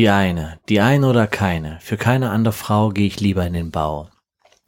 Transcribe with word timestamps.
Die 0.00 0.08
eine, 0.08 0.58
die 0.70 0.80
eine 0.80 1.06
oder 1.06 1.26
keine. 1.26 1.78
Für 1.82 1.98
keine 1.98 2.30
andere 2.30 2.54
Frau 2.54 2.88
gehe 2.88 3.06
ich 3.06 3.20
lieber 3.20 3.46
in 3.46 3.52
den 3.52 3.70
Bau. 3.70 4.08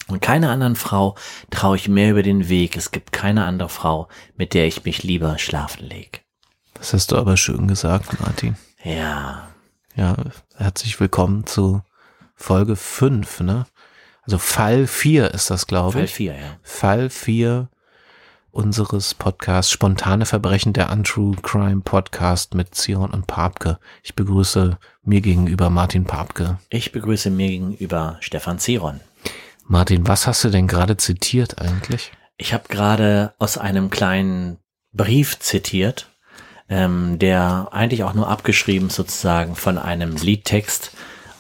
Und 0.09 0.21
keiner 0.21 0.51
anderen 0.51 0.77
Frau 0.77 1.17
traue 1.49 1.77
ich 1.77 1.89
mehr 1.89 2.11
über 2.11 2.23
den 2.23 2.51
Weg. 2.51 2.77
Es 2.77 2.91
gibt 2.91 3.13
keine 3.13 3.47
andere 3.47 3.71
Frau, 3.71 4.09
mit 4.37 4.53
der 4.53 4.67
ich 4.67 4.85
mich 4.85 5.03
lieber 5.05 5.39
schlafen 5.39 5.87
leg. 5.87 6.23
Das 6.75 6.93
hast 6.93 7.13
du 7.13 7.17
aber 7.17 7.39
schön 7.39 7.67
gesagt, 7.67 8.21
Martin. 8.21 8.57
Ja. 8.85 9.49
Ja, 9.95 10.17
herzlich 10.55 11.01
willkommen 11.01 11.47
zu 11.47 11.81
Folge 12.35 12.77
5, 12.77 13.41
ne? 13.41 13.65
Also 14.25 14.37
Fall 14.37 14.87
4 14.87 15.31
ist 15.31 15.49
das, 15.49 15.67
glaube 15.67 15.93
Fall 15.93 16.05
ich. 16.05 16.13
4, 16.13 16.35
ja. 16.35 16.59
Fall 16.63 17.09
4 17.09 17.71
unseres 18.53 19.15
Podcasts 19.15 19.73
Spontane 19.73 20.27
Verbrechen 20.27 20.73
der 20.73 20.93
Untrue 20.93 21.35
Crime 21.43 21.81
Podcast 21.81 22.55
mit 22.55 22.75
Zion 22.75 23.11
und 23.11 23.27
Papke. 23.27 23.79
Ich 24.03 24.15
begrüße 24.15 24.79
mir 25.03 25.21
gegenüber 25.21 25.71
Martin 25.71 26.05
Papke. 26.05 26.59
Ich 26.69 26.93
begrüße 26.93 27.31
mir 27.31 27.49
gegenüber 27.49 28.19
Stefan 28.21 28.59
Zeron. 28.59 29.01
Martin, 29.67 30.07
was 30.07 30.27
hast 30.27 30.45
du 30.45 30.51
denn 30.51 30.69
gerade 30.69 30.97
zitiert 30.99 31.61
eigentlich? 31.61 32.13
Ich 32.37 32.53
habe 32.53 32.65
gerade 32.69 33.35
aus 33.39 33.57
einem 33.57 33.91
kleinen 33.91 34.59
Brief 34.93 35.39
zitiert, 35.39 36.11
ähm, 36.69 37.19
der 37.19 37.69
eigentlich 37.73 38.05
auch 38.05 38.15
nur 38.15 38.29
abgeschrieben 38.29 38.91
sozusagen 38.91 39.57
von 39.57 39.79
einem 39.79 40.17
Liedtext 40.17 40.93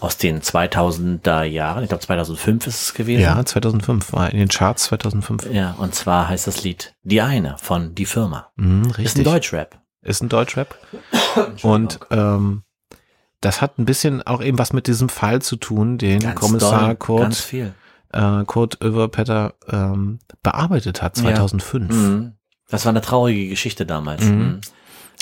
aus 0.02 0.16
den 0.16 0.40
2000er 0.40 1.42
Jahren. 1.44 1.82
Ich 1.84 1.88
glaube 1.88 2.02
2005 2.04 2.66
ist 2.66 2.82
es 2.82 2.94
gewesen. 2.94 3.20
Ja, 3.22 3.44
2005 3.44 4.12
war 4.12 4.30
in 4.30 4.38
den 4.38 4.48
Charts 4.48 4.84
2005. 4.84 5.50
Ja, 5.52 5.72
und 5.78 5.94
zwar 5.94 6.28
heißt 6.28 6.46
das 6.46 6.62
Lied 6.64 6.94
Die 7.02 7.20
eine 7.20 7.56
von 7.58 7.94
Die 7.94 8.06
Firma. 8.06 8.48
Mhm, 8.56 8.82
Ist 8.82 8.88
ein 8.88 8.92
richtig. 9.02 9.24
Deutschrap. 9.24 9.78
Ist 10.02 10.22
ein 10.22 10.28
Deutschrap. 10.28 10.76
Und 11.62 12.00
ähm, 12.10 12.62
das 13.40 13.60
hat 13.60 13.78
ein 13.78 13.84
bisschen 13.84 14.22
auch 14.22 14.42
eben 14.42 14.58
was 14.58 14.72
mit 14.72 14.86
diesem 14.86 15.08
Fall 15.08 15.42
zu 15.42 15.56
tun, 15.56 15.98
den 15.98 16.20
Ganz 16.20 16.38
Kommissar 16.40 16.86
doll, 16.88 16.96
Kurt, 16.96 17.52
äh, 18.12 18.44
Kurt 18.44 18.80
Överpetter 18.82 19.54
ähm, 19.68 20.18
bearbeitet 20.42 21.02
hat 21.02 21.16
Ja. 21.18 21.24
2005. 21.24 21.94
Mhm. 21.94 22.32
Das 22.68 22.84
war 22.84 22.90
eine 22.90 23.00
traurige 23.02 23.48
Geschichte 23.48 23.84
damals. 23.86 24.24
Mhm. 24.24 24.60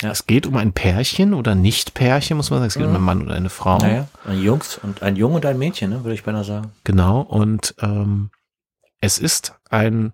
Mhm. 0.01 0.09
Es 0.09 0.25
geht 0.27 0.45
um 0.47 0.55
ein 0.57 0.73
Pärchen 0.73 1.33
oder 1.33 1.55
Nicht-Pärchen, 1.55 2.37
muss 2.37 2.49
man 2.49 2.59
sagen. 2.59 2.67
Es 2.67 2.73
geht 2.75 2.85
um 2.85 2.95
einen 2.95 3.03
Mann 3.03 3.21
oder 3.23 3.35
eine 3.35 3.49
Frau. 3.49 3.77
Naja, 3.77 4.07
ein 4.25 4.41
Jungs 4.41 4.77
und 4.77 5.01
ein 5.03 5.15
Junge 5.15 5.35
und 5.35 5.45
ein 5.45 5.57
Mädchen, 5.57 5.89
ne, 5.91 6.03
würde 6.03 6.13
ich 6.15 6.23
beinahe 6.23 6.43
sagen. 6.43 6.71
Genau. 6.83 7.21
Und 7.21 7.75
ähm, 7.79 8.29
es 8.99 9.19
ist 9.19 9.55
ein 9.69 10.13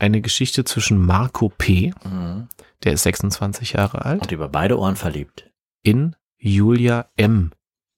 eine 0.00 0.20
Geschichte 0.20 0.62
zwischen 0.64 1.04
Marco 1.04 1.48
P., 1.48 1.92
Mhm. 2.04 2.48
der 2.84 2.92
ist 2.92 3.02
26 3.02 3.72
Jahre 3.72 4.04
alt, 4.04 4.22
Und 4.22 4.30
über 4.32 4.48
beide 4.48 4.78
Ohren 4.78 4.94
verliebt. 4.94 5.50
in 5.82 6.14
Julia 6.36 7.06
M. 7.16 7.50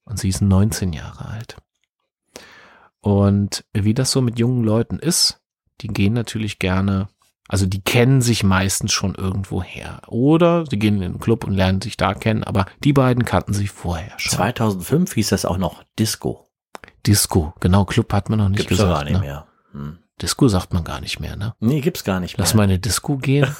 Und 0.04 0.18
sie 0.18 0.30
ist 0.30 0.40
19 0.40 0.94
Jahre 0.94 1.26
alt. 1.26 1.56
Und 3.00 3.64
wie 3.72 3.94
das 3.94 4.10
so 4.10 4.20
mit 4.20 4.38
jungen 4.38 4.64
Leuten 4.64 4.98
ist, 4.98 5.40
die 5.80 5.88
gehen 5.88 6.12
natürlich 6.12 6.58
gerne, 6.58 7.08
also 7.50 7.66
die 7.66 7.82
kennen 7.82 8.22
sich 8.22 8.44
meistens 8.44 8.92
schon 8.92 9.14
irgendwo 9.16 9.62
her. 9.62 10.02
Oder 10.06 10.64
sie 10.70 10.78
gehen 10.78 10.96
in 11.02 11.12
den 11.14 11.18
Club 11.18 11.44
und 11.44 11.54
lernen 11.54 11.80
sich 11.80 11.96
da 11.96 12.14
kennen, 12.14 12.44
aber 12.44 12.66
die 12.84 12.92
beiden 12.92 13.24
kannten 13.24 13.52
sich 13.52 13.70
vorher 13.70 14.12
schon. 14.18 14.32
2005 14.36 15.14
hieß 15.14 15.30
das 15.30 15.44
auch 15.44 15.58
noch 15.58 15.82
Disco. 15.98 16.46
Disco, 17.06 17.54
genau, 17.60 17.84
Club 17.84 18.12
hat 18.12 18.30
man 18.30 18.38
noch 18.38 18.48
nicht 18.48 18.58
Gibt's 18.68 18.78
gesagt. 18.78 18.92
gar 18.92 19.04
nicht 19.04 19.14
ne? 19.14 19.20
mehr. 19.20 19.46
Hm. 19.72 19.98
Disco 20.22 20.48
sagt 20.48 20.72
man 20.72 20.84
gar 20.84 21.00
nicht 21.00 21.18
mehr, 21.18 21.34
ne? 21.36 21.54
Nee, 21.60 21.80
gibt's 21.80 22.04
gar 22.04 22.20
nicht 22.20 22.36
mehr. 22.38 22.44
Lass 22.44 22.54
mal 22.54 22.64
in 22.64 22.70
eine 22.70 22.78
Disco 22.78 23.16
gehen. 23.16 23.46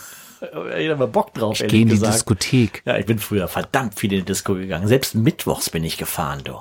Ich 0.79 0.89
hab 0.89 0.99
mal 0.99 1.07
Bock 1.07 1.35
drauf, 1.35 1.57
Ich 1.57 1.61
ehrlich 1.65 1.83
in 1.83 1.89
die 1.89 1.95
gesagt. 1.97 2.15
Diskothek. 2.15 2.83
Ja, 2.87 2.97
ich 2.97 3.05
bin 3.05 3.19
früher 3.19 3.47
verdammt 3.47 3.99
viel 4.01 4.11
in 4.11 4.21
die 4.21 4.25
Disco 4.25 4.55
gegangen. 4.55 4.89
Selbst 4.89 5.15
mittwochs 5.15 5.69
bin 5.69 5.85
ich 5.85 5.99
gefahren, 5.99 6.41
du. 6.43 6.55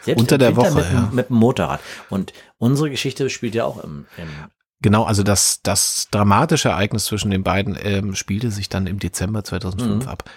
Selbst 0.00 0.22
Unter 0.22 0.38
der 0.38 0.56
Winter 0.56 0.70
Woche, 0.70 0.74
mit, 0.76 0.84
dem- 0.86 0.94
ja. 0.94 1.08
mit 1.12 1.28
dem 1.28 1.36
Motorrad. 1.36 1.80
Und 2.08 2.32
unsere 2.56 2.88
Geschichte 2.88 3.28
spielt 3.28 3.54
ja 3.54 3.66
auch 3.66 3.84
im, 3.84 4.06
im 4.16 4.28
Genau, 4.80 5.02
also 5.04 5.24
das, 5.24 5.60
das 5.64 6.06
dramatische 6.12 6.68
Ereignis 6.68 7.06
zwischen 7.06 7.32
den 7.32 7.42
beiden 7.42 7.76
ähm, 7.82 8.14
spielte 8.14 8.52
sich 8.52 8.68
dann 8.68 8.86
im 8.86 9.00
Dezember 9.00 9.42
2005 9.42 10.04
Mhm. 10.04 10.08
ab. 10.08 10.30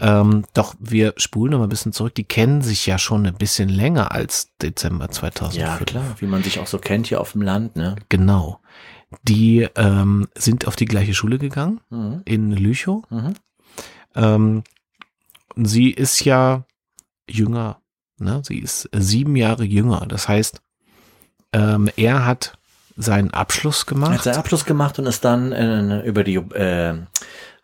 Ähm, 0.00 0.44
doch 0.52 0.74
wir 0.78 1.14
spulen 1.16 1.52
noch 1.52 1.58
mal 1.60 1.64
ein 1.64 1.70
bisschen 1.70 1.92
zurück. 1.94 2.14
Die 2.14 2.24
kennen 2.24 2.60
sich 2.60 2.84
ja 2.84 2.98
schon 2.98 3.24
ein 3.26 3.36
bisschen 3.36 3.70
länger 3.70 4.12
als 4.12 4.50
Dezember 4.60 5.08
2005. 5.10 5.56
Ja, 5.62 5.78
klar, 5.84 6.16
wie 6.18 6.26
man 6.26 6.42
sich 6.42 6.58
auch 6.58 6.66
so 6.66 6.78
kennt 6.78 7.06
hier 7.06 7.22
auf 7.22 7.32
dem 7.32 7.40
Land, 7.42 7.76
ne? 7.76 7.96
Genau. 8.10 8.60
Die 9.22 9.66
ähm, 9.76 10.28
sind 10.36 10.66
auf 10.66 10.76
die 10.76 10.84
gleiche 10.84 11.14
Schule 11.14 11.38
gegangen 11.38 11.80
Mhm. 11.88 12.20
in 12.26 12.50
Lüchow. 12.52 13.02
Mhm. 13.10 13.34
Ähm, 14.14 14.62
sie 15.56 15.90
ist 15.90 16.22
ja 16.24 16.64
jünger, 17.30 17.80
ne? 18.18 18.42
Sie 18.44 18.58
ist 18.58 18.90
sieben 18.94 19.36
Jahre 19.36 19.64
jünger. 19.64 20.04
Das 20.06 20.28
heißt, 20.28 20.60
ähm, 21.54 21.88
er 21.96 22.26
hat 22.26 22.58
seinen 22.96 23.32
Abschluss 23.32 23.82
Er 23.84 23.86
gemacht. 23.86 24.12
hat 24.12 24.22
seinen 24.24 24.36
Abschluss 24.36 24.64
gemacht 24.64 24.98
und 24.98 25.06
ist 25.06 25.24
dann 25.24 25.52
äh, 25.52 26.00
über 26.02 26.24
die 26.24 26.36
äh, 26.36 26.94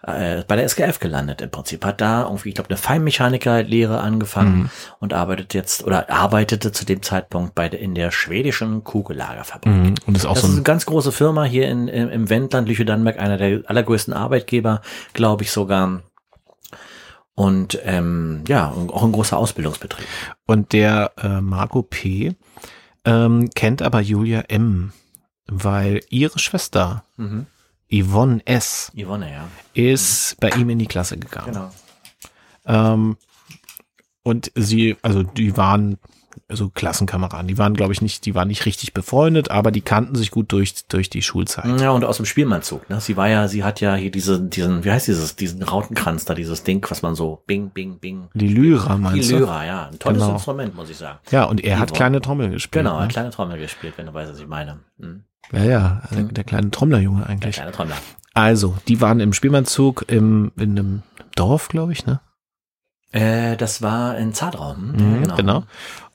äh, 0.04 0.42
bei 0.48 0.56
der 0.56 0.68
SKF 0.68 0.98
gelandet 0.98 1.40
im 1.42 1.50
Prinzip. 1.50 1.84
Hat 1.84 2.00
da 2.00 2.24
irgendwie, 2.24 2.48
ich 2.50 2.54
glaube, 2.56 2.68
eine 2.70 2.76
Feinmechanikerlehre 2.76 4.00
angefangen 4.00 4.62
Mhm. 4.64 4.70
und 4.98 5.12
arbeitet 5.14 5.54
jetzt 5.54 5.84
oder 5.84 6.10
arbeitete 6.10 6.72
zu 6.72 6.84
dem 6.84 7.02
Zeitpunkt 7.02 7.54
bei 7.54 7.68
der, 7.68 7.78
in 7.80 7.94
der 7.94 8.10
schwedischen 8.10 8.82
Kugellagerfabrik. 8.84 9.72
Mhm. 9.72 9.94
Und 10.06 10.16
ist 10.16 10.26
auch 10.26 10.34
Das 10.34 10.42
so 10.42 10.48
ist 10.48 10.52
ein 10.54 10.56
eine 10.56 10.64
ganz 10.64 10.86
große 10.86 11.12
Firma 11.12 11.44
hier 11.44 11.68
in, 11.68 11.86
im, 11.88 12.08
im 12.10 12.28
Wendland, 12.30 12.68
Lüchow-Dannenberg, 12.68 13.18
einer 13.20 13.36
der 13.38 13.62
allergrößten 13.66 14.12
Arbeitgeber, 14.12 14.80
glaube 15.12 15.44
ich 15.44 15.52
sogar. 15.52 16.02
Und 17.34 17.78
ähm, 17.84 18.42
ja, 18.46 18.70
auch 18.88 19.04
ein 19.04 19.12
großer 19.12 19.38
Ausbildungsbetrieb. 19.38 20.06
Und 20.46 20.72
der 20.72 21.12
äh, 21.22 21.40
Marco 21.40 21.82
P. 21.82 22.34
Ähm, 23.04 23.50
kennt 23.54 23.82
aber 23.82 24.00
Julia 24.00 24.40
M., 24.48 24.92
weil 25.46 26.00
ihre 26.10 26.38
Schwester 26.38 27.04
Mhm. 27.16 27.46
Yvonne 27.92 28.40
S. 28.46 28.90
Yvonne, 28.96 29.30
ja. 29.30 29.48
ist 29.74 30.36
bei 30.40 30.48
ihm 30.50 30.70
in 30.70 30.78
die 30.78 30.86
Klasse 30.86 31.18
gegangen. 31.18 31.52
Genau. 31.52 31.70
Ähm, 32.64 33.16
und 34.22 34.50
sie, 34.54 34.96
also 35.02 35.22
die 35.22 35.56
waren 35.56 35.98
so 36.48 36.70
Klassenkameraden. 36.70 37.48
Die 37.48 37.58
waren, 37.58 37.74
glaube 37.74 37.92
ich, 37.92 38.00
nicht, 38.00 38.24
die 38.24 38.34
waren 38.34 38.48
nicht 38.48 38.64
richtig 38.64 38.94
befreundet, 38.94 39.50
aber 39.50 39.70
die 39.70 39.82
kannten 39.82 40.14
sich 40.14 40.30
gut 40.30 40.50
durch, 40.52 40.86
durch 40.86 41.10
die 41.10 41.20
Schulzeit. 41.20 41.78
Ja, 41.80 41.90
und 41.90 42.04
aus 42.04 42.16
dem 42.16 42.24
Spielmannzug, 42.24 42.88
ne? 42.88 43.00
Sie 43.00 43.16
war 43.18 43.28
ja, 43.28 43.48
sie 43.48 43.62
hat 43.64 43.80
ja 43.82 43.94
hier 43.94 44.10
diese, 44.10 44.40
diesen, 44.40 44.84
wie 44.84 44.90
heißt 44.90 45.08
dieses, 45.08 45.36
diesen 45.36 45.62
Rautenkranz 45.62 46.24
da, 46.24 46.34
dieses 46.34 46.62
Ding, 46.62 46.86
was 46.90 47.02
man 47.02 47.14
so 47.14 47.42
bing, 47.46 47.68
bing, 47.70 47.98
bing. 47.98 48.28
Die 48.32 48.48
Lyra, 48.48 48.94
Die 48.94 49.00
meinst 49.02 49.30
du? 49.30 49.38
Lyra, 49.38 49.66
ja. 49.66 49.86
Ein 49.88 49.98
tolles 49.98 50.22
Genau. 50.22 50.32
Instrument, 50.34 50.74
muss 50.74 50.88
ich 50.88 50.96
sagen. 50.96 51.18
Ja, 51.30 51.44
und 51.44 51.62
er 51.62 51.78
hat 51.78 51.88
Yvonne. 51.90 51.96
kleine 51.98 52.20
Trommel 52.22 52.50
gespielt. 52.50 52.84
Genau, 52.84 53.00
ne? 53.00 53.08
kleine 53.08 53.30
Trommel 53.30 53.58
gespielt, 53.58 53.94
wenn 53.98 54.06
du 54.06 54.14
weißt, 54.14 54.32
was 54.32 54.38
ich 54.40 54.46
meine. 54.48 54.78
Hm. 55.00 55.24
Ja, 55.50 55.64
ja, 55.64 56.02
der, 56.10 56.22
der 56.24 56.44
kleine 56.44 56.70
Trommlerjunge 56.70 57.20
Der 57.22 57.30
eigentlich. 57.30 57.56
kleine 57.56 57.72
Trommler. 57.72 57.96
Also, 58.34 58.76
die 58.88 59.00
waren 59.00 59.20
im 59.20 59.32
Spielmannzug 59.32 60.04
im, 60.08 60.52
in 60.56 60.70
einem 60.78 61.02
Dorf, 61.34 61.68
glaube 61.68 61.92
ich, 61.92 62.06
ne? 62.06 62.20
Äh, 63.10 63.56
das 63.56 63.82
war 63.82 64.16
in 64.16 64.32
Zartraum. 64.32 64.92
Mhm, 64.92 65.36
genau. 65.36 65.64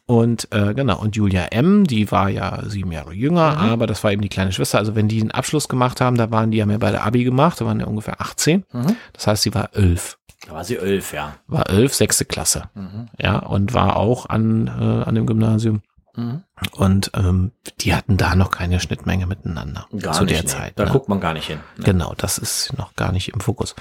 Und 0.07 0.47
äh, 0.51 0.73
genau, 0.73 0.99
und 0.99 1.15
Julia 1.15 1.45
M., 1.47 1.83
die 1.85 2.09
war 2.11 2.29
ja 2.29 2.63
sieben 2.65 2.91
Jahre 2.93 3.13
jünger, 3.13 3.51
Mhm. 3.57 3.69
aber 3.71 3.87
das 3.87 4.03
war 4.03 4.11
eben 4.13 4.21
die 4.21 4.29
kleine 4.29 4.53
Schwester. 4.53 4.77
Also 4.79 4.95
wenn 4.95 5.09
die 5.09 5.19
einen 5.19 5.31
Abschluss 5.31 5.67
gemacht 5.67 5.99
haben, 6.01 6.17
da 6.17 6.31
waren 6.31 6.49
die, 6.49 6.57
ja 6.57 6.65
beide 6.65 7.01
Abi 7.01 7.23
gemacht, 7.25 7.59
da 7.61 7.65
waren 7.65 7.79
ja 7.81 7.85
ungefähr 7.87 8.19
18. 8.21 8.63
Mhm. 8.71 8.95
Das 9.13 9.27
heißt, 9.27 9.43
sie 9.43 9.53
war 9.53 9.69
elf. 9.75 10.17
Da 10.47 10.53
war 10.53 10.63
sie 10.63 10.77
elf, 10.77 11.13
ja. 11.13 11.33
War 11.47 11.69
elf, 11.69 11.93
sechste 11.93 12.23
Klasse. 12.23 12.63
Mhm. 12.73 13.09
Ja, 13.19 13.39
und 13.39 13.73
war 13.73 13.97
auch 13.97 14.27
an, 14.29 14.67
äh, 14.67 15.03
an 15.07 15.13
dem 15.13 15.25
Gymnasium. 15.27 15.81
Mhm. 16.17 16.43
Und 16.71 17.11
ähm, 17.13 17.51
die 17.79 17.95
hatten 17.95 18.17
da 18.17 18.35
noch 18.35 18.51
keine 18.51 18.79
Schnittmenge 18.79 19.25
miteinander 19.27 19.87
Gar 19.97 20.13
zu 20.13 20.23
nicht, 20.23 20.35
der 20.35 20.41
nee. 20.41 20.47
Zeit. 20.49 20.73
Da 20.75 20.85
ne? 20.85 20.91
guckt 20.91 21.07
man 21.09 21.19
gar 21.21 21.33
nicht 21.33 21.47
hin. 21.47 21.59
Ne? 21.77 21.83
Genau, 21.85 22.13
das 22.17 22.37
ist 22.37 22.73
noch 22.77 22.95
gar 22.95 23.11
nicht 23.11 23.29
im 23.29 23.39
Fokus. 23.39 23.75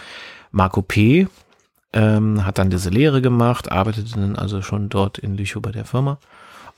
Marco 0.53 0.83
P. 0.83 1.27
Ähm, 1.93 2.44
hat 2.44 2.59
dann 2.59 2.69
diese 2.69 2.91
Lehre 2.91 3.23
gemacht, 3.23 3.73
arbeitete 3.73 4.11
dann 4.12 4.37
also 4.37 4.61
schon 4.61 4.88
dort 4.91 5.19
in 5.19 5.35
Lüchow 5.37 5.62
bei 5.62 5.73
der 5.73 5.87
Firma. 5.87 6.19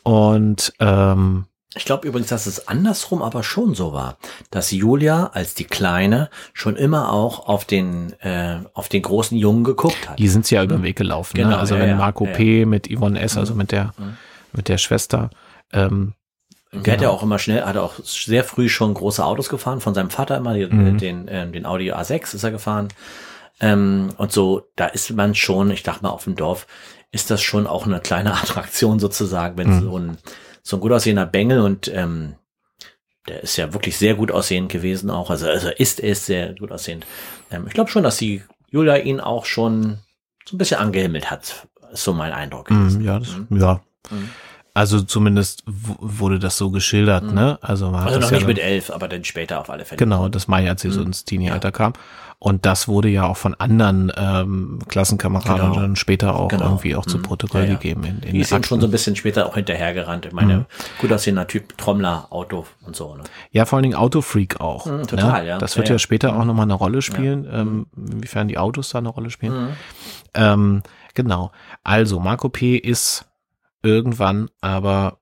Und 0.05 0.73
ähm, 0.79 1.47
Ich 1.75 1.85
glaube 1.85 2.07
übrigens, 2.07 2.29
dass 2.29 2.47
es 2.47 2.69
andersrum 2.69 3.21
aber 3.23 3.43
schon 3.43 3.75
so 3.75 3.93
war, 3.93 4.17
dass 4.51 4.71
Julia 4.71 5.31
als 5.33 5.55
die 5.55 5.65
Kleine 5.65 6.31
schon 6.53 6.77
immer 6.77 7.13
auch 7.13 7.49
auf 7.49 7.65
den, 7.65 8.13
äh, 8.21 8.61
auf 8.75 8.89
den 8.89 9.03
großen 9.03 9.37
Jungen 9.37 9.65
geguckt 9.65 10.09
hat. 10.09 10.19
die 10.21 10.29
sind 10.29 10.47
sie 10.47 10.55
ja 10.55 10.63
über 10.63 10.77
den 10.77 10.83
Weg 10.85 10.97
gelaufen. 10.97 11.35
Genau, 11.37 11.51
ne? 11.51 11.59
Also 11.59 11.75
ja, 11.75 11.81
wenn 11.81 11.89
ja, 11.91 11.97
Marco 11.97 12.25
ja, 12.27 12.33
P. 12.33 12.65
mit 12.65 12.89
Yvonne 12.89 13.19
S., 13.21 13.37
also 13.37 13.55
Mhm. 13.55 13.59
mit 13.59 13.73
der, 13.73 13.85
Mhm. 13.99 14.17
mit 14.53 14.69
der 14.69 14.79
Schwester, 14.79 15.31
ähm, 15.73 16.15
Der 16.73 16.79
hat 16.81 16.87
ja 17.01 17.09
Genau. 17.09 17.13
auch 17.13 17.23
immer 17.23 17.39
schnell, 17.39 17.63
hat 17.65 17.77
auch 17.79 17.95
sehr 18.03 18.45
früh 18.45 18.69
schon 18.69 18.93
große 18.95 19.25
Autos 19.25 19.49
gefahren, 19.49 19.81
von 19.81 19.95
seinem 19.95 20.11
Vater 20.11 20.37
immer, 20.37 20.55
den, 20.55 20.93
Mhm. 20.95 20.99
den, 20.99 21.27
ähm, 21.31 21.53
den 21.53 21.65
Audi 21.67 21.93
A6 21.93 22.35
ist 22.35 22.45
er 22.45 22.51
gefahren. 22.51 22.89
Ähm, 23.61 24.11
und 24.19 24.31
so, 24.33 24.69
da 24.77 24.87
ist 24.87 25.11
man 25.11 25.35
schon, 25.35 25.71
ich 25.71 25.83
dachte 25.83 26.03
mal, 26.03 26.11
auf 26.11 26.25
dem 26.25 26.37
Dorf 26.37 26.67
ist 27.11 27.31
das 27.31 27.41
schon 27.43 27.67
auch 27.67 27.87
eine 27.87 28.01
kleine 28.01 28.33
Attraktion 28.43 28.99
sozusagen, 29.01 29.57
wenn 29.59 29.69
Mhm. 29.77 29.81
so 29.81 29.99
ein, 29.99 30.19
so 30.63 30.77
ein 30.77 30.81
gut 30.81 30.93
aussehender 30.93 31.25
Bengel 31.27 31.61
und 31.61 31.89
ähm, 31.89 32.35
der 33.27 33.43
ist 33.43 33.57
ja 33.57 33.73
wirklich 33.75 33.97
sehr 33.99 34.15
gut 34.15 34.31
aussehend 34.31 34.71
gewesen 34.71 35.11
auch, 35.11 35.31
also, 35.31 35.49
also 35.49 35.69
ist 35.71 36.01
es 36.01 36.27
sehr 36.27 36.55
gut 36.55 36.71
aussehend. 36.73 37.05
Ähm, 37.51 37.65
ich 37.67 37.75
glaube 37.75 37.91
schon, 37.91 38.03
dass 38.03 38.17
die 38.19 38.43
Julia 38.71 38.97
ihn 38.97 39.21
auch 39.21 39.45
schon 39.47 39.99
so 40.47 40.55
ein 40.55 40.59
bisschen 40.59 40.79
angehimmelt 40.81 41.31
hat, 41.31 41.67
Ist 41.93 42.05
so 42.05 42.13
mein 42.13 42.33
Eindruck. 42.33 42.71
Mhm, 42.71 43.01
ja, 43.01 43.19
das, 43.19 43.29
ja. 43.51 43.81
Mhm. 44.11 44.29
Also 44.79 45.01
zumindest 45.01 45.65
wurde 45.67 46.39
das 46.39 46.57
so 46.57 46.71
geschildert, 46.71 47.25
ne? 47.25 47.59
Also 47.63 47.91
man 47.91 48.03
hat 48.03 48.09
Also 48.11 48.21
noch 48.21 48.31
ja 48.31 48.37
nicht 48.37 48.47
mit 48.47 48.59
elf, 48.61 48.91
aber 48.91 49.09
dann 49.09 49.25
später 49.25 49.59
auf 49.59 49.71
alle 49.71 49.85
Fälle. 49.85 49.99
Genau, 49.99 50.29
das 50.29 50.47
Mai, 50.47 50.69
als 50.69 50.83
sie 50.83 50.91
so 50.91 51.03
ins 51.03 51.25
Teenie-Alter 51.25 51.73
kam. 51.73 51.95
Und 52.39 52.65
das 52.65 52.87
wurde 52.87 53.09
ja 53.09 53.25
auch 53.27 53.37
von 53.37 53.57
anderen 53.57 54.13
ähm, 54.17 54.79
Klassenkameraden 54.87 55.71
Genau. 55.73 55.81
dann 55.81 55.97
später 55.97 56.37
auch 56.37 56.47
Genau. 56.47 56.67
irgendwie 56.67 56.95
auch 56.95 57.05
zu 57.07 57.19
Mhm. 57.19 57.23
Protokoll 57.23 57.63
Ja, 57.63 57.67
ja. 57.71 57.75
gegeben. 57.75 58.05
In, 58.05 58.19
in 58.21 58.33
Die 58.35 58.39
ist 58.39 58.53
eben 58.53 58.59
Akten. 58.59 58.69
schon 58.69 58.81
so 58.81 58.87
ein 58.87 58.93
bisschen 58.93 59.17
später 59.17 59.47
auch 59.47 59.57
hinterhergerannt. 59.57 60.27
Ich 60.27 60.33
meine, 60.33 60.67
gut 61.01 61.13
aussehender 61.13 61.49
Typ, 61.49 61.77
Trommler, 61.77 62.29
Auto 62.31 62.65
und 62.87 62.95
so. 62.95 63.17
Ne? 63.17 63.25
Ja, 63.51 63.65
vor 63.65 63.79
allen 63.79 63.83
Dingen 63.83 63.97
Autofreak 63.97 64.61
auch. 64.61 64.87
Mhm, 64.87 65.09
total, 65.09 65.43
ne? 65.43 65.49
ja. 65.49 65.59
Das 65.59 65.77
wird 65.77 65.89
Ja, 65.89 65.95
ja, 65.95 65.95
ja. 65.97 65.99
später 65.99 66.37
auch 66.37 66.45
nochmal 66.45 66.67
eine 66.67 66.75
Rolle 66.75 67.03
spielen, 67.03 67.49
ähm, 67.53 67.87
inwiefern 67.97 68.47
die 68.47 68.59
Autos 68.59 68.91
da 68.91 68.99
eine 68.99 69.09
Rolle 69.09 69.31
spielen. 69.31 69.61
Mhm. 69.61 69.69
Ähm, 70.35 70.83
genau. 71.15 71.51
Also, 71.83 72.21
Marco 72.21 72.49
P. 72.49 72.77
ist 72.77 73.25
irgendwann 73.89 74.49
aber 74.61 75.19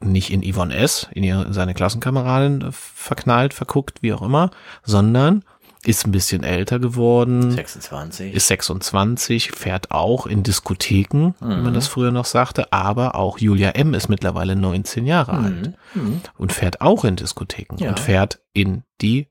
nicht 0.00 0.30
in 0.30 0.42
Yvonne 0.42 0.74
S., 0.76 1.08
in, 1.12 1.24
ihre, 1.24 1.44
in 1.44 1.52
seine 1.52 1.74
Klassenkameradin 1.74 2.62
äh, 2.62 2.68
verknallt, 2.72 3.52
verguckt, 3.54 4.02
wie 4.02 4.12
auch 4.12 4.22
immer, 4.22 4.50
sondern 4.84 5.44
ist 5.84 6.06
ein 6.06 6.10
bisschen 6.12 6.42
älter 6.42 6.80
geworden, 6.80 7.52
26. 7.52 8.34
ist 8.34 8.48
26, 8.48 9.52
fährt 9.52 9.92
auch 9.92 10.26
in 10.26 10.42
Diskotheken, 10.42 11.34
wie 11.40 11.46
man 11.62 11.72
das 11.72 11.86
früher 11.86 12.10
noch 12.10 12.24
sagte, 12.24 12.72
aber 12.72 13.14
auch 13.14 13.38
Julia 13.38 13.70
M. 13.70 13.94
ist 13.94 14.08
mittlerweile 14.08 14.56
19 14.56 15.06
Jahre 15.06 15.32
alt 15.32 15.76
Mhm. 15.94 16.02
Mhm. 16.02 16.20
und 16.36 16.52
fährt 16.52 16.80
auch 16.80 17.04
in 17.04 17.14
Diskotheken 17.14 17.76
Ja. 17.78 17.90
und 17.90 18.00
fährt 18.00 18.40
in 18.52 18.82
die, 19.00 19.28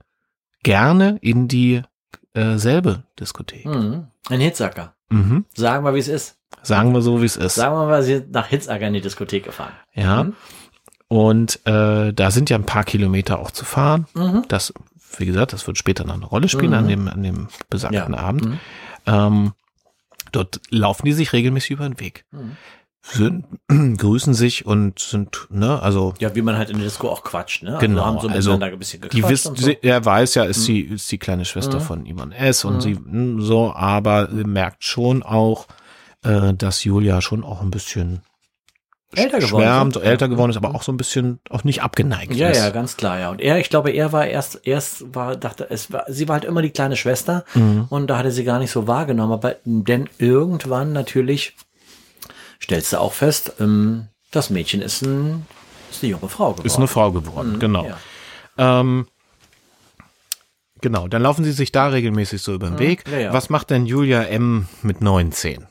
gerne 0.63 1.17
in 1.21 1.47
die 1.49 1.81
äh, 2.33 2.57
selbe 2.57 3.03
Diskothek. 3.19 3.65
Mhm. 3.65 4.07
Ein 4.29 4.39
Hitzacker. 4.39 4.95
Mhm. 5.09 5.45
Sagen 5.55 5.83
wir, 5.85 5.93
wie 5.95 5.99
es 5.99 6.07
ist. 6.07 6.36
Sagen 6.63 6.93
wir 6.93 7.01
so, 7.01 7.21
wie 7.21 7.25
es 7.25 7.37
ist. 7.37 7.55
Sagen 7.55 7.75
wir 7.75 7.85
mal, 7.87 8.03
sie 8.03 8.15
sind 8.15 8.31
nach 8.31 8.47
Hitzacker 8.47 8.87
in 8.87 8.93
die 8.93 9.01
Diskothek 9.01 9.43
gefahren. 9.45 9.73
Ja. 9.93 10.23
Mhm. 10.25 10.33
Und 11.09 11.65
äh, 11.65 12.11
da 12.13 12.31
sind 12.31 12.49
ja 12.49 12.57
ein 12.57 12.65
paar 12.65 12.83
Kilometer 12.83 13.39
auch 13.39 13.51
zu 13.51 13.63
fahren. 13.63 14.07
Mhm. 14.13 14.43
Das, 14.49 14.73
wie 15.17 15.25
gesagt, 15.25 15.53
das 15.53 15.65
wird 15.67 15.77
später 15.77 16.03
noch 16.03 16.15
eine 16.15 16.25
Rolle 16.25 16.49
spielen 16.49 16.71
Mhm. 16.71 16.77
an 16.77 16.87
dem, 16.87 17.07
an 17.07 17.23
dem 17.23 17.47
besagten 17.69 18.13
Ja. 18.13 18.19
Abend. 18.19 18.45
Mhm. 18.45 18.59
Ähm, 19.05 19.53
dort 20.33 20.59
laufen 20.69 21.05
die 21.05 21.13
sich 21.13 21.31
regelmäßig 21.31 21.71
über 21.71 21.87
den 21.87 21.99
Weg. 22.01 22.25
Mhm. 22.31 22.57
Sind, 23.01 23.45
grüßen 23.97 24.33
sich 24.33 24.65
und 24.65 24.99
sind, 24.99 25.47
ne, 25.49 25.81
also 25.81 26.13
Ja, 26.19 26.35
wie 26.35 26.41
man 26.41 26.57
halt 26.57 26.69
in 26.69 26.75
der 26.77 26.83
Disco 26.87 27.07
auch 27.09 27.23
quatscht, 27.23 27.63
ne? 27.63 27.77
Genau, 27.79 28.03
Also 28.03 28.27
so 28.27 28.27
also 28.27 28.49
miteinander 28.51 28.75
ein 28.75 28.79
bisschen 28.79 29.01
die 29.13 29.23
wissen, 29.29 29.55
so. 29.55 29.69
er 29.69 30.03
weiß 30.03 30.35
ja, 30.35 30.43
ist 30.43 30.65
sie, 30.65 30.81
ist 30.81 31.09
die 31.09 31.17
kleine 31.17 31.45
Schwester 31.45 31.77
Mhm. 31.79 31.83
von 31.83 32.05
Ivan 32.05 32.33
S. 32.33 32.65
und 32.65 32.75
Mhm. 32.77 32.81
sie 32.81 33.45
so, 33.45 33.71
aber 33.73 34.27
sie 34.29 34.43
merkt 34.43 34.83
schon 34.83 35.23
auch, 35.23 35.67
äh, 36.27 36.53
dass 36.53 36.83
Julia 36.83 37.21
schon 37.21 37.43
auch 37.43 37.61
ein 37.61 37.71
bisschen 37.71 38.21
Älter 39.15 39.39
geworden 39.39 39.63
schwärmt, 39.63 39.93
sind. 39.93 40.03
älter 40.03 40.25
Ja. 40.25 40.29
geworden 40.31 40.51
ist, 40.51 40.57
aber 40.57 40.75
auch 40.75 40.83
so 40.83 40.91
ein 40.91 40.97
bisschen 40.97 41.39
auch 41.49 41.63
nicht 41.63 41.81
abgeneigt 41.81 42.33
Ja, 42.35 42.49
ist. 42.49 42.57
ja, 42.57 42.69
ganz 42.71 42.97
klar, 42.97 43.17
ja. 43.19 43.29
Und 43.29 43.39
er, 43.39 43.57
ich 43.59 43.69
glaube, 43.69 43.91
er 43.91 44.11
war 44.11 44.27
erst, 44.27 44.59
erst 44.67 45.15
war, 45.15 45.37
dachte, 45.37 45.65
es 45.69 45.91
war, 45.93 46.03
sie 46.09 46.27
war 46.27 46.33
halt 46.35 46.45
immer 46.45 46.61
die 46.61 46.71
kleine 46.71 46.97
Schwester 46.97 47.45
Mhm. 47.55 47.85
und 47.89 48.07
da 48.07 48.17
hatte 48.17 48.31
sie 48.31 48.43
gar 48.43 48.59
nicht 48.59 48.71
so 48.71 48.85
wahrgenommen. 48.87 49.31
Aber 49.31 49.55
denn 49.63 50.09
irgendwann 50.17 50.91
natürlich 50.91 51.55
stellst 52.61 52.91
du 52.93 52.99
auch 52.99 53.13
fest, 53.13 53.53
ähm, 53.61 54.07
das 54.31 54.49
Mädchen 54.49 54.81
ist 54.81 55.01
ein, 55.03 55.45
ist 55.89 56.03
eine 56.03 56.11
junge 56.11 56.27
Frau 56.27 56.51
geworden. 56.51 56.67
Ist 56.67 56.75
eine 56.77 56.87
Frau 56.87 57.11
geworden, 57.13 57.53
Mhm, 57.53 57.59
genau. 57.59 57.85
Ja. 57.85 57.97
Ähm, 58.81 59.07
genau, 60.81 61.07
dann 61.07 61.21
laufen 61.21 61.45
sie 61.45 61.53
sich 61.53 61.71
da 61.71 61.87
regelmäßig 61.87 62.41
so 62.41 62.53
über 62.53 62.67
den 62.69 62.77
Weg. 62.79 63.07
Mhm. 63.07 63.13
ja, 63.13 63.19
ja. 63.19 63.33
Was 63.33 63.49
macht 63.49 63.69
denn 63.69 63.85
Julia 63.85 64.23
M. 64.23 64.67
mit 64.81 65.01
19? 65.01 65.65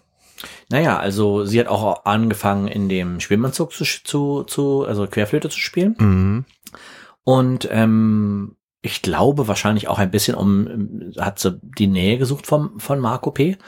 Naja, 0.71 0.99
also 0.99 1.45
sie 1.45 1.61
hat 1.61 1.69
auch 1.69 2.05
angefangen, 2.05 2.69
in 2.69 2.89
dem 2.89 3.21
Schwimmanzug 3.21 3.73
zu, 3.73 3.85
zu, 3.85 4.45
zu 4.45 4.85
also 4.85 5.07
Querflöte 5.07 5.49
zu 5.49 5.59
spielen. 5.59 5.97
Mhm. 5.99 6.45
Und 7.25 7.69
ähm, 7.71 8.57
ich 8.83 9.03
glaube 9.03 9.49
wahrscheinlich 9.49 9.89
auch 9.89 9.99
ein 9.99 10.11
bisschen 10.11 10.37
um, 10.37 11.13
hat 11.19 11.39
sie 11.39 11.59
die 11.63 11.89
Nähe 11.89 12.19
gesucht 12.19 12.47
vom, 12.47 12.79
von 12.79 13.01
Marco 13.01 13.31
P. 13.31 13.59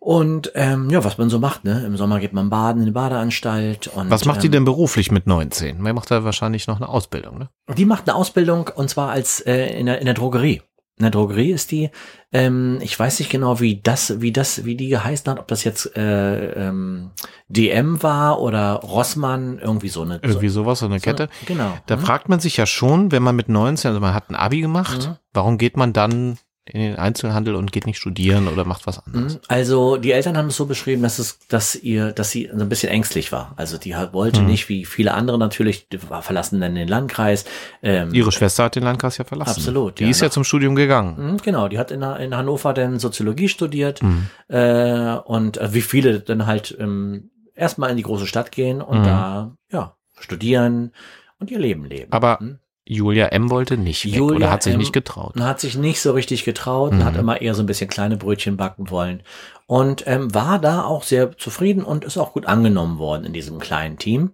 Und 0.00 0.50
ähm, 0.54 0.88
ja, 0.88 1.04
was 1.04 1.18
man 1.18 1.28
so 1.28 1.38
macht, 1.38 1.64
ne? 1.64 1.84
Im 1.84 1.94
Sommer 1.98 2.20
geht 2.20 2.32
man 2.32 2.48
baden 2.48 2.80
in 2.80 2.86
die 2.86 2.92
Badeanstalt. 2.92 3.88
Und, 3.88 4.10
Was 4.10 4.24
macht 4.24 4.42
die 4.42 4.46
ähm, 4.46 4.52
denn 4.52 4.64
beruflich 4.64 5.10
mit 5.12 5.26
19? 5.26 5.78
Man 5.78 5.94
macht 5.94 6.10
da 6.10 6.24
wahrscheinlich 6.24 6.66
noch 6.66 6.76
eine 6.76 6.88
Ausbildung, 6.88 7.38
ne? 7.38 7.50
Die 7.76 7.84
macht 7.84 8.08
eine 8.08 8.16
Ausbildung 8.16 8.70
und 8.74 8.88
zwar 8.88 9.10
als 9.10 9.40
äh, 9.40 9.78
in, 9.78 9.84
der, 9.84 9.98
in 9.98 10.06
der 10.06 10.14
Drogerie. 10.14 10.62
In 11.00 11.04
der 11.04 11.10
Drogerie 11.12 11.50
ist 11.50 11.70
die, 11.70 11.88
ähm, 12.30 12.78
ich 12.82 12.98
weiß 12.98 13.20
nicht 13.20 13.30
genau, 13.30 13.58
wie 13.58 13.80
das, 13.82 14.20
wie 14.20 14.32
das, 14.32 14.66
wie 14.66 14.74
die 14.76 14.88
geheißen 14.90 15.30
hat, 15.32 15.38
ob 15.38 15.48
das 15.48 15.64
jetzt 15.64 15.96
äh, 15.96 16.68
ähm, 16.68 17.12
DM 17.48 18.02
war 18.02 18.38
oder 18.42 18.74
Rossmann, 18.74 19.58
irgendwie 19.58 19.88
so 19.88 20.02
eine. 20.02 20.20
Irgendwie 20.22 20.50
so, 20.50 20.62
sowas, 20.62 20.80
so 20.80 20.84
eine 20.86 20.98
so 20.98 21.04
Kette. 21.04 21.22
eine- 21.22 21.30
Genau. 21.46 21.78
Da 21.86 21.96
Mhm. 21.96 22.00
fragt 22.00 22.28
man 22.28 22.38
sich 22.38 22.58
ja 22.58 22.66
schon, 22.66 23.12
wenn 23.12 23.22
man 23.22 23.34
mit 23.34 23.48
19, 23.48 23.88
also 23.88 24.00
man 24.00 24.12
hat 24.12 24.28
ein 24.28 24.34
Abi 24.36 24.60
gemacht, 24.60 25.08
Mhm. 25.08 25.16
warum 25.32 25.56
geht 25.56 25.78
man 25.78 25.94
dann 25.94 26.36
in 26.66 26.80
den 26.80 26.96
Einzelhandel 26.96 27.54
und 27.56 27.72
geht 27.72 27.86
nicht 27.86 27.98
studieren 27.98 28.46
oder 28.46 28.64
macht 28.64 28.86
was 28.86 29.04
anderes? 29.04 29.34
Mhm. 29.34 29.40
Also 29.48 29.96
die 29.96 30.12
Eltern 30.12 30.36
haben 30.36 30.48
es 30.48 30.56
so 30.56 30.66
beschrieben, 30.66 31.02
dass 31.02 31.18
es, 31.18 31.38
dass 31.48 31.74
ihr, 31.74 32.12
dass 32.12 32.30
sie 32.30 32.48
so 32.54 32.60
ein 32.62 32.68
bisschen 32.68 32.90
ängstlich 32.90 33.32
war. 33.32 33.54
Also 33.56 33.76
die 33.78 33.94
wollte 34.12 34.40
Mhm. 34.42 34.46
nicht, 34.46 34.68
wie 34.68 34.84
viele 34.84 35.14
andere 35.14 35.38
natürlich, 35.38 35.88
die 35.88 35.98
war 36.10 36.22
verlassen 36.22 36.60
dann 36.60 36.74
den 36.74 36.86
Landkreis. 36.86 37.44
Ähm, 37.82 38.14
Ihre 38.14 38.30
Schwester 38.30 38.64
hat 38.64 38.76
den 38.76 38.82
Landkreis 38.84 39.18
ja 39.18 39.24
verlassen. 39.24 39.50
Absolut, 39.58 39.98
Die 39.98 40.04
ja. 40.04 40.10
ist 40.10 40.20
ja 40.20 40.30
zum 40.30 40.44
Studium 40.44 40.74
gegangen. 40.76 41.32
Mhm, 41.32 41.36
Genau, 41.38 41.68
die 41.68 41.78
hat 41.78 41.90
in, 41.90 42.02
in 42.02 42.36
Hannover 42.36 42.72
dann 42.74 42.98
Soziologie 42.98 43.48
studiert 43.48 44.02
Mhm. 44.02 44.26
äh, 44.48 45.14
und 45.24 45.56
äh, 45.58 45.74
wie 45.74 45.80
viele 45.82 46.20
dann 46.20 46.46
halt 46.46 46.76
ähm, 46.78 47.30
erstmal 47.54 47.90
in 47.90 47.96
die 47.96 48.02
große 48.04 48.26
Stadt 48.26 48.52
gehen 48.52 48.80
und 48.82 49.00
Mhm. 49.00 49.04
da 49.04 49.56
ja 49.72 49.96
studieren 50.18 50.92
und 51.38 51.50
ihr 51.50 51.58
Leben 51.58 51.84
leben. 51.86 52.12
Aber 52.12 52.38
Mhm. 52.40 52.58
Julia 52.86 53.26
M. 53.26 53.50
wollte 53.50 53.76
nicht 53.76 54.04
weg 54.06 54.14
Julia 54.14 54.36
oder 54.36 54.50
hat 54.50 54.62
sich 54.62 54.72
M. 54.72 54.78
nicht 54.80 54.92
getraut. 54.92 55.38
hat 55.38 55.60
sich 55.60 55.76
nicht 55.76 56.00
so 56.00 56.12
richtig 56.12 56.44
getraut 56.44 56.92
und 56.92 57.04
hat 57.04 57.14
Mhm. 57.14 57.20
immer 57.20 57.40
eher 57.40 57.54
so 57.54 57.62
ein 57.62 57.66
bisschen 57.66 57.88
kleine 57.90 58.16
Brötchen 58.16 58.56
backen 58.56 58.90
wollen 58.90 59.22
und 59.66 60.04
ähm, 60.06 60.34
war 60.34 60.58
da 60.58 60.82
auch 60.84 61.02
sehr 61.04 61.36
zufrieden 61.36 61.84
und 61.84 62.04
ist 62.04 62.16
auch 62.18 62.32
gut 62.32 62.46
angenommen 62.46 62.98
worden 62.98 63.24
in 63.24 63.32
diesem 63.32 63.58
kleinen 63.58 63.98
Team 63.98 64.32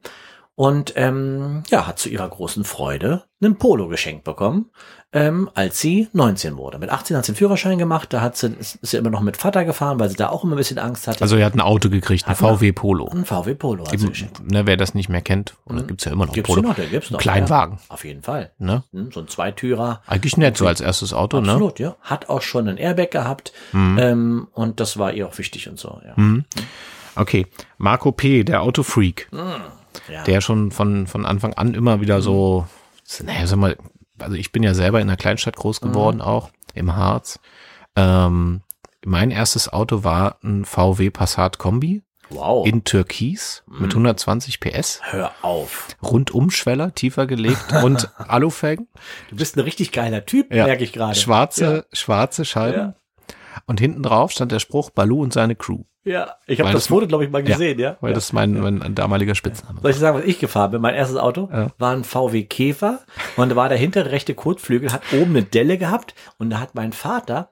und 0.55 0.95
ähm, 0.97 1.65
ja 1.71 1.87
hat 1.87 1.99
zu 1.99 2.09
ihrer 2.09 2.29
großen 2.29 2.65
Freude 2.65 3.25
einen 3.43 3.57
Polo 3.59 3.89
geschenkt 3.89 4.25
bekommen, 4.25 4.71
ähm, 5.17 5.51
als 5.55 5.81
sie 5.81 6.09
19 6.13 6.57
wurde. 6.59 6.79
Mit 6.79 6.91
18 6.91 7.17
hat 7.17 7.25
sie 7.25 7.31
einen 7.33 7.37
Führerschein 7.37 7.79
gemacht, 7.79 8.13
da 8.13 8.21
hat 8.21 8.37
sie 8.37 8.49
ist, 8.59 8.79
sie 8.83 8.97
immer 8.99 9.09
noch 9.11 9.23
mit 9.23 9.37
Vater 9.39 9.65
gefahren, 9.65 9.99
weil 9.99 10.11
sie 10.11 10.17
da 10.17 10.29
auch 10.29 10.45
immer 10.45 10.55
ein 10.55 10.59
bisschen 10.59 10.79
Angst 10.79 11.07
hatte. 11.09 11.23
Also 11.23 11.37
er 11.37 11.47
hat 11.47 11.55
ein 11.55 11.61
Auto 11.61 11.89
gekriegt, 11.89 12.29
ein 12.29 12.37
VW 12.37 12.73
Polo. 12.73 13.09
ein 13.09 13.25
VW 13.25 13.55
Polo 13.55 13.87
hat 13.87 13.95
Eben, 13.95 14.13
ne, 14.45 14.67
wer 14.67 14.77
das 14.77 14.95
nicht 14.95 15.09
mehr 15.09 15.23
kennt, 15.23 15.55
oder 15.65 15.83
Mhm. 15.83 15.87
gibt's 15.87 16.05
ja 16.05 16.13
immer 16.13 16.27
noch 16.27 16.35
Gibt's 16.35 16.49
Polo. 16.49 16.63
noch, 16.63 16.75
den 16.75 16.91
gibt's 16.91 17.11
noch. 17.11 17.19
Kleinwagen. 17.19 17.77
Ja, 17.89 17.95
auf 17.95 18.05
jeden 18.05 18.23
Fall. 18.23 18.51
Ne? 18.59 18.83
Hm, 18.93 19.11
So 19.13 19.21
ein 19.21 19.29
Zweitürer. 19.29 20.03
Eigentlich 20.07 20.37
nett, 20.37 20.57
so 20.59 20.67
als 20.67 20.81
erstes 20.83 21.13
Auto, 21.15 21.41
ne? 21.41 21.49
Absolut, 21.53 21.79
ja. 21.79 21.97
Hat 22.03 22.29
auch 22.29 22.43
schon 22.43 22.69
ein 22.69 22.77
Airbag 22.77 23.11
gehabt 23.11 23.53
Mhm. 23.73 23.99
ähm, 23.99 24.49
und 24.53 24.81
das 24.81 24.99
war 24.99 25.13
ihr 25.13 25.27
auch 25.27 25.39
wichtig 25.39 25.69
und 25.69 25.79
so, 25.79 26.01
ja. 26.05 26.13
Mhm. 26.17 26.45
Okay, 27.15 27.47
Marco 27.79 28.13
P., 28.13 28.45
der 28.45 28.61
Autofreak, 28.63 29.29
ja. 29.33 30.23
der 30.25 30.41
schon 30.43 30.71
von, 30.71 31.07
von 31.07 31.25
Anfang 31.25 31.55
an 31.55 31.73
immer 31.73 32.03
wieder 32.03 32.21
so, 32.21 32.67
naja, 33.25 33.47
sag 33.47 33.57
mal, 33.59 33.77
also 34.19 34.35
ich 34.37 34.53
bin 34.53 34.63
ja 34.63 34.75
selber 34.75 35.01
in 35.01 35.09
einer 35.09 35.17
Kleinstadt 35.17 35.57
groß 35.57 35.81
geworden, 35.81 36.21
auch 36.21 36.51
im 36.75 36.95
Harz. 36.97 37.39
Ähm, 37.97 38.63
mein 39.05 39.31
erstes 39.31 39.73
Auto 39.73 40.05
war 40.05 40.39
ein 40.43 40.65
VW 40.65 41.11
Passat 41.11 41.59
Kombi 41.59 42.03
wow. 42.31 42.67
in 42.67 42.85
Türkis 42.85 43.63
mit 43.67 43.93
120 43.93 44.61
PS, 44.61 45.01
Hör 45.05 45.33
auf. 45.43 45.89
Rundumschweller, 46.03 46.95
tiefer 46.95 47.27
gelegt 47.27 47.73
und 47.85 48.11
Alufelgen, 48.19 48.89
Du 49.31 49.37
bist 49.37 49.57
ein 49.57 49.61
richtig 49.61 49.93
geiler 49.93 50.27
Typ, 50.27 50.53
Ja. 50.53 50.67
merke 50.67 50.85
ich 50.85 50.93
gerade. 50.93 51.15
schwarze, 51.15 51.87
schwarze 51.93 52.45
Scheiben. 52.45 52.79
Ja. 52.79 52.95
Und 53.67 53.81
hinten 53.81 54.03
drauf 54.03 54.31
stand 54.33 54.53
der 54.53 54.59
Spruch 54.59 54.91
Balu 54.91 55.23
und 55.23 55.33
seine 55.33 55.55
Crew, 55.57 55.85
Ja, 56.05 56.37
ich 56.47 56.61
habe 56.61 56.71
das 56.73 56.83
das- 56.85 56.87
Foto, 56.89 57.07
glaube 57.07 57.25
ich, 57.25 57.31
mal 57.31 57.41
Ja, 57.41 57.55
gesehen, 57.55 57.79
ja. 57.79 57.97
weil 58.01 58.11
ja. 58.11 58.15
das 58.15 58.27
ist 58.27 58.33
mein, 58.33 58.53
mein 58.61 58.95
damaliger 58.95 59.35
Spitzname. 59.35 59.81
Soll 59.81 59.91
ich 59.91 59.97
sagen, 59.97 60.19
was 60.19 60.25
ich 60.25 60.39
gefahren 60.39 60.71
bin? 60.73 60.81
Mein 60.81 60.95
erstes 60.95 61.17
Auto 61.17 61.49
Ja. 61.53 61.69
war 61.79 61.93
ein 61.93 62.05
VW 62.05 62.45
Käfer 62.45 63.01
und 63.37 63.49
da 63.51 63.57
war 63.57 63.69
der 63.69 63.79
hintere 63.79 64.11
rechte 64.13 64.35
Kotflügel, 64.35 64.93
hat 64.93 65.03
oben 65.13 65.31
eine 65.31 65.43
Delle 65.43 65.79
gehabt 65.79 66.15
und 66.39 66.51
da 66.51 66.61
hat 66.61 66.75
mein 66.75 66.93
Vater 66.93 67.51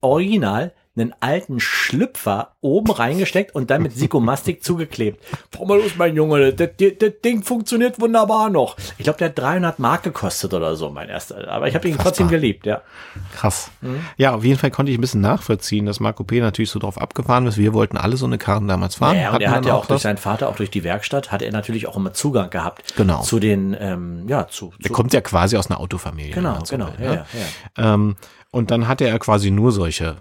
original 0.00 0.72
einen 0.96 1.14
alten 1.20 1.60
Schlüpfer 1.60 2.52
oben 2.60 2.90
reingesteckt 2.90 3.54
und 3.54 3.70
dann 3.70 3.82
mit 3.82 3.92
Sikomastik 3.96 4.64
zugeklebt. 4.64 5.22
Fahr 5.50 5.66
mal 5.66 5.78
los, 5.78 5.92
mein 5.96 6.16
Junge, 6.16 6.52
das, 6.52 6.70
das, 6.78 6.92
das 6.98 7.12
Ding 7.24 7.42
funktioniert 7.42 8.00
wunderbar 8.00 8.50
noch. 8.50 8.76
Ich 8.98 9.04
glaube, 9.04 9.18
der 9.18 9.28
hat 9.28 9.38
300 9.38 9.78
Mark 9.78 10.02
gekostet 10.02 10.54
oder 10.54 10.74
so, 10.76 10.90
mein 10.90 11.08
erster. 11.08 11.48
Aber 11.48 11.68
ich 11.68 11.74
habe 11.74 11.86
ihn 11.86 11.92
Unfassbar. 11.92 12.12
trotzdem 12.12 12.28
geliebt, 12.28 12.66
ja. 12.66 12.80
Krass. 13.34 13.70
Mhm. 13.82 14.00
Ja, 14.16 14.34
auf 14.34 14.44
jeden 14.44 14.58
Fall 14.58 14.70
konnte 14.70 14.90
ich 14.90 14.98
ein 14.98 15.00
bisschen 15.00 15.20
nachvollziehen, 15.20 15.86
dass 15.86 16.00
Marco 16.00 16.24
P. 16.24 16.40
natürlich 16.40 16.70
so 16.70 16.78
drauf 16.78 17.00
abgefahren 17.00 17.46
ist. 17.46 17.58
Wir 17.58 17.72
wollten 17.74 17.96
alle 17.96 18.16
so 18.16 18.26
eine 18.26 18.38
Karren 18.38 18.66
damals 18.66 18.96
fahren. 18.96 19.16
Ja, 19.16 19.28
und 19.28 19.34
Hatten 19.34 19.44
er 19.44 19.50
hat 19.50 19.66
ja 19.66 19.74
auch 19.74 19.86
durch 19.86 20.02
seinen 20.02 20.18
Vater, 20.18 20.48
auch 20.48 20.56
durch 20.56 20.70
die 20.70 20.82
Werkstatt, 20.84 21.30
hat 21.30 21.42
er 21.42 21.52
natürlich 21.52 21.86
auch 21.86 21.96
immer 21.96 22.12
Zugang 22.14 22.50
gehabt. 22.50 22.96
Genau. 22.96 23.22
Zu 23.22 23.38
den, 23.38 23.76
ähm, 23.78 24.26
ja, 24.28 24.48
zu, 24.48 24.72
Der 24.78 24.88
zu 24.88 24.92
kommt 24.92 25.12
ja 25.12 25.20
quasi 25.20 25.56
aus 25.56 25.70
einer 25.70 25.78
Autofamilie. 25.80 26.32
genau, 26.32 26.52
man 26.54 26.64
so 26.64 26.76
genau, 26.76 26.88
ja, 26.98 27.04
ne? 27.10 27.14
ja, 27.14 27.26
ja. 27.84 27.94
Ähm, 27.94 28.16
Und 28.56 28.70
dann 28.70 28.88
hatte 28.88 29.04
er 29.06 29.18
quasi 29.18 29.50
nur 29.50 29.70
solche 29.72 30.16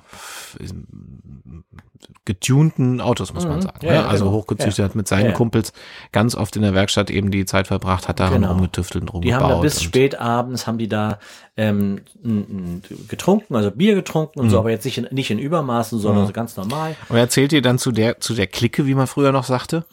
getunten 2.25 3.01
Autos, 3.01 3.33
muss 3.33 3.45
man 3.45 3.57
Mhm. 3.57 3.61
sagen. 3.61 3.85
Ja, 3.85 3.93
ja, 3.93 4.05
also 4.07 4.25
genau. 4.25 4.37
hochgezüchtet, 4.37 4.79
Ja. 4.79 4.85
hat 4.85 4.95
mit 4.95 5.07
seinen 5.07 5.27
Ja. 5.27 5.31
Kumpels 5.33 5.73
ganz 6.11 6.33
oft 6.35 6.55
in 6.55 6.63
der 6.63 6.73
Werkstatt 6.73 7.11
eben 7.11 7.29
die 7.29 7.45
Zeit 7.45 7.67
verbracht, 7.67 8.07
hat 8.07 8.19
daran 8.19 8.41
Genau. 8.41 8.53
rumgetüftelt 8.53 9.11
und 9.11 9.21
Die 9.23 9.33
haben 9.33 9.41
da 9.41 9.45
rumgebaut. 9.53 9.63
bis 9.63 9.81
spät 9.83 10.19
abends 10.19 10.65
haben 10.65 10.77
die 10.79 10.87
da 10.89 11.19
ähm, 11.57 12.01
getrunken, 13.07 13.55
also 13.55 13.71
Bier 13.71 13.95
getrunken 13.95 14.39
und 14.41 14.49
so, 14.49 14.59
aber 14.59 14.71
jetzt 14.71 14.83
nicht 14.85 14.97
in, 14.97 15.07
nicht 15.11 15.31
in 15.31 15.39
Übermaßen, 15.39 15.99
sondern 15.99 16.23
Mhm. 16.23 16.27
so 16.27 16.33
ganz 16.33 16.57
normal. 16.57 16.95
Und 17.09 17.15
er 17.15 17.21
erzählt 17.21 17.51
dir 17.53 17.61
dann 17.61 17.77
zu 17.77 17.91
der, 17.91 18.19
zu 18.19 18.33
der 18.33 18.47
Clique, 18.47 18.85
wie 18.85 18.95
man 18.95 19.07
früher 19.07 19.31
noch 19.31 19.45
sagte, 19.45 19.85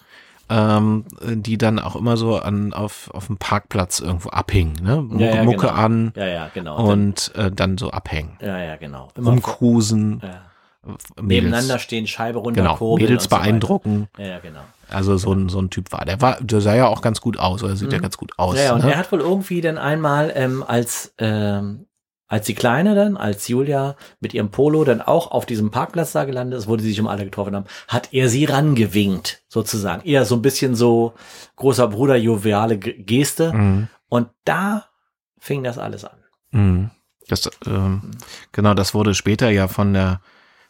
ähm, 0.49 1.05
die 1.23 1.59
dann 1.59 1.79
auch 1.79 1.97
immer 1.97 2.17
so 2.17 2.37
an, 2.37 2.73
auf, 2.73 3.11
auf 3.13 3.27
dem 3.27 3.37
Parkplatz 3.37 4.01
irgendwo 4.01 4.31
abhingen, 4.31 4.75
ne? 4.83 5.03
Mucke, 5.03 5.25
Ja, 5.25 5.35
ja, 5.37 5.45
Mucke 5.45 5.67
genau. 5.67 5.73
an 5.73 6.13
Ja, 6.17 6.27
ja, 6.27 6.51
genau. 6.53 6.77
und 6.91 7.33
äh, 7.37 7.51
dann 7.51 7.79
so 7.79 7.91
abhängen. 7.91 8.37
Ja, 8.41 8.59
ja, 8.59 8.77
genau. 8.77 9.09
Immer 9.17 9.31
Rumcruisen, 9.31 10.21
ja. 10.23 10.43
Mädels, 10.85 11.21
nebeneinander 11.21 11.79
stehen, 11.79 12.07
Scheibe 12.07 12.41
runter, 12.41 12.63
genau, 12.63 12.77
kurbeln 12.77 13.05
Mädels 13.09 13.25
und 13.25 13.31
so 13.31 13.37
beeindrucken. 13.37 14.09
Ja, 14.19 14.27
ja, 14.27 14.39
genau. 14.41 14.63
Also 14.91 15.17
so 15.17 15.33
ein, 15.33 15.49
so 15.49 15.61
ein 15.61 15.71
Typ 15.71 15.93
war. 15.93 16.05
Der 16.05 16.21
war, 16.21 16.39
der 16.41 16.61
sah 16.61 16.75
ja 16.75 16.89
auch 16.89 17.01
ganz 17.03 17.21
gut 17.21 17.39
aus, 17.39 17.63
oder 17.63 17.77
sieht 17.77 17.93
ja 17.93 17.99
ganz 17.99 18.17
gut 18.19 18.33
aus. 18.37 18.55
Mhm. 18.55 18.59
Ja, 18.59 18.65
ja, 18.65 18.73
und 18.75 18.85
ne? 18.85 18.93
er 18.93 18.99
hat 18.99 19.11
wohl 19.13 19.21
irgendwie 19.21 19.61
dann 19.61 19.79
einmal 19.79 20.33
ähm, 20.35 20.63
als 20.67 21.15
ähm, 21.19 21.87
als 22.33 22.47
die 22.47 22.55
Kleine 22.55 22.95
dann, 22.95 23.19
als 23.19 23.47
Julia 23.47 23.95
mit 24.21 24.33
ihrem 24.33 24.49
Polo 24.51 24.85
dann 24.85 25.03
auch 25.03 25.31
auf 25.33 25.45
diesem 25.45 25.71
Parkplatz 25.71 26.13
da 26.13 26.25
gelandet 26.25 26.59
ist, 26.59 26.67
wo 26.67 26.77
die 26.77 26.85
sich 26.85 26.99
um 26.99 27.07
alle 27.07 27.25
getroffen 27.25 27.55
haben, 27.55 27.67
hat 27.89 28.09
er 28.15 28.31
sie 28.31 28.47
rangewinkt, 28.47 29.43
sozusagen. 29.49 30.03
Eher 30.07 30.25
so 30.25 30.37
ein 30.37 30.41
bisschen 30.43 30.75
so 30.75 31.13
großer 31.57 31.89
Bruder 31.89 32.17
joviale 32.17 32.79
Ge- 32.79 33.03
Geste. 33.03 33.53
Mhm. 33.53 33.89
Und 34.09 34.29
da 34.47 34.87
fing 35.39 35.63
das 35.63 35.77
alles 35.77 36.07
an. 36.07 36.17
Mhm. 36.53 36.91
Das, 37.29 37.51
ähm, 37.67 38.13
genau, 38.51 38.73
das 38.73 38.95
wurde 38.95 39.13
später 39.15 39.51
ja 39.51 39.69
von 39.69 39.93
der 39.93 40.23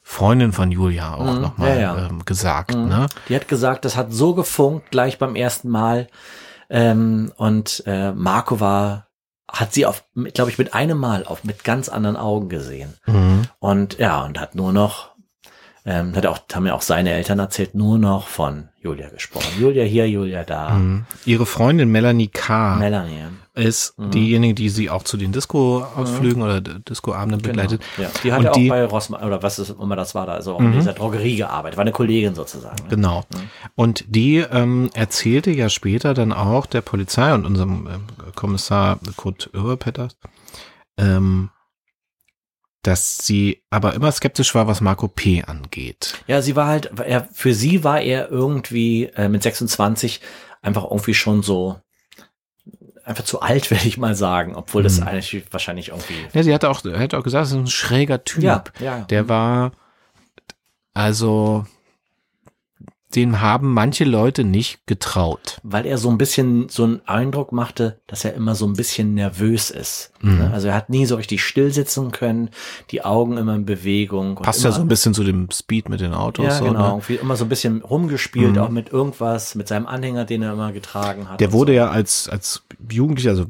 Freundin 0.02 0.50
von 0.52 0.72
Julia 0.72 1.14
auch 1.14 1.36
Mhm, 1.36 1.40
nochmal 1.42 1.76
ja, 1.76 1.96
ja. 1.96 2.08
Ähm, 2.08 2.24
gesagt. 2.24 2.74
Mhm. 2.74 2.88
Ne? 2.88 3.06
Die 3.28 3.36
hat 3.36 3.46
gesagt, 3.46 3.84
das 3.84 3.96
hat 3.96 4.12
so 4.12 4.34
gefunkt 4.34 4.90
gleich 4.90 5.16
beim 5.16 5.36
ersten 5.36 5.68
Mal. 5.68 6.08
Ähm, 6.68 7.32
und 7.36 7.84
äh, 7.86 8.10
Marco 8.10 8.58
war, 8.58 9.06
hat 9.50 9.72
sie 9.72 9.86
auf, 9.86 10.04
glaube 10.34 10.50
ich, 10.50 10.58
mit 10.58 10.74
einem 10.74 10.98
Mal 10.98 11.24
auf 11.24 11.44
mit 11.44 11.64
ganz 11.64 11.88
anderen 11.88 12.16
Augen 12.16 12.48
gesehen. 12.48 12.94
Mhm. 13.06 13.42
Und 13.58 13.98
ja, 13.98 14.22
und 14.24 14.40
hat 14.40 14.54
nur 14.54 14.72
noch, 14.72 15.14
ähm, 15.84 16.14
hat 16.16 16.26
auch, 16.26 16.40
haben 16.52 16.66
ja 16.66 16.74
auch 16.74 16.82
seine 16.82 17.12
Eltern 17.12 17.38
erzählt, 17.38 17.74
nur 17.74 17.98
noch 17.98 18.28
von 18.28 18.68
Julia 18.80 19.08
gesprochen. 19.08 19.60
Julia 19.60 19.84
hier, 19.84 20.08
Julia 20.08 20.44
da. 20.44 20.70
Mhm. 20.70 21.04
Ihre 21.24 21.46
Freundin 21.46 21.90
Melanie 21.90 22.28
K. 22.28 22.76
Melanie. 22.76 23.24
Ist 23.54 23.98
Mhm. 23.98 24.10
diejenige, 24.12 24.54
die 24.54 24.68
sie 24.70 24.88
auch 24.88 25.02
zu 25.02 25.16
den 25.18 25.30
Disco-Ausflügen 25.32 26.40
oder 26.42 26.60
D- 26.62 26.78
Disco-Abenden 26.88 27.42
begleitet. 27.42 27.82
Genau. 27.96 28.08
Ja. 28.08 28.14
Die 28.24 28.32
hat 28.32 28.38
Und 28.38 28.44
ja 28.46 28.50
auch 28.50 28.54
die- 28.56 28.68
bei 28.68 28.84
Rossmann, 28.84 29.22
oder 29.24 29.42
was 29.42 29.58
ist 29.58 29.68
immer 29.70 29.94
das 29.96 30.14
war 30.14 30.24
da, 30.26 30.32
also 30.32 30.54
auch 30.54 30.60
Mhm. 30.60 30.68
in 30.68 30.72
dieser 30.72 30.94
Drogerie 30.94 31.36
gearbeitet, 31.36 31.76
war 31.76 31.82
eine 31.82 31.92
Kollegin 31.92 32.34
sozusagen. 32.34 32.82
Ne? 32.84 32.88
Genau. 32.90 33.24
Und 33.74 34.04
die 34.08 34.38
ähm, 34.38 34.88
erzählte 34.94 35.50
ja 35.50 35.68
später 35.68 36.14
dann 36.14 36.32
auch 36.32 36.64
der 36.64 36.80
Polizei 36.80 37.34
und 37.34 37.44
unserem 37.44 37.86
ähm, 37.92 38.32
Kommissar 38.34 38.98
Kurt 39.16 39.50
Irrepetters, 39.52 40.16
ähm, 40.96 41.50
dass 42.82 43.18
sie 43.18 43.62
aber 43.70 43.94
immer 43.94 44.10
skeptisch 44.10 44.54
war, 44.54 44.66
was 44.66 44.80
Marco 44.80 45.06
P. 45.08 45.44
angeht. 45.44 46.14
Ja, 46.26 46.42
sie 46.42 46.56
war 46.56 46.66
halt, 46.66 46.90
er, 47.04 47.28
für 47.32 47.54
sie 47.54 47.84
war 47.84 48.00
er 48.00 48.28
irgendwie 48.30 49.04
äh, 49.14 49.28
mit 49.28 49.42
26 49.44 50.20
einfach 50.62 50.84
irgendwie 50.84 51.14
schon 51.14 51.42
so 51.42 51.76
einfach 53.04 53.24
zu 53.24 53.40
alt, 53.40 53.70
will 53.70 53.78
ich 53.84 53.98
mal 53.98 54.14
sagen, 54.14 54.54
obwohl 54.54 54.82
das 54.82 55.00
Mhm. 55.00 55.08
eigentlich 55.08 55.44
wahrscheinlich 55.50 55.88
irgendwie 55.88 56.14
Ja, 56.32 56.42
sie 56.42 56.54
hatte 56.54 56.70
auch, 56.70 56.84
hat 56.84 57.14
auch 57.14 57.22
gesagt, 57.22 57.42
das 57.44 57.50
ist 57.52 57.56
ein 57.56 57.66
schräger 57.66 58.24
Typ. 58.24 58.42
ja, 58.44 58.64
ja, 58.80 59.00
Der 59.10 59.28
war, 59.28 59.72
also, 60.94 61.66
den 63.14 63.40
haben 63.40 63.72
manche 63.72 64.04
Leute 64.04 64.44
nicht 64.44 64.86
getraut. 64.86 65.58
weil 65.62 65.86
er 65.86 65.98
so 65.98 66.10
ein 66.10 66.18
bisschen 66.18 66.68
so 66.68 66.84
einen 66.84 67.00
Eindruck 67.06 67.52
machte, 67.52 68.00
dass 68.06 68.24
er 68.24 68.34
immer 68.34 68.54
so 68.54 68.66
ein 68.66 68.72
bisschen 68.74 69.14
nervös 69.14 69.70
ist. 69.70 70.12
Mhm. 70.20 70.38
Ne? 70.38 70.50
Also 70.52 70.68
er 70.68 70.74
hat 70.74 70.88
nie 70.90 71.06
so 71.06 71.16
richtig 71.16 71.42
still 71.44 71.72
sitzen 71.72 72.10
können, 72.10 72.50
die 72.90 73.04
Augen 73.04 73.36
immer 73.36 73.54
in 73.54 73.64
Bewegung. 73.66 74.36
Passt 74.36 74.64
ja 74.64 74.72
so 74.72 74.80
ein 74.80 74.88
bisschen 74.88 75.14
zu 75.14 75.24
dem 75.24 75.48
Speed 75.50 75.88
mit 75.88 76.00
den 76.00 76.14
Autos. 76.14 76.44
Ja, 76.46 76.50
so, 76.58 76.64
genau. 76.64 77.02
ne? 77.08 77.14
Immer 77.16 77.36
so 77.36 77.44
ein 77.44 77.48
bisschen 77.48 77.82
rumgespielt, 77.82 78.52
Mhm. 78.52 78.58
auch 78.58 78.68
mit 78.70 78.90
irgendwas, 78.90 79.54
mit 79.54 79.68
seinem 79.68 79.86
Anhänger, 79.86 80.24
den 80.24 80.42
er 80.42 80.52
immer 80.54 80.72
getragen 80.72 81.28
hat. 81.28 81.40
Der 81.40 81.52
wurde 81.52 81.72
so. 81.72 81.76
ja 81.76 81.90
als, 81.90 82.28
als 82.28 82.62
Jugendlicher, 82.90 83.30
also 83.30 83.44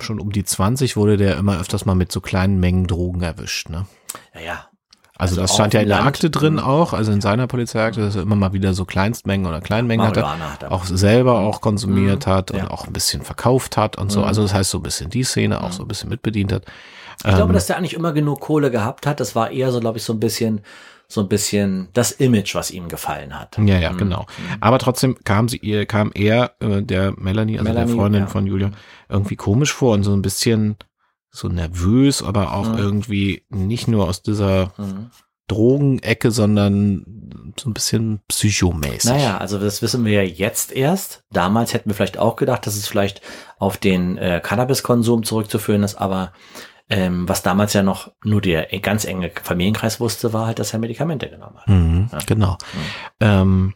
schon 0.00 0.20
um 0.20 0.32
die 0.32 0.44
20, 0.44 0.96
wurde 0.96 1.16
der 1.16 1.36
immer 1.36 1.60
öfters 1.60 1.84
mal 1.84 1.94
mit 1.94 2.10
so 2.12 2.20
kleinen 2.20 2.58
Mengen 2.60 2.86
Drogen 2.86 3.22
erwischt. 3.22 3.68
Ne? 3.68 3.86
Ja, 4.34 4.40
ja. 4.40 4.66
Also, 5.22 5.34
Also 5.34 5.42
das 5.42 5.54
stand 5.54 5.74
ja 5.74 5.80
in 5.80 5.88
der. 5.88 6.02
Akte 6.04 6.30
drin 6.30 6.54
Mhm. 6.54 6.58
auch, 6.60 6.92
also 6.92 7.12
in 7.12 7.20
seiner 7.20 7.46
Polizeiakte, 7.46 8.00
dass 8.00 8.16
er 8.16 8.22
immer 8.22 8.34
mal 8.36 8.52
wieder 8.52 8.74
so 8.74 8.84
Kleinstmengen 8.84 9.46
oder 9.46 9.60
Kleinmengen 9.60 10.04
hatte, 10.06 10.26
hat 10.28 10.64
auch 10.64 10.84
selber 10.84 11.38
auch 11.38 11.60
konsumiert 11.60 12.26
Mhm. 12.26 12.30
hat 12.30 12.50
und 12.50 12.58
Ja. 12.58 12.70
auch 12.70 12.86
ein 12.86 12.92
bisschen 12.92 13.22
verkauft 13.22 13.76
hat 13.76 13.96
und 13.98 14.10
so. 14.10 14.20
Mhm. 14.20 14.26
Also 14.26 14.42
das 14.42 14.52
heißt 14.52 14.70
so 14.70 14.78
ein 14.78 14.82
bisschen 14.82 15.10
die 15.10 15.22
Szene 15.24 15.62
auch 15.62 15.72
so 15.72 15.82
ein 15.82 15.88
bisschen 15.88 16.08
mitbedient 16.10 16.52
hat. 16.52 16.64
Ich 17.18 17.24
glaube, 17.34 17.42
Ähm, 17.50 17.52
dass 17.52 17.66
der 17.68 17.76
eigentlich 17.76 17.94
immer 17.94 18.12
genug 18.12 18.40
Kohle 18.40 18.70
gehabt 18.70 19.06
hat. 19.06 19.20
Das 19.20 19.34
war 19.36 19.50
eher 19.50 19.70
so, 19.70 19.78
glaube 19.80 19.98
ich, 19.98 20.04
so 20.04 20.12
ein 20.12 20.18
bisschen, 20.20 20.60
so 21.08 21.20
ein 21.20 21.28
bisschen 21.28 21.88
das 21.92 22.10
Image, 22.10 22.54
was 22.56 22.70
ihm 22.70 22.88
gefallen 22.88 23.38
hat. 23.38 23.58
Ja, 23.58 23.78
ja, 23.78 23.92
Mhm. 23.92 23.98
genau. 23.98 24.26
Aber 24.60 24.78
trotzdem 24.78 25.16
kam 25.22 25.48
sie 25.48 25.58
ihr, 25.58 25.86
kam 25.86 26.10
er, 26.14 26.52
äh, 26.60 26.82
der 26.82 27.12
Melanie, 27.16 27.58
also 27.58 27.70
Melanie, 27.70 27.86
der 27.92 27.96
Freundin 27.96 28.20
ja. 28.22 28.26
von 28.26 28.46
Julia, 28.46 28.70
irgendwie 29.08 29.36
komisch 29.36 29.72
vor 29.72 29.92
und 29.94 30.02
so 30.04 30.12
ein 30.14 30.22
bisschen 30.22 30.76
so 31.34 31.48
nervös, 31.48 32.22
aber 32.22 32.52
auch 32.52 32.68
Mhm. 32.72 32.78
irgendwie 32.78 33.44
nicht 33.48 33.88
nur 33.88 34.06
aus 34.08 34.22
dieser 34.22 34.72
Mhm. 34.76 35.10
Drogenecke, 35.48 36.30
sondern 36.30 37.52
so 37.58 37.68
ein 37.68 37.74
bisschen 37.74 38.20
psychomäßig. 38.28 39.10
Naja, 39.10 39.38
also 39.38 39.58
das 39.58 39.82
wissen 39.82 40.04
wir 40.04 40.12
ja 40.12 40.22
jetzt 40.22 40.72
erst. 40.72 41.24
Damals 41.30 41.74
hätten 41.74 41.90
wir 41.90 41.94
vielleicht 41.94 42.18
auch 42.18 42.36
gedacht, 42.36 42.66
dass 42.66 42.76
es 42.76 42.86
vielleicht 42.86 43.20
auf 43.58 43.76
den 43.76 44.16
äh, 44.18 44.40
Cannabiskonsum 44.42 45.24
zurückzuführen 45.24 45.82
ist, 45.82 45.96
aber 45.96 46.32
ähm, 46.88 47.28
was 47.28 47.42
damals 47.42 47.72
ja 47.72 47.82
noch 47.82 48.12
nur 48.24 48.40
der 48.40 48.66
ganz 48.80 49.04
enge 49.04 49.30
Familienkreis 49.42 50.00
wusste, 50.00 50.32
war 50.32 50.46
halt, 50.46 50.58
dass 50.58 50.72
er 50.72 50.78
Medikamente 50.78 51.28
genommen 51.28 51.56
hat. 51.58 51.68
Mhm, 51.68 52.08
Ja. 52.12 52.18
Genau. 52.26 52.58
Ähm, 53.20 53.74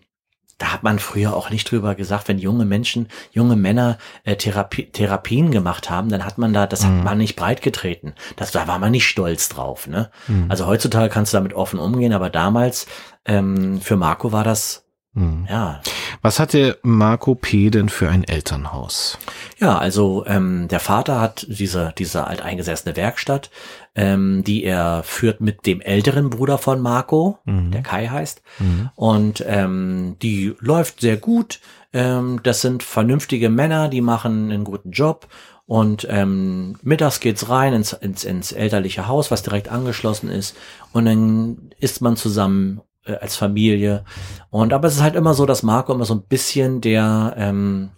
Da 0.58 0.72
hat 0.72 0.82
man 0.82 0.98
früher 0.98 1.36
auch 1.36 1.50
nicht 1.50 1.70
drüber 1.70 1.94
gesagt, 1.94 2.28
wenn 2.28 2.38
junge 2.38 2.64
Menschen, 2.64 3.08
junge 3.30 3.56
Männer 3.56 3.98
äh, 4.24 4.36
Therapie, 4.36 4.86
Therapien 4.90 5.50
gemacht 5.50 5.90
haben, 5.90 6.08
dann 6.08 6.24
hat 6.24 6.38
man 6.38 6.54
da, 6.54 6.66
das 6.66 6.82
Mhm. 6.82 6.98
hat 6.98 7.04
man 7.04 7.18
nicht 7.18 7.36
breitgetreten. 7.36 8.14
Das, 8.36 8.52
da 8.52 8.66
war 8.66 8.78
man 8.78 8.90
nicht 8.92 9.06
stolz 9.06 9.50
drauf. 9.50 9.86
Ne? 9.86 10.10
mhm, 10.28 10.46
Also 10.48 10.66
heutzutage 10.66 11.10
kannst 11.10 11.34
du 11.34 11.36
damit 11.36 11.52
offen 11.52 11.78
umgehen, 11.78 12.14
aber 12.14 12.30
damals 12.30 12.86
ähm, 13.26 13.80
für 13.82 13.96
Marco 13.96 14.32
war 14.32 14.44
das 14.44 14.85
mhm. 15.16 15.46
ja 15.50 15.80
Was 16.22 16.38
hatte 16.38 16.78
Marco 16.82 17.34
P. 17.34 17.70
denn 17.70 17.88
für 17.88 18.08
ein 18.08 18.22
Elternhaus? 18.24 19.18
Ja, 19.58 19.76
also 19.78 20.24
ähm, 20.26 20.68
der 20.68 20.80
Vater 20.80 21.20
hat 21.20 21.46
diese, 21.48 21.92
diese 21.98 22.26
alteingesessene 22.26 22.94
Werkstatt, 22.96 23.50
ähm, 23.94 24.44
die 24.44 24.62
er 24.64 25.02
führt 25.02 25.40
mit 25.40 25.66
dem 25.66 25.80
älteren 25.80 26.30
Bruder 26.30 26.58
von 26.58 26.80
Marco, 26.80 27.38
Mhm. 27.44 27.70
der 27.72 27.82
Kai 27.82 28.06
heißt. 28.06 28.42
Mhm. 28.60 28.90
Und 28.94 29.44
ähm, 29.46 30.16
die 30.22 30.54
läuft 30.60 31.00
sehr 31.00 31.16
gut. 31.16 31.60
Ähm, 31.92 32.40
das 32.42 32.60
sind 32.60 32.82
vernünftige 32.82 33.48
Männer, 33.48 33.88
die 33.88 34.00
machen 34.02 34.50
einen 34.52 34.64
guten 34.64 34.90
Job. 34.90 35.26
Und 35.68 36.06
ähm, 36.08 36.76
mittags 36.82 37.18
geht's 37.18 37.48
rein 37.48 37.72
ins, 37.72 37.92
ins, 37.92 38.22
ins 38.22 38.52
elterliche 38.52 39.08
Haus, 39.08 39.32
was 39.32 39.42
direkt 39.42 39.68
angeschlossen 39.68 40.28
ist. 40.28 40.56
Und 40.92 41.06
dann 41.06 41.70
isst 41.80 42.02
man 42.02 42.16
zusammen 42.16 42.80
äh, 43.06 43.14
als 43.16 43.36
Familie. 43.36 44.04
Und 44.50 44.72
aber 44.72 44.88
es 44.88 44.94
ist 44.96 45.02
halt 45.02 45.14
immer 45.16 45.34
so, 45.34 45.46
dass 45.46 45.62
Marco 45.62 45.92
immer 45.92 46.04
so 46.04 46.14
ein 46.14 46.22
bisschen 46.22 46.80
der, 46.80 47.34
ähm, 47.36 47.90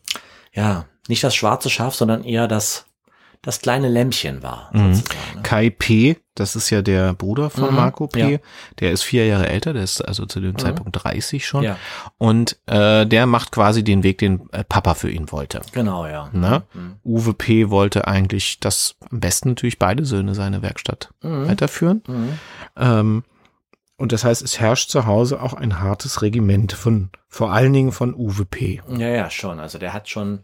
ja, 0.53 0.85
nicht 1.09 1.25
das 1.25 1.35
schwarze 1.35 1.71
Schaf, 1.71 1.95
sondern 1.95 2.23
eher 2.25 2.49
das, 2.49 2.85
das 3.43 3.61
kleine 3.61 3.89
Lämmchen 3.89 4.43
war. 4.43 4.71
Mhm. 4.73 4.91
ne? 4.91 5.03
Kai 5.43 5.71
P., 5.71 6.17
das 6.35 6.55
ist 6.55 6.71
ja 6.71 6.83
der 6.83 7.15
Bruder 7.15 7.51
von 7.51 7.71
Mhm, 7.71 7.77
Marco 7.77 8.07
P., 8.09 8.33
ja. 8.33 8.39
der 8.81 8.93
ist 8.93 9.03
vier 9.03 9.27
Jahre 9.27 9.49
älter, 9.49 9.73
der 9.73 9.83
ist 9.85 10.01
also 10.01 10.27
zu 10.27 10.41
dem 10.41 10.57
Zeitpunkt 10.59 10.93
30 11.03 11.47
schon. 11.47 11.63
Ja, 11.65 11.77
Und 12.19 12.59
äh, 12.67 13.07
der 13.07 13.27
macht 13.27 13.51
quasi 13.53 13.83
den 13.83 14.03
Weg, 14.03 14.19
den 14.19 14.49
äh, 14.53 14.63
Papa 14.65 14.95
für 14.95 15.11
ihn 15.11 15.33
wollte. 15.33 15.63
genau, 15.73 16.07
ja. 16.07 16.29
Ne? 16.33 16.63
Mhm. 16.75 16.97
Uwe 17.05 17.33
P. 17.35 17.71
wollte 17.71 18.07
eigentlich, 18.07 18.61
dass 18.61 18.97
am 19.11 19.21
besten 19.21 19.51
natürlich 19.51 19.79
beide 19.79 20.05
Söhne 20.05 20.35
seine 20.35 20.61
Werkstatt 20.63 21.11
Mhm. 21.23 21.49
weiterführen. 21.49 22.03
Mhm. 22.07 22.39
Ähm, 22.77 23.25
und 23.99 24.13
das 24.13 24.25
heißt, 24.25 24.41
es 24.43 24.59
herrscht 24.59 24.89
zu 24.91 25.05
Hause 25.05 25.43
auch 25.43 25.53
ein 25.53 25.81
hartes 25.81 26.23
Regiment 26.23 26.73
von, 26.73 27.11
vor 27.29 27.53
allen 27.53 27.73
Dingen 27.75 27.93
von 27.93 28.15
Uwe 28.15 28.47
P. 28.47 28.81
Ja, 28.89 29.09
ja, 29.09 29.29
schon. 29.31 29.61
Also 29.61 29.77
der 29.79 29.93
hat 29.93 30.09
schon, 30.09 30.41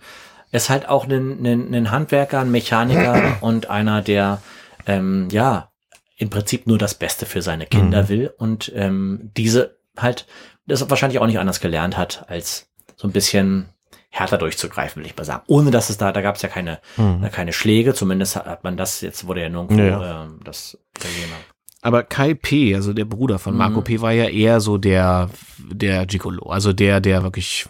ist 0.53 0.69
halt 0.69 0.89
auch 0.89 1.07
ein, 1.09 1.45
ein, 1.47 1.75
ein 1.75 1.91
Handwerker, 1.91 2.41
ein 2.41 2.51
Mechaniker 2.51 3.39
und 3.41 3.71
einer, 3.71 4.03
der, 4.03 4.43
ähm, 4.87 5.29
ja, 5.31 5.71
im 6.17 6.31
Prinzip 6.31 6.67
nur 6.67 6.79
das 6.79 6.95
Beste 6.95 7.25
für 7.27 7.41
seine 7.43 7.67
Kinder 7.67 8.03
Mhm. 8.05 8.09
will 8.09 8.35
und 8.39 8.71
ähm, 8.75 9.31
diese 9.37 9.77
halt, 9.97 10.27
das 10.67 10.89
wahrscheinlich 10.91 11.19
auch 11.21 11.27
nicht 11.27 11.39
anders 11.39 11.61
gelernt 11.61 11.97
hat, 11.97 12.25
als 12.29 12.69
so 12.97 13.09
ein 13.09 13.13
bisschen 13.13 13.69
härter 14.11 14.39
durchzugreifen, 14.39 15.03
will 15.03 15.07
ich 15.11 15.17
mal 15.17 15.25
sagen. 15.25 15.43
Ohne 15.49 15.73
dass 15.73 15.91
es 15.91 15.97
da, 15.97 16.13
da 16.13 16.21
gab 16.21 16.37
es 16.37 16.43
ja 16.43 16.49
keine, 16.49 16.79
Mhm. 16.97 17.29
keine 17.33 17.53
Schläge, 17.53 17.95
zumindest 17.95 18.37
hat 18.37 18.63
man 18.63 18.77
das, 18.77 19.01
jetzt 19.01 19.27
wurde 19.27 19.43
ja 19.43 19.49
nirgendwo 19.49 19.83
Ja. 19.83 20.25
ähm, 20.25 20.41
das 20.45 20.79
Italiener. 20.97 21.37
Aber 21.85 22.03
Kai 22.03 22.33
P., 22.33 22.75
also 22.75 22.95
der 22.95 23.05
Bruder 23.05 23.39
von 23.39 23.55
Marco 23.57 23.81
Mhm. 23.81 23.85
P., 23.85 24.01
war 24.01 24.11
ja 24.13 24.25
eher 24.25 24.61
so 24.61 24.79
der, 24.79 25.29
der 25.71 26.07
Gigolo. 26.07 26.47
Also 26.47 26.73
der, 26.73 27.03
der 27.03 27.23
wirklich 27.23 27.67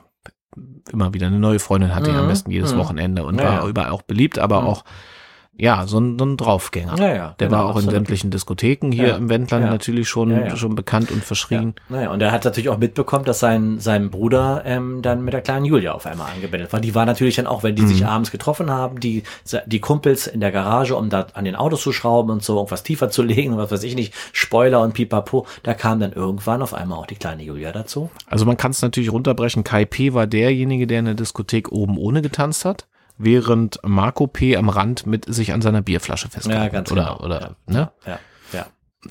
immer 0.92 1.12
wieder 1.12 1.26
eine 1.26 1.40
neue 1.40 1.58
Freundin 1.58 1.96
hatte, 1.96 2.12
Mhm. 2.12 2.18
am 2.18 2.28
besten 2.28 2.52
jedes 2.52 2.74
Mhm. 2.74 2.78
Wochenende 2.78 3.24
und 3.24 3.40
Ja, 3.40 3.62
war 3.62 3.68
überall 3.68 3.90
auch 3.90 4.02
beliebt, 4.02 4.38
aber 4.38 4.60
Mhm. 4.60 4.66
auch, 4.68 4.84
ja, 5.56 5.86
so 5.86 5.98
ein, 6.00 6.18
so 6.18 6.24
ein 6.24 6.36
Draufgänger. 6.36 6.98
Ja, 6.98 7.14
ja. 7.14 7.34
Der 7.38 7.46
genau, 7.48 7.58
war 7.58 7.64
auch 7.66 7.70
in 7.70 7.76
absolut. 7.76 7.92
sämtlichen 7.94 8.30
Diskotheken 8.30 8.90
hier 8.92 9.08
Ja. 9.08 9.16
im 9.16 9.28
Wendland 9.28 9.66
natürlich 9.66 10.08
schon, 10.08 10.56
schon 10.56 10.74
bekannt 10.74 11.10
und 11.12 11.22
verschrien. 11.24 11.74
Ja. 11.88 11.96
Naja, 11.96 12.10
und 12.10 12.20
er 12.22 12.32
hat 12.32 12.44
natürlich 12.44 12.68
auch 12.70 12.78
mitbekommen, 12.78 13.24
dass 13.24 13.38
sein, 13.40 13.78
sein 13.78 14.10
Bruder 14.10 14.62
ähm, 14.64 15.00
dann 15.02 15.22
mit 15.24 15.32
der 15.32 15.42
kleinen 15.42 15.64
Julia 15.64 15.92
auf 15.92 16.06
einmal 16.06 16.32
angebändelt 16.32 16.72
war. 16.72 16.80
Die 16.80 16.94
war 16.94 17.06
natürlich 17.06 17.36
dann 17.36 17.46
auch, 17.46 17.62
wenn 17.62 17.76
die 17.76 17.82
Mhm. 17.82 17.86
sich 17.88 18.04
abends 18.06 18.30
getroffen 18.32 18.70
haben, 18.70 18.98
die, 19.00 19.22
die 19.66 19.80
Kumpels 19.80 20.26
in 20.26 20.40
der 20.40 20.50
Garage, 20.50 20.96
um 20.96 21.08
da 21.08 21.26
an 21.34 21.44
den 21.44 21.54
Autos 21.56 21.82
zu 21.82 21.92
schrauben 21.92 22.30
und 22.30 22.42
so 22.42 22.56
irgendwas 22.56 22.82
tiefer 22.82 23.10
zu 23.10 23.22
legen, 23.22 23.56
was 23.56 23.70
weiß 23.70 23.84
ich 23.84 23.94
nicht, 23.94 24.12
Spoiler 24.32 24.80
und 24.80 24.94
pipapo, 24.94 25.46
da 25.62 25.74
kam 25.74 26.00
dann 26.00 26.12
irgendwann 26.12 26.62
auf 26.62 26.74
einmal 26.74 26.98
auch 26.98 27.06
die 27.06 27.14
kleine 27.16 27.42
Julia 27.44 27.70
dazu. 27.72 28.10
Also 28.26 28.44
man 28.44 28.56
kann 28.56 28.72
es 28.72 28.82
natürlich 28.82 29.12
runterbrechen. 29.12 29.62
Kai 29.62 29.84
P. 29.84 30.14
war 30.14 30.26
derjenige, 30.26 30.86
der 30.88 30.98
in 30.98 31.04
der 31.04 31.14
Diskothek 31.14 31.70
oben 31.70 31.96
ohne 31.98 32.22
getanzt 32.22 32.64
hat, 32.64 32.86
während 33.18 33.78
Marco 33.84 34.26
P. 34.26 34.56
am 34.56 34.68
Rand 34.68 35.06
mit 35.06 35.24
sich 35.32 35.52
an 35.52 35.62
seiner 35.62 35.82
Bierflasche 35.82 36.28
festgehalten 36.28 36.64
Ja, 36.64 36.68
ganz 36.70 36.90
oder, 36.92 37.02
genau. 37.04 37.24
Oder, 37.24 37.40
ja. 37.40 37.72
ne? 37.72 37.92
Ja, 38.06 38.18
ja. 38.52 38.66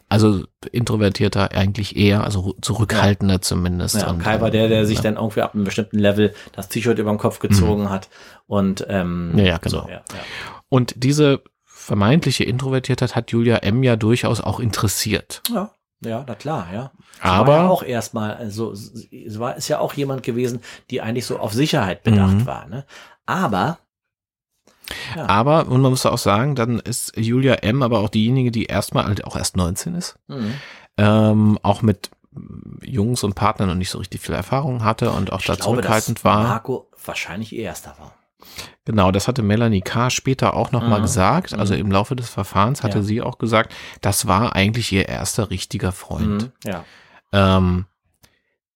Also 0.09 0.43
introvertierter 0.71 1.51
eigentlich 1.51 1.95
eher, 1.95 2.23
also 2.23 2.55
zurückhaltender 2.61 3.41
zumindest. 3.41 3.95
ja 3.95 4.09
und 4.09 4.19
Kai 4.19 4.41
war 4.41 4.49
der, 4.49 4.67
der 4.67 4.85
sich 4.87 4.97
ja. 4.97 5.03
dann 5.03 5.15
irgendwie 5.15 5.41
ab 5.41 5.53
einem 5.53 5.63
bestimmten 5.65 5.99
Level 5.99 6.33
das 6.53 6.67
T-Shirt 6.67 6.97
über 6.99 7.11
den 7.11 7.19
Kopf 7.19 7.39
gezogen 7.39 7.89
hat 7.89 8.09
und 8.47 8.85
ähm, 8.89 9.31
Mhm. 9.33 9.37
Ja, 9.39 9.45
ja, 9.45 9.57
genau. 9.57 9.83
So, 9.83 9.87
ja, 9.89 9.95
ja. 9.95 10.03
Und 10.69 10.93
diese 10.97 11.43
vermeintliche 11.63 12.43
Introvertiertheit 12.43 13.15
hat 13.15 13.31
Julia 13.31 13.57
M. 13.57 13.83
ja 13.83 13.95
durchaus 13.95 14.41
auch 14.41 14.59
interessiert. 14.59 15.43
Ja, 15.53 15.71
ja, 16.03 16.23
na 16.27 16.33
klar, 16.35 16.67
ja. 16.73 16.91
Sie 17.15 17.21
Aber- 17.21 17.47
war 17.53 17.63
ja 17.63 17.69
auch 17.69 17.83
erstmal, 17.83 18.33
also 18.35 18.73
sie 18.73 19.05
war 19.37 19.55
ist 19.57 19.67
ja 19.67 19.79
auch 19.79 19.93
jemand 19.93 20.23
gewesen, 20.23 20.61
die 20.89 21.01
eigentlich 21.01 21.25
so 21.25 21.37
auf 21.37 21.53
Sicherheit 21.53 22.03
bedacht 22.03 22.33
Mhm. 22.37 22.45
war, 22.47 22.67
ne? 22.67 22.85
Aber 23.25 23.77
ja. 25.15 25.27
Aber, 25.29 25.67
und 25.67 25.81
man 25.81 25.91
muss 25.91 26.05
auch 26.05 26.17
sagen, 26.17 26.55
dann 26.55 26.79
ist 26.79 27.15
Julia 27.17 27.55
M. 27.55 27.81
aber 27.83 27.99
auch 27.99 28.09
diejenige, 28.09 28.51
die 28.51 28.65
erstmal 28.65 29.05
halt 29.05 29.25
auch 29.25 29.35
erst 29.35 29.57
19 29.57 29.95
ist, 29.95 30.15
Mhm. 30.27 30.53
ähm, 30.97 31.59
auch 31.63 31.81
mit 31.81 32.11
mm, 32.31 32.83
Jungs 32.83 33.23
und 33.23 33.35
Partnern 33.35 33.69
und 33.69 33.77
nicht 33.77 33.89
so 33.89 33.97
richtig 33.99 34.21
viel 34.21 34.35
Erfahrung 34.35 34.83
hatte 34.83 35.11
und 35.11 35.31
auch 35.31 35.39
ich 35.39 35.45
da 35.45 35.55
glaube, 35.55 35.71
zurückhaltend 35.81 36.23
war. 36.23 36.43
Marco 36.43 36.89
wahrscheinlich 37.05 37.53
ihr 37.53 37.63
erster 37.63 37.95
war. 37.99 38.13
Genau, 38.85 39.11
das 39.11 39.29
hatte 39.29 39.41
Melanie 39.41 39.79
K. 39.81 40.09
später 40.09 40.53
auch 40.53 40.71
nochmal 40.73 40.99
Mhm. 40.99 41.03
gesagt. 41.03 41.53
Also 41.53 41.73
Mhm. 41.73 41.79
im 41.79 41.91
Laufe 41.91 42.15
des 42.15 42.29
Verfahrens 42.29 42.83
hatte 42.83 42.97
Ja. 42.97 43.03
sie 43.03 43.21
auch 43.21 43.37
gesagt, 43.37 43.73
das 44.01 44.27
war 44.27 44.53
eigentlich 44.55 44.91
ihr 44.91 45.07
erster 45.07 45.49
richtiger 45.49 45.93
Freund. 45.93 46.51
Mhm. 46.65 46.69
Ja. 46.69 46.83
Ähm, 47.31 47.85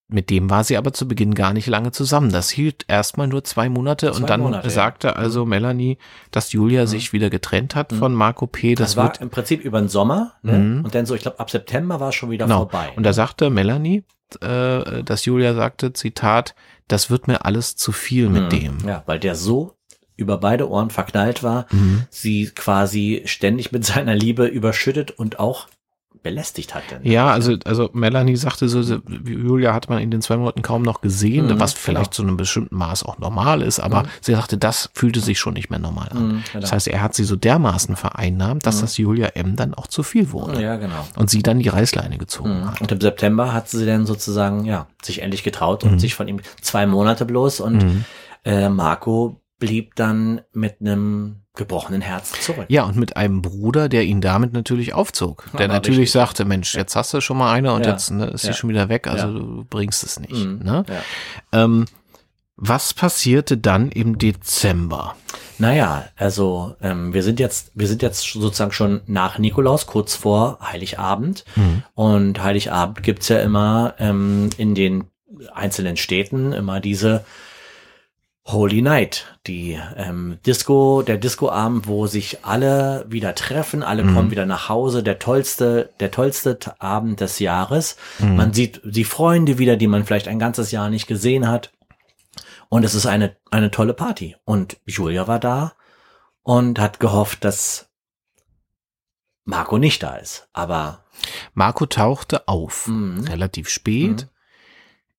mit 0.10 0.30
dem 0.30 0.50
war 0.50 0.64
sie 0.64 0.78
aber 0.78 0.94
zu 0.94 1.06
Beginn 1.08 1.34
gar 1.36 1.52
nicht 1.54 1.68
lange 1.68 1.92
zusammen. 1.92 2.32
Das 2.32 2.50
hielt 2.50 2.86
erstmal 2.88 3.28
nur 3.28 3.44
zwei 3.44 3.68
Monate 3.68 4.12
Zwei 4.12 4.18
und 4.22 4.30
dann 4.30 4.40
Monate, 4.42 4.68
ja. 4.68 4.74
sagte 4.74 5.16
also 5.18 5.46
Melanie, 5.46 5.98
dass 6.32 6.54
Julia 6.54 6.86
sich 6.88 7.12
wieder 7.12 7.30
getrennt 7.30 7.76
hat 7.76 7.92
Mhm. 7.92 7.98
von 7.98 8.14
Marco 8.16 8.48
P. 8.48 8.76
Das, 8.76 8.92
Das, 8.92 8.98
war 8.98 9.22
im 9.22 9.30
Prinzip 9.30 9.62
über 9.66 9.80
den 9.80 9.90
Sommer, 9.90 10.34
ne? 10.44 10.54
Mhm. 10.58 10.86
Und 10.86 10.96
dann 10.96 11.06
so, 11.06 11.14
ich 11.14 11.22
glaube, 11.22 11.40
ab 11.40 11.50
September 11.52 12.00
war 12.00 12.10
es 12.10 12.16
schon 12.16 12.30
wieder 12.30 12.46
genau. 12.46 12.60
vorbei. 12.60 12.90
Und 12.96 13.04
da 13.04 13.12
sagte 13.12 13.50
Melanie, 13.50 14.04
äh, 14.42 15.04
dass 15.04 15.26
Julia 15.26 15.54
sagte, 15.54 15.92
Zitat, 15.94 16.56
das 16.88 17.10
wird 17.10 17.28
mir 17.28 17.44
alles 17.46 17.76
zu 17.76 17.92
viel 17.92 18.30
mit 18.30 18.44
Mhm. 18.46 18.50
dem. 18.50 18.78
Ja, 18.88 19.04
weil 19.08 19.20
der 19.20 19.36
so 19.36 19.74
über 20.16 20.38
beide 20.38 20.70
Ohren 20.70 20.90
verknallt 20.90 21.44
war, 21.44 21.66
Mhm. 21.72 22.04
sie 22.10 22.50
quasi 22.56 23.24
ständig 23.26 23.72
mit 23.74 23.86
seiner 23.86 24.16
Liebe 24.16 24.46
überschüttet 24.48 25.12
und 25.12 25.38
auch 25.40 25.68
belästigt 26.30 26.76
hat. 26.76 26.84
Dann. 26.92 27.00
Ja, 27.04 27.28
also, 27.32 27.56
also 27.66 27.90
Melanie 27.94 28.36
sagte 28.36 28.68
so, 28.68 28.82
Julia 29.26 29.74
hat 29.74 29.90
man 29.90 30.00
in 30.00 30.12
den 30.12 30.22
zwei 30.22 30.38
Monaten 30.38 30.62
kaum 30.62 30.82
noch 30.82 31.02
gesehen, 31.02 31.48
Mhm, 31.48 31.60
was 31.60 31.74
vielleicht 31.74 32.14
zu 32.14 32.22
einem 32.24 32.38
bestimmten 32.38 32.76
Maß 32.76 33.04
auch 33.04 33.18
normal 33.18 33.62
ist, 33.62 33.80
aber 33.80 34.04
Mhm. 34.04 34.08
sie 34.22 34.34
sagte, 34.34 34.58
das 34.58 34.90
fühlte 34.94 35.20
sich 35.20 35.40
schon 35.40 35.54
nicht 35.54 35.70
mehr 35.70 35.80
normal 35.80 36.10
an. 36.10 36.18
Mhm, 36.18 36.30
genau. 36.52 36.62
Das 36.62 36.72
heißt, 36.74 36.88
er 36.88 37.02
hat 37.02 37.14
sie 37.16 37.24
so 37.24 37.36
dermaßen 37.36 37.96
vereinnahmt, 37.96 38.66
dass 38.66 38.78
Mhm. 38.78 38.82
das 38.82 38.98
Julia 38.98 39.28
M. 39.36 39.56
dann 39.56 39.74
auch 39.74 39.88
zu 39.88 40.04
viel 40.04 40.32
wurde. 40.32 40.62
ja, 40.62 40.76
genau. 40.76 41.08
Und 41.18 41.30
sie 41.30 41.42
dann 41.44 41.60
die 41.60 41.70
Reißleine 41.70 42.18
gezogen 42.18 42.62
Mhm. 42.62 42.72
hat. 42.72 42.82
Und 42.82 42.92
im 42.92 43.00
September 43.02 43.54
hat 43.54 43.70
sie 43.70 43.86
dann 43.86 44.06
sozusagen, 44.06 44.66
ja, 44.66 44.88
sich 45.02 45.22
endlich 45.22 45.44
getraut 45.44 45.84
und 45.84 45.94
Mhm. 45.94 46.00
sich 46.00 46.14
von 46.16 46.28
ihm 46.28 46.40
zwei 46.62 46.86
Monate 46.86 47.26
bloß 47.26 47.60
und 47.62 47.86
äh, 48.46 48.70
Marco 48.70 49.40
blieb 49.60 49.96
dann 49.96 50.42
mit 50.54 50.78
einem 50.82 51.38
gebrochenen 51.56 52.02
Herz 52.02 52.32
zurück. 52.42 52.66
Ja, 52.70 52.84
und 52.84 52.98
mit 52.98 53.18
einem 53.18 53.42
Bruder, 53.42 53.90
der 53.90 54.04
ihn 54.04 54.22
damit 54.22 54.54
natürlich 54.54 54.94
aufzog. 54.94 55.46
Der 55.54 55.66
Aber 55.66 55.74
natürlich 55.74 56.00
richtig. 56.02 56.12
sagte, 56.14 56.46
Mensch, 56.46 56.76
jetzt 56.76 56.96
hast 56.96 57.14
du 57.14 57.22
schon 57.22 57.38
mal 57.38 57.52
eine 57.52 57.74
und 57.74 57.86
Ja. 57.86 57.94
jetzt 57.94 58.12
ne, 58.12 58.28
ist 58.28 58.42
sie 58.42 58.50
Ja. 58.50 58.54
schon 58.54 58.70
wieder 58.70 58.90
weg, 58.90 59.08
also 59.08 59.28
Ja. 59.28 59.34
du 59.34 59.66
bringst 59.68 60.04
es 60.04 60.20
nicht. 60.20 60.34
Mhm. 60.46 60.60
Ne? 60.64 60.86
Ähm, 61.52 61.86
was 62.56 62.94
passierte 62.94 63.58
dann 63.58 63.90
im 63.90 64.18
Dezember? 64.20 65.16
Naja, 65.60 66.06
also 66.16 66.76
ähm, 66.82 67.14
wir 67.14 67.24
sind 67.24 67.40
jetzt, 67.40 67.72
wir 67.74 67.88
sind 67.88 68.04
jetzt 68.04 68.32
sozusagen 68.32 68.72
schon 68.72 69.02
nach 69.08 69.40
Nikolaus, 69.40 69.88
kurz 69.88 70.16
vor 70.16 70.60
Heiligabend. 70.62 71.44
Mhm. 71.56 71.84
Und 71.96 72.44
Heiligabend 72.44 73.02
gibt's 73.02 73.30
ja 73.30 73.40
immer 73.40 73.96
ähm, 73.98 74.50
in 74.58 74.76
den 74.76 75.06
einzelnen 75.54 75.98
Städten 75.98 76.54
immer 76.54 76.80
diese 76.80 77.26
Holy 78.48 78.82
Night, 78.82 79.26
die 79.46 79.78
ähm, 79.98 80.40
Disco, 80.46 81.02
der 81.02 81.18
Discoabend, 81.18 81.86
wo 81.88 82.08
sich 82.08 82.46
alle 82.46 83.06
wieder 83.10 83.36
treffen, 83.36 83.84
alle 83.84 84.04
Mhm. 84.06 84.14
kommen 84.16 84.32
wieder 84.32 84.46
nach 84.46 84.70
Hause, 84.70 85.04
der 85.04 85.20
tollste, 85.20 85.90
der 86.00 86.12
tollste 86.12 86.58
Abend 86.80 87.20
des 87.20 87.40
Jahres. 87.40 87.98
Mhm. 88.20 88.36
Man 88.38 88.54
sieht 88.54 88.82
die 88.86 89.04
Freunde 89.04 89.58
wieder, 89.58 89.76
die 89.76 89.88
man 89.88 90.06
vielleicht 90.06 90.30
ein 90.30 90.40
ganzes 90.40 90.72
Jahr 90.72 90.90
nicht 90.90 91.08
gesehen 91.08 91.48
hat. 91.50 91.74
Und 92.70 92.84
es 92.86 92.96
ist 92.96 93.06
eine, 93.06 93.36
eine 93.52 93.70
tolle 93.70 93.94
Party. 93.94 94.38
Und 94.46 94.78
Julia 94.86 95.28
war 95.28 95.40
da 95.40 95.74
und 96.44 96.80
hat 96.80 97.02
gehofft, 97.02 97.44
dass 97.44 97.90
Marco 99.44 99.78
nicht 99.78 100.04
da 100.04 100.16
ist. 100.16 100.48
Aber 100.54 101.04
Marco 101.54 101.86
tauchte 101.86 102.48
auf, 102.48 102.88
Mhm. 102.88 103.26
relativ 103.28 103.68
spät, 103.68 104.28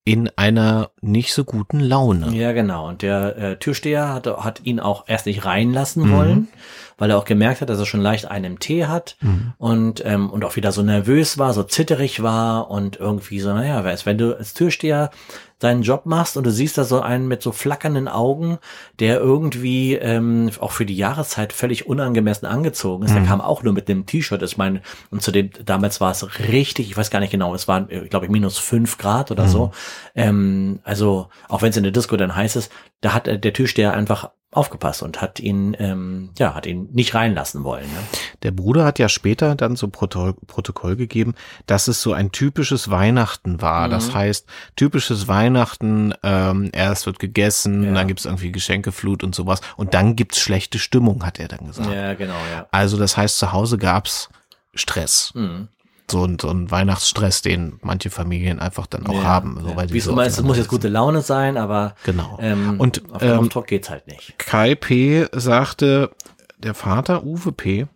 in 0.09 0.31
einer 0.37 0.89
nicht 1.03 1.35
so 1.35 1.45
guten 1.45 1.81
Laune. 1.81 2.35
Ja, 2.35 2.53
genau. 2.53 2.89
Und 2.89 3.03
der 3.03 3.37
äh, 3.37 3.57
Türsteher 3.57 4.09
hat, 4.15 4.27
hat 4.27 4.61
ihn 4.65 4.81
auch 4.81 5.05
erst 5.07 5.27
nicht 5.27 5.45
reinlassen 5.45 6.05
Mhm. 6.05 6.11
wollen, 6.17 6.49
weil 6.97 7.11
er 7.11 7.19
auch 7.19 7.27
gemerkt 7.27 7.61
hat, 7.61 7.69
dass 7.69 7.79
er 7.79 7.85
schon 7.85 8.01
leicht 8.01 8.25
einen 8.31 8.59
Tee 8.59 8.87
hat 8.87 9.17
Mhm. 9.21 9.53
und, 9.59 10.03
ähm, 10.07 10.31
und 10.31 10.47
auch 10.47 10.57
wieder 10.57 10.73
so 10.73 10.81
nervös 10.83 11.37
war, 11.37 11.53
so 11.53 11.63
zitterig 11.63 12.23
war 12.23 12.71
und 12.71 12.97
irgendwie 12.97 13.39
so, 13.41 13.53
naja, 13.53 13.85
weißt, 13.85 14.07
wenn 14.07 14.17
du 14.17 14.35
als 14.35 14.55
Türsteher 14.55 15.11
deinen 15.59 15.83
Job 15.83 16.07
machst 16.07 16.37
und 16.37 16.45
du 16.45 16.51
siehst 16.53 16.79
da 16.79 16.85
so 16.85 17.01
einen 17.01 17.27
mit 17.27 17.43
so 17.43 17.51
flackernden 17.53 18.07
Augen, 18.09 18.59
der 19.01 19.19
irgendwie 19.19 19.95
ähm, 19.95 20.51
auch 20.61 20.71
für 20.73 20.87
die 20.87 20.97
Jahreszeit 20.97 21.53
völlig 21.53 21.87
unangemessen 21.87 22.47
angezogen 22.47 23.05
ist. 23.05 23.13
Der 23.15 23.23
Mhm. 23.23 23.27
kam 23.27 23.41
auch 23.41 23.63
nur 23.63 23.73
mit 23.73 23.89
dem 23.89 24.07
T-Shirt. 24.07 24.43
Ich 24.43 24.57
meine, 24.57 24.83
und 25.11 25.21
zu 25.23 25.33
dem, 25.33 25.51
damals 25.65 26.01
war 26.01 26.13
es 26.13 26.39
richtig, 26.49 26.91
ich 26.91 26.97
weiß 26.97 27.11
gar 27.11 27.21
nicht 27.21 27.31
genau, 27.33 27.55
es 27.55 27.67
waren, 27.67 27.91
äh, 27.91 28.09
glaube 28.09 28.27
ich, 28.27 28.31
minus 28.31 28.59
fünf 28.59 28.99
Grad 28.99 29.31
oder 29.31 29.45
Mhm. 29.45 29.49
so. 29.49 29.73
Ähm, 30.15 30.79
also, 30.85 31.29
auch 31.49 31.63
wenn 31.63 31.71
es 31.71 31.77
in 31.77 31.83
der 31.83 31.93
Disco 31.93 32.17
dann 32.17 32.35
heiß 32.37 32.57
ist, 32.57 32.71
da 33.01 33.13
hat 33.15 33.27
äh, 33.29 33.39
der 33.39 33.53
Türsteher 33.53 33.95
einfach 33.95 34.31
aufgepasst 34.51 35.03
und 35.03 35.21
hat 35.21 35.41
ihn, 35.41 35.77
ähm, 35.79 36.31
ja, 36.39 36.55
hat 36.55 36.65
ihn 36.65 36.89
nicht 36.93 37.15
reinlassen 37.15 37.65
wollen. 37.65 37.85
Ne? 37.85 37.99
Der 38.43 38.51
Bruder 38.51 38.85
hat 38.87 38.99
ja 38.99 39.11
später 39.11 39.55
dann 39.55 39.77
so 39.77 39.89
Proto 39.89 40.33
Protokoll 40.47 40.97
gegeben, 40.97 41.35
dass 41.67 41.87
es 41.87 42.01
so 42.01 42.15
ein 42.15 42.33
typisches 42.33 42.91
Weihnachten 42.91 43.61
war. 43.61 43.87
Mhm. 43.89 43.91
Das 43.91 44.15
heißt, 44.15 44.47
typisches 44.75 45.29
Weihnachten, 45.29 46.15
ähm, 46.23 46.71
erst 46.73 47.05
wird 47.05 47.19
gegessen, 47.19 47.85
Ja. 47.85 47.93
dann 47.93 48.09
gibt's 48.09 48.25
irgendwie 48.25 48.51
Geschenkeflut 48.51 49.23
und 49.23 49.35
sowas. 49.35 49.61
Und 49.77 49.93
dann 49.93 50.17
gibt's 50.17 50.39
schlechte 50.39 50.79
Stimmung, 50.79 51.27
hat 51.27 51.39
er 51.39 51.49
dann 51.49 51.67
gesagt. 51.67 51.93
Ja, 51.93 52.15
genau, 52.15 52.39
ja. 52.51 52.67
Also 52.71 52.97
das 52.97 53.19
heißt, 53.19 53.37
zu 53.39 53.53
Hause 53.53 53.77
gab's 53.77 54.31
Stress. 54.75 55.31
Mhm. 55.35 55.69
So, 56.11 56.25
ein- 56.25 56.39
so 56.41 56.49
ein 56.49 56.71
Weihnachtsstress, 56.71 57.43
den 57.43 57.79
manche 57.83 58.09
Familien 58.11 58.59
einfach 58.61 58.87
dann 58.87 59.07
auch 59.07 59.15
ja, 59.15 59.23
haben. 59.25 59.59
So, 59.63 59.69
ja. 59.71 59.77
weil 59.77 59.87
die 59.89 59.95
Wie 59.95 59.99
es 59.99 60.05
so 60.05 60.13
immer 60.13 60.25
ist, 60.27 60.39
es 60.39 60.43
muss 60.45 60.57
jetzt 60.57 60.69
gute 60.69 60.89
Laune 60.89 61.21
sein, 61.21 61.57
aber 61.57 61.95
Genau. 62.05 62.39
ähm, 62.41 62.81
Und, 62.81 63.03
auf 63.13 63.23
ähm, 63.23 63.49
geht's 63.67 63.91
halt 63.91 64.07
nicht. 64.07 64.39
Kai 64.39 64.75
P. 64.75 65.27
sagte, 65.33 66.11
der 66.59 66.75
Vater 66.75 67.25
Uwe 67.25 67.53
P. 67.53 67.87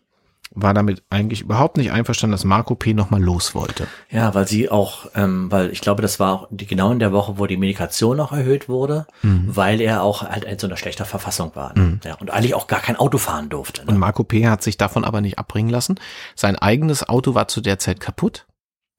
war 0.55 0.75
damit 0.75 1.03
eigentlich 1.11 1.41
überhaupt 1.41 1.77
nicht 1.79 1.93
einverstanden, 1.93 2.33
dass 2.33 2.45
Marco 2.45 2.75
P. 2.75 2.93
nochmal 2.95 3.23
los 3.23 3.55
wollte. 3.55 3.87
Ja, 4.11 4.35
weil 4.35 4.47
sie 4.47 4.71
auch, 4.71 5.07
ähm, 5.15 5.51
weil 5.51 5.71
ich 5.71 5.81
glaube, 5.81 6.03
das 6.03 6.21
war 6.21 6.33
auch 6.33 6.49
die, 6.51 6.67
genau 6.67 6.91
in 6.93 6.99
der 6.99 7.13
Woche, 7.13 7.39
wo 7.39 7.47
die 7.47 7.57
Medikation 7.57 8.21
auch 8.21 8.33
erhöht 8.33 8.69
wurde, 8.69 9.07
weil 9.23 9.81
er 9.81 10.03
auch 10.03 10.23
halt 10.23 10.45
in 10.45 10.59
so 10.59 10.67
einer 10.67 10.77
schlechter 10.77 11.05
Verfassung 11.05 11.57
war. 11.57 11.77
Ne? 11.79 12.01
Ja, 12.05 12.15
und 12.17 12.31
eigentlich 12.31 12.55
auch 12.55 12.67
gar 12.67 12.81
kein 12.81 12.97
Auto 12.97 13.19
fahren 13.19 13.49
durfte. 13.49 13.83
Und 13.83 13.93
Ne? 13.95 13.99
Marco 13.99 14.25
P. 14.25 14.47
hat 14.47 14.63
sich 14.63 14.77
davon 14.77 15.05
aber 15.05 15.21
nicht 15.21 15.39
abbringen 15.39 15.71
lassen. 15.71 15.99
Sein 16.35 16.57
eigenes 16.57 17.09
Auto 17.09 17.35
war 17.35 17.49
zu 17.49 17.61
der 17.61 17.79
Zeit 17.79 18.01
kaputt. 18.01 18.47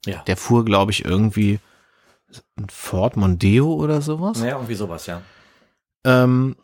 Ja. 0.05 0.23
Der 0.27 0.37
fuhr, 0.37 0.65
glaube 0.65 0.91
ich, 0.91 1.05
irgendwie 1.05 1.59
ein 2.57 2.67
Ford 2.69 3.15
Mondeo 3.15 3.71
oder 3.73 4.01
sowas. 4.01 4.39
ja, 4.41 4.53
irgendwie 4.55 4.73
sowas, 4.75 5.05
ja. 5.05 5.21
ähm, 6.03 6.55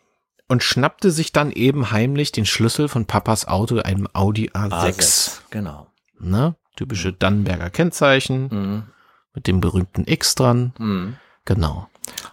und 0.50 0.62
schnappte 0.64 1.12
sich 1.12 1.32
dann 1.32 1.52
eben 1.52 1.92
heimlich 1.92 2.32
den 2.34 2.46
Schlüssel 2.46 2.90
von 2.90 3.06
Papas 3.06 3.48
Auto, 3.48 3.78
einem 3.80 4.08
Audi 4.14 4.50
A6. 4.50 4.72
A6. 4.72 5.40
Genau. 5.52 5.88
Ne? 6.20 6.56
Typische 6.76 7.14
Dannenberger 7.14 7.70
Kennzeichen 7.70 8.48
Mhm. 8.52 8.84
mit 9.34 9.48
dem 9.48 9.62
berühmten 9.62 10.04
X 10.06 10.36
dran. 10.36 10.74
Mhm. 10.78 11.16
Genau. 11.46 11.88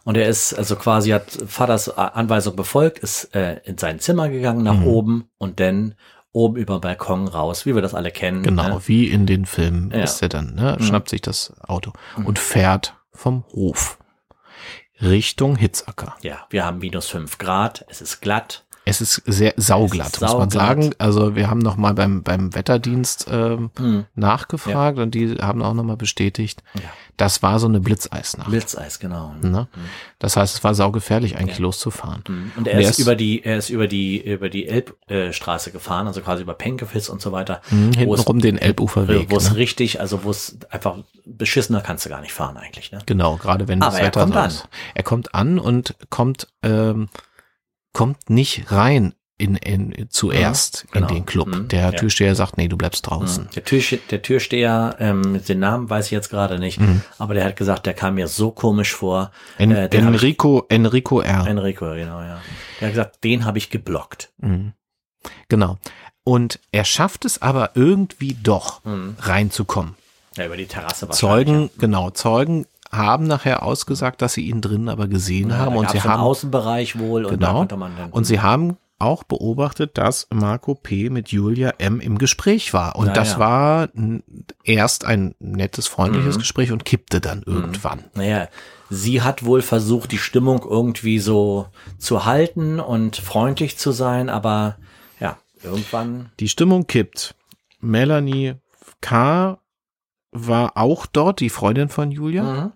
Und 0.04 0.16
er 0.16 0.28
ist 0.28 0.54
also 0.54 0.76
quasi 0.76 1.10
hat 1.10 1.30
Vaters 1.46 1.88
Anweisung 1.96 2.56
befolgt, 2.56 2.98
ist 2.98 3.34
äh, 3.34 3.60
in 3.64 3.76
sein 3.78 4.00
Zimmer 4.00 4.28
gegangen 4.28 4.62
nach 4.64 4.78
Mhm. 4.78 4.86
oben 4.86 5.28
und 5.38 5.60
dann 5.60 5.94
oben 6.32 6.56
über 6.56 6.74
den 6.78 6.80
Balkon 6.80 7.28
raus, 7.28 7.64
wie 7.66 7.74
wir 7.74 7.82
das 7.82 7.94
alle 7.94 8.10
kennen. 8.10 8.42
Genau, 8.42 8.68
Ne? 8.76 8.80
wie 8.86 9.08
in 9.08 9.26
den 9.26 9.46
Filmen 9.46 9.90
Ja. 9.90 10.02
ist 10.02 10.20
er 10.22 10.28
dann, 10.28 10.54
ne? 10.54 10.76
Mhm. 10.78 10.84
schnappt 10.84 11.08
sich 11.10 11.20
das 11.22 11.52
Auto 11.60 11.92
und 12.24 12.38
fährt 12.38 12.94
vom 13.12 13.44
Hof 13.52 13.98
Richtung 15.00 15.56
Hitzacker. 15.56 16.16
Ja, 16.22 16.46
wir 16.50 16.64
haben 16.64 16.78
minus 16.78 17.08
fünf 17.08 17.38
Grad, 17.38 17.84
es 17.88 18.00
ist 18.00 18.20
glatt. 18.20 18.65
Es 18.88 19.00
ist 19.00 19.20
sehr 19.26 19.52
sauglatt, 19.56 20.14
ist 20.14 20.20
muss 20.20 20.32
man 20.34 20.48
sagen. 20.48 20.94
Also 20.98 21.34
wir 21.34 21.50
haben 21.50 21.58
noch 21.58 21.76
mal 21.76 21.92
beim, 21.92 22.22
beim 22.22 22.54
Wetterdienst 22.54 23.26
ähm, 23.28 23.70
Hm. 23.76 24.04
nachgefragt 24.14 24.98
und 24.98 25.12
die 25.14 25.34
haben 25.40 25.60
auch 25.60 25.74
noch 25.74 25.82
mal 25.82 25.96
bestätigt, 25.96 26.62
Ja. 26.74 26.82
das 27.16 27.42
war 27.42 27.58
so 27.58 27.66
eine 27.66 27.80
Blitzeisnacht. 27.80 28.48
Blitzeis, 28.48 29.00
genau. 29.00 29.34
Ne? 29.42 29.66
Das 30.20 30.36
heißt, 30.36 30.54
es 30.54 30.62
war 30.64 30.74
saugefährlich 30.76 31.36
eigentlich 31.36 31.58
Ja. 31.58 31.62
loszufahren. 31.64 32.22
Mhm. 32.28 32.52
Und 32.56 32.68
er 32.68 32.74
Und 32.76 32.82
er 32.84 32.90
ist, 32.90 32.98
über 33.00 33.16
die, 33.16 33.42
er 33.44 33.56
ist 33.58 33.70
über 33.70 33.88
die, 33.88 34.20
über 34.24 34.48
die 34.48 34.68
Elbstraße 34.68 35.72
gefahren, 35.72 36.06
also 36.06 36.20
quasi 36.20 36.42
über 36.42 36.54
Penkefitz 36.54 37.08
und 37.08 37.20
so 37.20 37.32
weiter. 37.32 37.62
Mhm, 37.70 37.92
Hintenrum 37.92 38.38
den 38.40 38.56
Elbuferweg. 38.56 39.30
Wo 39.32 39.36
es 39.36 39.50
Ne? 39.50 39.56
richtig, 39.56 40.00
also 40.00 40.22
wo 40.22 40.30
es 40.30 40.58
einfach 40.70 40.98
beschissener 41.24 41.80
kannst 41.80 42.04
du 42.06 42.08
gar 42.08 42.20
nicht 42.20 42.32
fahren 42.32 42.56
eigentlich, 42.56 42.92
ne? 42.92 43.00
Genau, 43.06 43.36
gerade 43.36 43.66
wenn 43.66 43.80
das 43.80 43.88
Aber 43.94 43.98
er 43.98 44.06
Wetter 44.06 44.20
kommt 44.20 44.34
so 44.34 44.38
an. 44.40 44.46
ist. 44.48 44.68
Er 44.94 45.02
kommt 45.02 45.34
an 45.34 45.58
und 45.58 45.96
kommt, 46.08 46.46
ähm, 46.62 47.08
kommt 47.96 48.28
nicht 48.28 48.70
rein 48.70 49.14
in, 49.38 49.56
in 49.56 50.06
zuerst 50.10 50.86
genau. 50.92 51.08
in 51.08 51.14
den 51.14 51.26
Club. 51.26 51.48
Mhm, 51.48 51.68
Der 51.68 51.80
ja. 51.80 51.92
Türsteher 51.92 52.34
sagt, 52.34 52.56
nee, 52.58 52.68
du 52.68 52.76
bleibst 52.76 53.06
draußen. 53.06 53.44
Mhm. 53.44 53.50
Der, 53.54 53.64
Türste 53.64 53.96
der 54.10 54.22
Türsteher, 54.22 54.96
ähm, 54.98 55.42
den 55.46 55.58
Namen 55.60 55.88
weiß 55.90 56.06
ich 56.06 56.10
jetzt 56.12 56.30
gerade 56.30 56.58
nicht, 56.58 56.78
Mhm. 56.80 57.02
aber 57.18 57.34
der 57.34 57.44
hat 57.44 57.56
gesagt, 57.56 57.86
der 57.86 57.94
kam 57.94 58.14
mir 58.16 58.28
so 58.28 58.50
komisch 58.50 58.94
vor. 58.94 59.30
En, 59.58 59.70
Äh, 59.70 59.84
hab 59.84 59.94
ich- 59.94 60.00
Enrico, 60.00 60.64
Enrico 60.68 61.20
R. 61.20 61.46
Enrico, 61.46 61.86
genau, 61.94 62.20
ja. 62.20 62.40
Der 62.80 62.88
hat 62.88 62.94
gesagt, 62.94 63.24
den 63.24 63.44
habe 63.44 63.58
ich 63.58 63.70
geblockt. 63.70 64.30
Mhm. 64.38 64.72
Genau. 65.48 65.78
Und 66.24 66.60
er 66.72 66.84
schafft 66.84 67.24
es 67.24 67.40
aber 67.42 67.70
irgendwie 67.74 68.36
doch 68.42 68.84
Mhm. 68.84 69.16
reinzukommen. 69.20 69.96
Ja, 70.36 70.46
über 70.46 70.56
die 70.56 70.66
Terrasse 70.66 71.08
wahrscheinlich. 71.08 71.46
Zeugen, 71.46 71.70
genau, 71.78 72.10
Zeugen 72.10 72.66
haben 72.92 73.26
nachher 73.26 73.62
ausgesagt, 73.62 74.22
dass 74.22 74.34
sie 74.34 74.46
ihn 74.48 74.60
drinnen 74.60 74.88
aber 74.88 75.08
gesehen 75.08 75.50
ja. 75.50 75.56
haben 75.58 75.76
und 75.76 75.90
sie 75.90 76.00
haben 76.02 76.20
Außenbereich 76.20 76.98
wohl 76.98 77.24
und 77.24 77.32
Genau. 77.38 77.64
dann. 77.64 78.10
und 78.10 78.24
sie 78.24 78.40
haben 78.40 78.76
auch 78.98 79.24
beobachtet, 79.24 79.98
dass 79.98 80.26
Marco 80.32 80.74
P. 80.74 81.10
mit 81.10 81.28
Julia 81.28 81.74
M. 81.78 82.00
im 82.00 82.16
Gespräch 82.16 82.72
war. 82.72 82.96
Und 82.96 83.08
Na 83.08 83.12
das 83.12 83.38
war 83.38 83.88
erst 84.64 85.04
ein 85.04 85.34
nettes, 85.38 85.86
freundliches 85.86 86.36
Mhm. 86.36 86.40
Gespräch 86.40 86.72
und 86.72 86.86
kippte 86.86 87.20
dann 87.20 87.42
irgendwann. 87.44 88.04
Naja, 88.14 88.48
sie 88.88 89.20
hat 89.20 89.44
wohl 89.44 89.60
versucht, 89.60 90.12
die 90.12 90.18
Stimmung 90.18 90.62
irgendwie 90.66 91.18
so 91.18 91.66
zu 91.98 92.24
halten 92.24 92.80
und 92.80 93.16
freundlich 93.16 93.76
zu 93.76 93.92
sein, 93.92 94.30
aber 94.30 94.76
ja, 95.20 95.36
irgendwann. 95.62 96.30
Die 96.40 96.48
Stimmung 96.48 96.86
kippt. 96.86 97.34
Melanie 97.80 98.54
K. 99.02 99.58
war 100.36 100.76
auch 100.76 101.06
dort, 101.06 101.40
die 101.40 101.50
Freundin 101.50 101.88
von 101.88 102.10
Julia. 102.10 102.42
Mhm. 102.42 102.72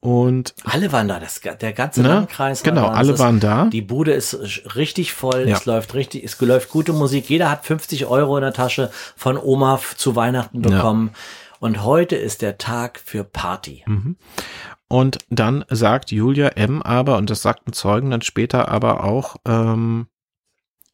Und 0.00 0.54
Alle 0.64 0.90
waren 0.90 1.06
da, 1.06 1.20
das, 1.20 1.40
der 1.40 1.72
ganze 1.72 2.02
Ne? 2.02 2.08
Landkreis. 2.08 2.64
war 2.64 2.72
genau, 2.72 2.86
da. 2.88 2.92
alle 2.94 3.12
ist- 3.12 3.18
waren 3.20 3.38
da. 3.38 3.66
Die 3.66 3.82
Bude 3.82 4.12
ist 4.12 4.34
richtig 4.74 5.12
voll, 5.12 5.48
Ja. 5.48 5.56
es 5.56 5.64
läuft 5.66 5.94
richtig, 5.94 6.24
es 6.24 6.40
läuft 6.40 6.70
gute 6.70 6.92
Musik. 6.92 7.28
Jeder 7.30 7.50
hat 7.50 7.64
50 7.64 8.06
Euro 8.06 8.36
in 8.36 8.42
der 8.42 8.52
Tasche 8.52 8.90
von 9.16 9.36
Oma 9.36 9.78
zu 9.96 10.16
Weihnachten 10.16 10.62
Ja. 10.64 10.70
bekommen. 10.70 11.10
Und 11.60 11.84
heute 11.84 12.16
ist 12.16 12.42
der 12.42 12.58
Tag 12.58 12.98
für 13.04 13.22
Party. 13.22 13.84
Mhm. 13.86 14.16
Und 14.88 15.18
dann 15.30 15.64
sagt 15.70 16.10
Julia 16.10 16.48
M. 16.48 16.82
aber, 16.82 17.16
und 17.18 17.30
das 17.30 17.42
sagten 17.42 17.72
Zeugen 17.72 18.10
dann 18.10 18.22
später 18.22 18.68
aber 18.68 19.04
auch, 19.04 19.36
ähm, 19.46 20.08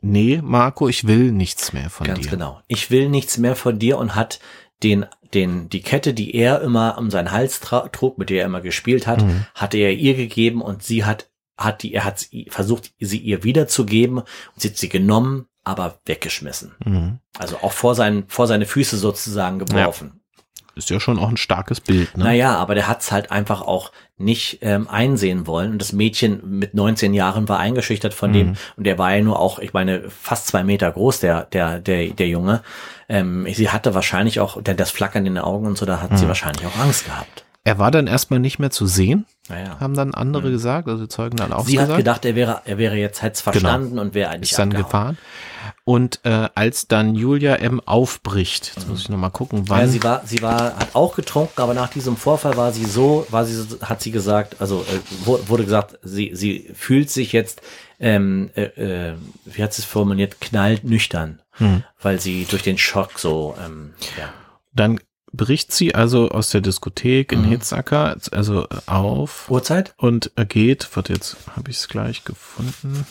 nee, 0.03 0.41
Marco, 0.43 0.87
ich 0.89 1.07
will 1.07 1.33
nichts 1.33 1.73
mehr 1.73 1.89
von 1.89 2.07
Ganz 2.07 2.21
dir. 2.21 2.31
genau. 2.31 2.61
Ich 2.69 2.91
will 2.91 3.09
nichts 3.09 3.39
mehr 3.39 3.57
von 3.57 3.79
dir 3.79 3.97
und 3.97 4.15
hat 4.15 4.39
den, 4.83 5.07
den, 5.35 5.69
die 5.69 5.83
Kette, 5.83 6.15
die 6.15 6.35
er 6.35 6.61
immer 6.63 6.97
um 6.99 7.11
seinen 7.11 7.33
Hals 7.33 7.61
trug, 7.61 8.19
mit 8.19 8.31
der 8.31 8.41
er 8.41 8.47
immer 8.47 8.61
gespielt 8.61 9.07
hat, 9.07 9.23
Mhm. 9.23 9.45
hatte 9.55 9.79
er 9.79 9.93
ihr 9.93 10.15
gegeben 10.15 10.63
und 10.63 10.83
sie 10.83 11.05
hat, 11.05 11.31
hat 11.57 11.83
die, 11.83 11.93
er 11.95 12.05
hat 12.05 12.19
sie, 12.21 12.47
versucht, 12.51 12.93
sie 13.01 13.19
ihr 13.19 13.43
wiederzugeben 13.45 14.19
und 14.19 14.27
sie 14.57 14.69
hat 14.69 14.77
sie 14.77 14.89
genommen, 14.89 15.47
aber 15.65 16.01
weggeschmissen. 16.07 16.75
Mhm. 16.85 17.19
Also 17.39 17.57
auch 17.59 17.73
vor 17.73 17.95
seinen, 17.95 18.27
vor 18.29 18.47
seine 18.47 18.65
Füße 18.67 18.97
sozusagen 18.97 19.59
geworfen. 19.59 20.18
Ist 20.79 20.91
ja 20.91 21.01
schon 21.01 21.19
auch 21.19 21.29
ein 21.29 21.37
starkes 21.37 21.81
Bild. 21.81 22.17
Ne? 22.17 22.25
Naja, 22.25 22.57
aber 22.57 22.75
der 22.75 22.87
hat's 22.89 23.11
halt 23.13 23.31
einfach 23.33 23.61
auch 23.63 23.91
nicht 24.17 24.59
ähm, 24.63 24.89
einsehen 24.89 25.47
wollen. 25.47 25.73
Und 25.73 25.79
das 25.83 25.93
Mädchen 25.93 26.41
mit 26.59 26.73
19 26.75 27.13
Jahren 27.15 27.49
war 27.49 27.59
eingeschüchtert 27.59 28.15
von 28.15 28.31
Mhm. 28.31 28.35
dem. 28.35 28.57
Und 28.77 28.85
der 28.85 28.97
war 28.99 29.15
ja 29.15 29.23
nur 29.23 29.39
auch, 29.39 29.59
ich 29.59 29.73
meine, 29.73 30.05
fast 30.09 30.47
zwei 30.47 30.63
Meter 30.65 30.91
groß, 30.91 31.21
der, 31.21 31.45
der, 31.47 31.79
der, 31.81 32.09
der 32.11 32.29
Junge. 32.29 32.63
Ähm, 33.09 33.47
sie 33.53 33.71
hatte 33.71 33.95
wahrscheinlich 33.95 34.41
auch, 34.41 34.63
denn 34.63 34.77
das 34.77 34.91
Flackern 34.91 35.27
in 35.27 35.35
den 35.35 35.43
Augen 35.45 35.67
und 35.67 35.77
so, 35.77 35.85
da 35.87 36.01
hat 36.01 36.17
sie 36.17 36.25
Mhm. 36.25 36.29
wahrscheinlich 36.29 36.65
auch 36.67 36.77
Angst 36.79 37.05
gehabt. 37.05 37.45
Er 37.65 37.79
war 37.79 37.91
dann 37.91 38.07
erstmal 38.07 38.41
nicht 38.41 38.59
mehr 38.59 38.71
zu 38.71 38.87
sehen, 38.87 39.27
Naja. 39.49 39.79
haben 39.79 39.95
dann 39.95 40.15
andere 40.15 40.51
gesagt, 40.51 40.89
also 40.89 41.07
Zeugen 41.07 41.37
dann 41.37 41.53
auch 41.53 41.65
Mhm. 41.65 41.67
Sie 41.69 41.73
gesagt. 41.73 41.91
hat 41.91 41.97
gedacht, 41.99 42.25
er 42.25 42.35
wäre, 42.35 42.63
er 42.65 42.79
wäre 42.79 42.95
jetzt, 42.97 43.21
hätte 43.23 43.35
es 43.35 43.41
verstanden 43.43 43.99
und 43.99 44.15
wäre 44.15 44.31
eigentlich 44.31 44.53
ist 44.53 44.59
dann 44.59 44.69
abgehauen. 44.71 44.85
gefahren. 44.87 45.19
Und 45.89 46.21
äh, 46.25 46.51
als 46.55 46.87
dann 46.87 47.15
Julia 47.15 47.55
M. 47.55 47.81
aufbricht, 47.81 48.73
jetzt 48.77 48.87
muss 48.89 49.01
ich 49.01 49.09
noch 49.09 49.17
mal 49.17 49.31
gucken, 49.31 49.71
wann. 49.71 49.81
Ja, 49.81 49.89
sie 49.89 50.03
war, 50.03 50.21
sie 50.27 50.43
war, 50.43 50.77
hat 50.77 50.95
auch 50.95 51.17
getrunken, 51.17 51.63
aber 51.63 51.73
nach 51.73 51.89
diesem 51.89 52.19
Vorfall 52.19 52.59
war 52.59 52.73
sie 52.73 52.85
so, 52.85 53.27
war 53.31 53.47
sie, 53.47 53.79
hat 53.81 54.03
sie 54.03 54.11
gesagt, 54.11 54.57
also 54.61 54.83
äh, 54.83 54.99
wu- 55.27 55.39
wurde 55.47 55.65
gesagt, 55.65 55.99
sie, 56.03 56.33
sie 56.35 56.69
fühlt 56.75 57.09
sich 57.09 57.33
jetzt, 57.33 57.63
ähm, 58.01 58.51
äh, 58.55 58.65
äh, 59.13 59.15
wie 59.47 59.63
hat 59.63 59.73
sie 59.73 59.81
es 59.81 59.87
formuliert, 59.87 60.43
knallt 60.43 60.85
nüchtern, 60.85 61.41
Hm. 61.53 61.83
weil 62.03 62.21
sie 62.21 62.47
durch 62.51 62.63
den 62.63 62.77
Schock 62.77 63.19
so, 63.19 63.55
ähm, 63.65 63.95
ja. 64.19 64.29
Dann 64.75 65.01
bricht 65.33 65.73
sie 65.73 65.95
also 65.95 66.29
aus 66.29 66.51
der 66.51 66.61
Diskothek 66.61 67.33
in 67.33 67.43
Mhm. 67.47 67.49
Hitzacker, 67.49 68.15
also 68.33 68.65
äh, 68.65 68.77
auf 68.85 69.51
Uhrzeit? 69.51 69.95
und 69.97 70.33
äh, 70.37 70.45
geht, 70.45 70.87
warte, 70.95 71.15
jetzt 71.15 71.37
habe 71.57 71.71
ich 71.71 71.79
es 71.79 71.89
gleich 71.89 72.25
gefunden. 72.25 73.07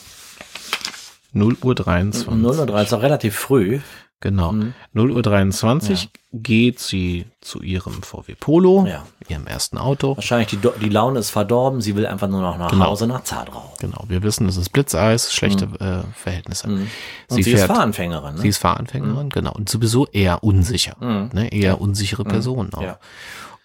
0 1.37 1.57
Uhr 1.63 1.75
23. 1.75 2.29
0 2.29 2.69
Uhr 2.69 2.81
ist 2.81 2.93
auch 2.93 3.01
relativ 3.01 3.35
früh. 3.35 3.79
Genau. 4.19 4.51
Mhm. 4.51 4.73
0 4.93 5.11
Uhr 5.11 5.21
23 5.21 6.09
geht 6.33 6.79
sie 6.79 7.25
zu 7.39 7.61
ihrem 7.61 8.01
VW 8.01 8.33
Polo, 8.33 8.85
Ja. 8.87 9.03
ihrem 9.27 9.45
ersten 9.45 9.77
Auto. 9.77 10.15
Wahrscheinlich 10.15 10.47
die, 10.47 10.57
die 10.81 10.89
Laune 10.89 11.19
ist 11.19 11.29
verdorben, 11.29 11.81
sie 11.81 11.95
will 11.95 12.07
einfach 12.07 12.27
nur 12.27 12.41
noch 12.41 12.57
nach 12.57 12.71
Genau. 12.71 12.85
Hause 12.85 13.05
nach 13.05 13.23
Zadrau. 13.23 13.71
Genau, 13.79 14.05
wir 14.07 14.23
wissen, 14.23 14.47
es 14.49 14.57
ist 14.57 14.69
Blitzeis, 14.69 15.31
schlechte 15.31 15.65
äh, 15.79 16.11
Verhältnisse. 16.19 16.67
Mhm. 16.67 16.87
Und 17.29 17.35
Sie 17.37 17.43
sie, 17.43 17.51
ist 17.51 17.59
fährt- 17.59 17.71
Fahranfängerin, 17.75 18.35
ne? 18.35 18.41
Sie 18.41 18.47
ist 18.47 18.57
Fahranfängerin, 18.57 19.29
genau. 19.29 19.53
Und 19.53 19.69
sowieso 19.69 20.07
eher 20.07 20.43
unsicher. 20.43 20.95
Mhm. 20.99 21.29
Ne? 21.33 21.49
Eher 21.53 21.79
unsichere 21.79 22.23
Person 22.23 22.73
auch. 22.73 22.81
Ja. 22.81 22.97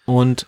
Und 0.05 0.47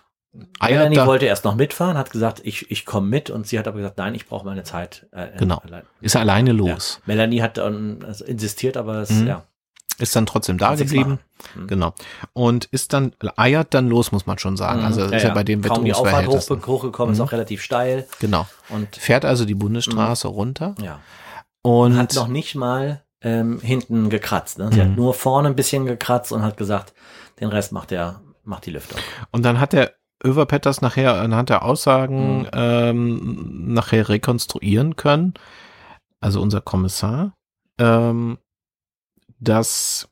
eiert 0.59 0.89
Melanie 0.89 1.05
wollte 1.07 1.25
erst 1.25 1.45
noch 1.45 1.55
mitfahren, 1.55 1.97
hat 1.97 2.11
gesagt, 2.11 2.41
ich, 2.43 2.69
ich 2.71 2.85
komme 2.85 3.07
mit 3.07 3.29
und 3.29 3.47
sie 3.47 3.57
hat 3.59 3.67
aber 3.67 3.77
gesagt, 3.77 3.97
nein, 3.97 4.15
ich 4.15 4.25
brauche 4.27 4.45
meine 4.45 4.63
Zeit. 4.63 5.07
Äh, 5.11 5.37
Genau. 5.37 5.57
allein. 5.59 5.83
ist 6.01 6.15
alleine 6.15 6.49
Ja. 6.51 6.55
los. 6.55 6.99
Melanie 7.05 7.41
hat 7.41 7.57
dann 7.57 8.03
also 8.05 8.25
insistiert, 8.25 8.77
aber 8.77 8.95
es, 9.01 9.09
Mhm. 9.11 9.27
ja. 9.27 9.43
Ist 9.97 10.13
dann 10.13 10.25
trotzdem 10.25 10.57
da 10.57 10.75
geblieben. 10.75 11.19
Mhm. 11.55 11.67
Genau. 11.67 11.93
Und 12.33 12.65
ist 12.65 12.91
dann, 12.91 13.13
eiert 13.37 13.73
dann 13.73 13.87
los, 13.87 14.11
muss 14.11 14.25
man 14.25 14.37
schon 14.37 14.57
sagen. 14.57 14.81
Also 14.83 15.05
ist 15.05 15.23
ja, 15.23 15.33
bei 15.33 15.45
dem 15.45 15.61
Kaum 15.61 15.85
die 15.85 15.93
Auffahrt 15.93 16.27
hoch, 16.27 16.49
hochgekommen, 16.67 17.13
ist 17.13 17.19
Mhm. 17.19 17.25
auch 17.25 17.31
relativ 17.31 17.61
steil 17.61 18.05
Genau. 18.19 18.45
und 18.67 18.93
Fährt 18.97 19.23
also 19.23 19.45
die 19.45 19.55
Bundesstraße 19.55 20.27
runter 20.27 20.75
ja, 20.81 20.99
und 21.61 21.95
hat 21.97 22.13
noch 22.15 22.27
nicht 22.27 22.55
mal 22.55 23.03
ähm, 23.21 23.59
hinten 23.61 24.09
gekratzt. 24.09 24.59
Ne? 24.59 24.69
Sie 24.71 24.79
Mhm. 24.79 24.81
hat 24.83 24.97
nur 24.97 25.13
vorne 25.13 25.47
ein 25.47 25.55
bisschen 25.55 25.85
gekratzt 25.85 26.31
und 26.33 26.43
hat 26.43 26.57
gesagt, 26.57 26.93
den 27.39 27.47
Rest 27.47 27.71
macht 27.71 27.89
der, 27.91 28.19
macht 28.43 28.65
die 28.65 28.71
Lüftung. 28.71 28.99
Und 29.31 29.43
dann 29.43 29.59
hat 29.61 29.71
der 29.73 29.93
Över 30.23 30.45
Petters 30.45 30.81
nachher 30.81 31.15
anhand 31.21 31.49
der 31.49 31.63
Aussagen 31.63 32.41
Mhm. 32.41 32.47
ähm, 32.53 33.73
nachher 33.73 34.07
rekonstruieren 34.09 34.95
können, 34.95 35.33
also 36.21 36.41
unser 36.41 36.61
Kommissar, 36.61 37.33
ähm, 37.77 38.37
dass 39.39 40.07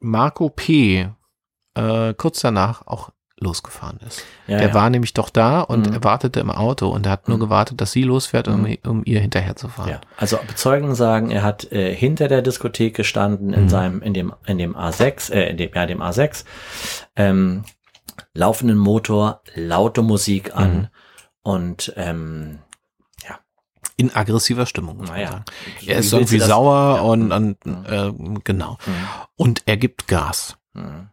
Marco 0.00 0.48
P. 0.50 1.08
Äh, 1.74 2.12
kurz 2.14 2.40
danach 2.40 2.86
auch 2.86 3.10
losgefahren 3.40 3.98
ist. 4.06 4.24
Ja, 4.46 4.58
der 4.58 4.68
ja. 4.68 4.74
war 4.74 4.88
nämlich 4.90 5.14
doch 5.14 5.30
da 5.30 5.62
und 5.62 5.88
Mhm. 5.88 5.94
er 5.94 6.04
wartete 6.04 6.38
im 6.38 6.50
Auto 6.50 6.88
und 6.88 7.06
er 7.06 7.12
hat 7.12 7.28
nur 7.28 7.38
Mhm. 7.38 7.42
gewartet, 7.42 7.80
dass 7.80 7.90
sie 7.92 8.02
losfährt, 8.04 8.46
um, 8.46 8.62
Mhm. 8.62 8.78
um 8.86 9.02
ihr 9.04 9.20
hinterherzufahren. 9.20 9.90
Ja, 9.90 10.00
also 10.16 10.38
Bezeugen 10.46 10.94
sagen, 10.94 11.30
er 11.30 11.42
hat 11.42 11.72
äh, 11.72 11.92
hinter 11.94 12.28
der 12.28 12.42
Diskothek 12.42 12.94
gestanden 12.94 13.52
in 13.52 13.64
Mhm. 13.64 13.68
seinem 13.68 14.02
in 14.02 14.14
dem 14.14 14.32
in 14.46 14.58
dem 14.58 14.76
A6, 14.76 15.30
äh, 15.32 15.48
in 15.50 15.56
dem 15.56 15.70
ja 15.74 15.86
dem 15.86 16.00
A6, 16.02 16.44
ähm, 17.16 17.64
laufenden 18.34 18.78
Motor, 18.78 19.42
laute 19.54 20.02
Musik 20.02 20.54
an 20.56 20.72
Mhm. 20.76 20.88
und 21.42 21.92
ähm, 21.96 22.58
ja 23.28 23.38
In 23.96 24.14
aggressiver 24.14 24.66
Stimmung, 24.66 24.98
Naja. 25.04 25.44
Er 25.86 25.98
ist 25.98 26.12
irgendwie 26.12 26.38
sauer 26.40 26.96
Ja. 26.96 27.02
und, 27.02 27.32
und 27.32 27.66
Mhm. 27.66 27.84
äh, 27.86 28.40
genau. 28.44 28.78
Mhm. 28.86 28.92
Und 29.36 29.62
er 29.66 29.76
gibt 29.76 30.08
Gas. 30.08 30.56
Mhm. 30.72 31.08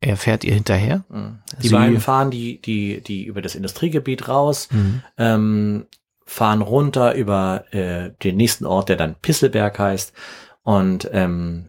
Er 0.00 0.16
fährt 0.16 0.42
ihr 0.44 0.54
hinterher. 0.54 1.04
Mhm. 1.08 1.38
Die 1.60 1.68
Sie- 1.68 1.74
beiden 1.74 2.00
fahren 2.00 2.30
die, 2.30 2.60
die, 2.60 3.00
die 3.02 3.24
über 3.24 3.40
das 3.42 3.54
Industriegebiet 3.54 4.26
raus, 4.28 4.68
ähm, 5.16 5.86
fahren 6.26 6.60
runter 6.62 7.14
über 7.14 7.64
äh, 7.74 8.10
den 8.22 8.36
nächsten 8.36 8.64
Ort, 8.66 8.88
der 8.88 8.96
dann 8.96 9.14
Pisselberg 9.16 9.78
heißt. 9.78 10.12
Und 10.62 11.08
ähm, 11.12 11.68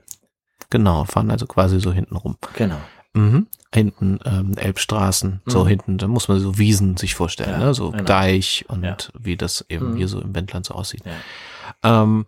Genau, 0.70 1.06
fahren 1.06 1.30
also 1.30 1.46
quasi 1.46 1.80
so 1.80 1.92
hinten 1.92 2.16
rum. 2.16 2.38
genau. 2.56 2.78
Mhm. 3.14 3.48
Hinten 3.74 4.20
ähm, 4.26 4.58
Elbstraßen, 4.58 5.42
so 5.46 5.64
Mhm. 5.64 5.68
hinten, 5.68 5.98
da 5.98 6.08
muss 6.08 6.28
man 6.28 6.40
so 6.40 6.58
Wiesen 6.58 6.98
sich 6.98 7.16
vorstellen, 7.16 7.50
Ja, 7.52 7.58
ne? 7.68 7.74
so 7.74 7.92
genau. 7.92 8.04
Deich 8.04 8.66
und 8.68 8.84
Ja. 8.84 8.98
wie 9.18 9.36
das 9.38 9.66
eben 9.70 9.92
Mhm. 9.92 9.96
hier 9.98 10.08
so 10.08 10.20
im 10.22 10.34
Wendland 10.36 10.66
so 10.66 10.74
aussieht. 10.74 11.04
Ja. 11.06 12.04
Ähm, 12.04 12.26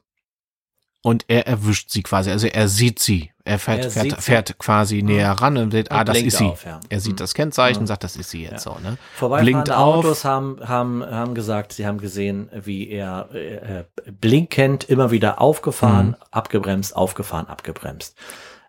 und 1.04 1.26
er 1.28 1.46
erwischt 1.48 1.92
sie 1.92 2.02
quasi, 2.02 2.32
also 2.32 2.48
er 2.48 2.68
sieht 2.68 2.98
sie. 3.00 3.32
Er 3.44 3.60
fährt, 3.60 3.86
Er 3.86 3.92
fährt, 3.92 4.22
fährt 4.24 4.58
quasi 4.58 5.04
näher 5.04 5.32
ran 5.34 5.56
und 5.58 5.70
sieht, 5.70 5.92
ah, 5.92 6.04
das 6.04 6.18
ist 6.18 6.38
sie. 6.38 6.46
auf. 6.46 6.66
Er 6.90 7.00
sieht 7.00 7.14
Mhm. 7.14 7.18
das 7.18 7.36
Kennzeichen, 7.36 7.84
Mhm. 7.84 7.88
sagt, 7.88 8.04
das 8.04 8.16
ist 8.16 8.32
sie 8.32 8.42
jetzt 8.42 8.64
so, 8.64 8.80
ne? 8.82 8.98
Vorbeifahrende 9.14 9.52
Blinkt 9.52 9.72
auf. 9.72 9.98
Autos 10.04 10.26
haben, 10.26 10.58
haben, 10.68 11.06
haben 11.06 11.36
gesagt, 11.36 11.74
sie 11.74 11.86
haben 11.86 12.00
gesehen, 12.00 12.50
wie 12.64 12.90
er 12.90 13.30
äh, 13.34 13.56
äh, 13.82 13.84
blinkend 14.20 14.84
immer 14.86 15.12
wieder 15.12 15.40
aufgefahren, 15.42 16.08
Mhm. 16.08 16.16
abgebremst, 16.32 16.96
aufgefahren, 16.96 17.46
abgebremst. 17.46 18.16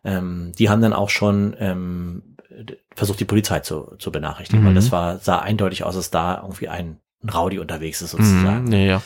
Ähm, 0.06 0.52
die 0.58 0.70
haben 0.70 0.80
dann 0.80 0.92
auch 0.94 1.10
schon 1.10 1.54
ähm, 1.60 2.22
versucht, 2.94 3.20
die 3.20 3.24
Polizei 3.26 3.60
zu, 3.60 3.96
zu 3.98 4.10
benachrichtigen, 4.10 4.62
Mhm. 4.62 4.68
weil 4.68 4.74
das 4.74 4.90
war, 4.92 5.18
sah 5.18 5.40
eindeutig 5.40 5.84
aus, 5.84 5.94
dass 5.96 6.10
da 6.10 6.40
irgendwie 6.42 6.68
ein 6.68 6.96
ein 7.24 7.30
Rowdy 7.30 7.58
unterwegs 7.58 8.02
ist 8.02 8.10
sozusagen. 8.10 8.66
Mhm, 8.66 8.72
ja, 8.72 8.78
ja. 8.78 9.02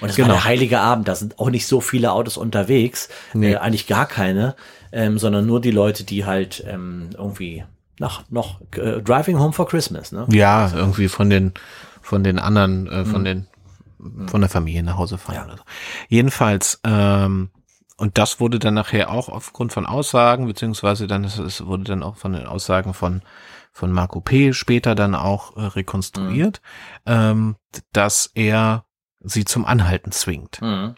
Und 0.00 0.08
es 0.08 0.16
Genau. 0.16 0.28
war 0.28 0.34
der 0.36 0.44
heilige 0.44 0.80
Abend, 0.80 1.06
da 1.06 1.14
sind 1.14 1.38
auch 1.38 1.50
nicht 1.50 1.66
so 1.66 1.80
viele 1.82 2.10
Autos 2.10 2.36
unterwegs, 2.38 3.10
Nee. 3.34 3.52
äh, 3.52 3.56
eigentlich 3.58 3.86
gar 3.86 4.06
keine, 4.06 4.56
ähm, 4.92 5.18
sondern 5.18 5.46
nur 5.46 5.60
die 5.60 5.70
Leute, 5.70 6.02
die 6.02 6.24
halt 6.24 6.64
ähm, 6.66 7.10
irgendwie 7.12 7.62
nach 7.98 8.22
noch 8.30 8.60
äh, 8.76 9.02
Driving 9.02 9.38
Home 9.38 9.52
for 9.52 9.68
Christmas, 9.68 10.10
ne? 10.10 10.26
Ja, 10.30 10.72
irgendwie 10.74 11.06
von 11.08 11.28
den, 11.30 11.52
von 12.00 12.24
den 12.24 12.38
anderen, 12.38 12.88
äh, 12.88 13.04
von 13.04 13.24
den, 13.24 13.46
von 14.26 14.40
der 14.40 14.50
Familie 14.50 14.82
nach 14.82 14.96
Hause 14.96 15.18
fahren 15.18 15.34
Ja. 15.36 15.44
oder 15.44 15.56
so. 15.58 15.62
Jedenfalls, 16.08 16.80
ähm, 16.82 17.50
und 18.00 18.18
das 18.18 18.40
wurde 18.40 18.58
dann 18.58 18.74
nachher 18.74 19.10
auch 19.10 19.28
aufgrund 19.28 19.72
von 19.72 19.86
Aussagen, 19.86 20.46
beziehungsweise 20.46 21.06
dann, 21.06 21.24
es, 21.24 21.64
wurde 21.66 21.84
dann 21.84 22.02
auch 22.02 22.16
von 22.16 22.32
den 22.32 22.46
Aussagen 22.46 22.94
von, 22.94 23.22
von 23.72 23.92
Marco 23.92 24.20
P. 24.20 24.52
später 24.52 24.94
dann 24.94 25.14
auch 25.14 25.56
äh, 25.56 25.60
rekonstruiert, 25.62 26.60
ähm, 27.06 27.56
dass 27.92 28.30
er 28.34 28.84
sie 29.20 29.44
zum 29.44 29.64
Anhalten 29.66 30.12
zwingt. 30.12 30.60
Mhm. 30.62 30.94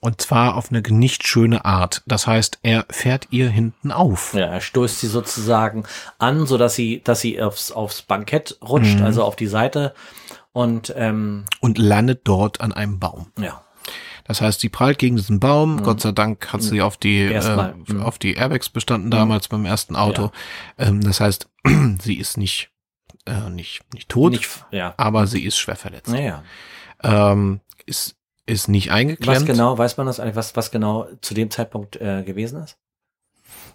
Und 0.00 0.20
zwar 0.20 0.56
auf 0.56 0.68
eine 0.70 0.82
nicht 0.82 1.26
schöne 1.26 1.64
Art. 1.64 2.02
Das 2.06 2.26
heißt, 2.26 2.58
er 2.62 2.84
fährt 2.90 3.28
ihr 3.30 3.48
hinten 3.48 3.90
auf. 3.90 4.34
Ja, 4.34 4.44
er 4.44 4.60
stößt 4.60 5.00
sie 5.00 5.06
sozusagen 5.06 5.84
an, 6.18 6.44
so 6.46 6.58
dass 6.58 6.74
sie, 6.74 7.00
dass 7.02 7.20
sie 7.20 7.40
aufs, 7.40 7.72
aufs 7.72 8.02
Bankett 8.02 8.58
rutscht, 8.62 8.98
Mhm. 8.98 9.04
also 9.06 9.24
auf 9.24 9.34
die 9.36 9.46
Seite. 9.46 9.94
Und 10.52 10.92
ähm, 10.98 11.46
Und 11.60 11.78
landet 11.78 12.20
dort 12.24 12.60
an 12.60 12.74
einem 12.74 12.98
Baum. 12.98 13.32
ja, 13.38 13.62
Das 14.32 14.40
heißt, 14.40 14.60
sie 14.60 14.68
prallt 14.70 14.98
gegen 14.98 15.16
diesen 15.16 15.40
Baum. 15.40 15.82
Gott 15.82 16.00
sei 16.00 16.12
Dank 16.12 16.52
hat 16.52 16.62
sie 16.62 16.80
auf 16.80 16.96
die 16.96 17.24
Mhm. 17.24 17.32
Äh, 17.88 17.92
mhm. 17.92 18.02
auf 18.02 18.18
die 18.18 18.34
Airbags 18.34 18.68
bestanden 18.70 19.10
damals 19.10 19.48
beim 19.48 19.64
ersten 19.66 19.94
Auto. 19.94 20.30
Ähm, 20.78 21.00
das 21.02 21.20
heißt, 21.20 21.48
sie 22.00 22.14
ist 22.18 22.36
nicht 22.38 22.70
äh, 23.26 23.50
nicht 23.50 23.82
nicht 23.92 24.08
tot, 24.08 24.32
nicht, 24.32 24.48
ja, 24.70 24.94
aber 24.96 25.26
sie 25.26 25.44
ist 25.44 25.56
schwer 25.58 25.76
verletzt. 25.76 26.08
naja. 26.08 26.42
Ähm, 27.02 27.60
ist 27.86 28.16
ist 28.46 28.68
nicht 28.68 28.90
eingeklemmt. 28.90 29.40
Was 29.40 29.44
genau, 29.46 29.76
weiß 29.78 29.96
man 29.98 30.06
das 30.06 30.18
eigentlich, 30.18 30.34
was, 30.36 30.56
was 30.56 30.70
genau 30.70 31.06
zu 31.20 31.34
dem 31.34 31.50
Zeitpunkt 31.50 31.96
äh, 32.00 32.22
gewesen 32.24 32.62
ist? 32.62 32.76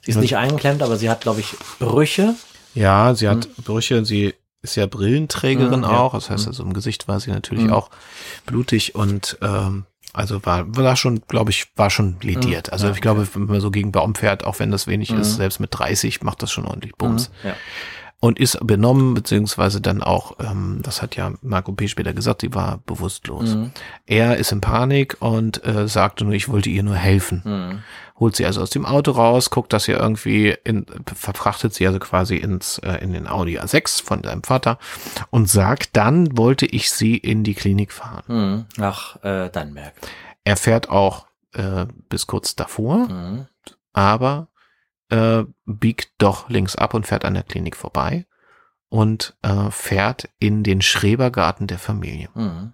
Sie 0.01 0.11
ist 0.11 0.17
nicht 0.17 0.35
eingeklemmt, 0.37 0.81
aber 0.81 0.97
sie 0.97 1.09
hat, 1.09 1.21
glaube 1.21 1.39
ich, 1.39 1.55
Brüche. 1.79 2.35
Ja, 2.73 3.13
sie 3.15 3.29
hat 3.29 3.47
Brüche. 3.63 4.03
Sie 4.05 4.33
ist 4.61 4.75
ja 4.75 4.85
Brillenträgerin 4.85 5.79
Mhm, 5.81 5.85
ja. 5.85 5.99
auch. 5.99 6.13
Das 6.13 6.29
heißt, 6.29 6.43
Mhm. 6.45 6.47
also 6.49 6.63
im 6.63 6.73
Gesicht 6.73 7.07
war 7.07 7.19
sie 7.21 7.31
natürlich 7.31 7.65
Mhm. 7.65 7.73
auch 7.73 7.89
blutig 8.45 8.95
und 8.95 9.37
ähm, 9.41 9.85
also 10.17 10.45
war, 10.45 10.65
war 10.75 10.95
schon, 10.95 11.21
glaube 11.27 11.51
ich, 11.51 11.67
war 11.75 11.89
schon 11.89 12.17
lediert. 12.21 12.67
Mhm. 12.67 12.73
Also 12.73 12.87
Ja, 12.87 12.93
ich 12.93 13.01
glaube, 13.01 13.27
wenn 13.33 13.45
man 13.45 13.61
so 13.61 13.71
gegen 13.71 13.91
Baum 13.91 14.15
fährt, 14.15 14.43
auch 14.43 14.59
wenn 14.59 14.71
das 14.71 14.87
wenig 14.87 15.11
Mhm. 15.11 15.19
ist, 15.19 15.35
selbst 15.35 15.59
mit 15.59 15.69
30 15.71 16.21
macht 16.23 16.41
das 16.41 16.51
schon 16.51 16.65
ordentlich 16.65 16.95
Bums. 16.95 17.29
Ja. 17.43 17.53
Und 18.19 18.39
ist 18.39 18.57
benommen, 18.65 19.13
beziehungsweise 19.13 19.79
dann 19.79 20.01
auch, 20.01 20.37
ähm, 20.39 20.79
das 20.81 21.03
hat 21.03 21.15
ja 21.15 21.33
Marco 21.43 21.71
P. 21.73 21.87
später 21.87 22.13
gesagt, 22.13 22.41
sie 22.41 22.51
war 22.55 22.79
bewusstlos. 22.87 23.53
Mhm. 23.53 23.71
Er 24.07 24.37
ist 24.37 24.51
in 24.51 24.59
Panik 24.59 25.17
und 25.19 25.63
äh, 25.63 25.87
sagte 25.87 26.23
nur, 26.25 26.33
ich 26.33 26.49
wollte 26.49 26.71
ihr 26.71 26.81
nur 26.81 26.95
helfen. 26.95 27.43
Mhm. 27.45 27.83
Holt 28.19 28.35
sie 28.35 28.47
also 28.47 28.61
aus 28.63 28.71
dem 28.71 28.87
Auto 28.87 29.11
raus, 29.11 29.51
guckt, 29.51 29.71
dass 29.71 29.83
sie 29.83 29.91
irgendwie 29.91 30.55
in, 30.63 30.87
verfrachtet 31.13 31.75
sie 31.75 31.85
also 31.85 31.99
quasi 31.99 32.37
ins 32.37 32.79
äh, 32.79 32.95
in 33.03 33.13
den 33.13 33.27
Audi 33.27 33.59
A6 33.59 34.03
von 34.03 34.23
seinem 34.23 34.41
Vater 34.41 34.79
und 35.29 35.47
sagt, 35.47 35.95
dann 35.95 36.35
wollte 36.35 36.65
ich 36.65 36.89
sie 36.89 37.17
in 37.17 37.43
die 37.43 37.53
Klinik 37.53 37.91
fahren. 37.93 38.23
Mhm. 38.27 38.65
Nach 38.77 39.23
äh, 39.23 39.49
Dannenberg. 39.51 39.93
Er 40.43 40.57
fährt 40.57 40.89
auch 40.89 41.27
äh, 41.53 41.85
bis 42.09 42.25
kurz 42.25 42.55
davor, 42.55 43.07
Mhm. 43.09 43.45
aber 43.93 44.47
äh, 45.09 45.43
biegt 45.65 46.11
doch 46.17 46.49
links 46.49 46.75
ab 46.75 46.93
und 46.93 47.05
fährt 47.07 47.25
an 47.25 47.33
der 47.33 47.43
Klinik 47.43 47.75
vorbei 47.75 48.25
und 48.89 49.35
äh, 49.41 49.69
fährt 49.71 50.29
in 50.39 50.63
den 50.63 50.81
Schrebergarten 50.81 51.67
der 51.67 51.79
Familie. 51.79 52.29
Mhm. 52.33 52.73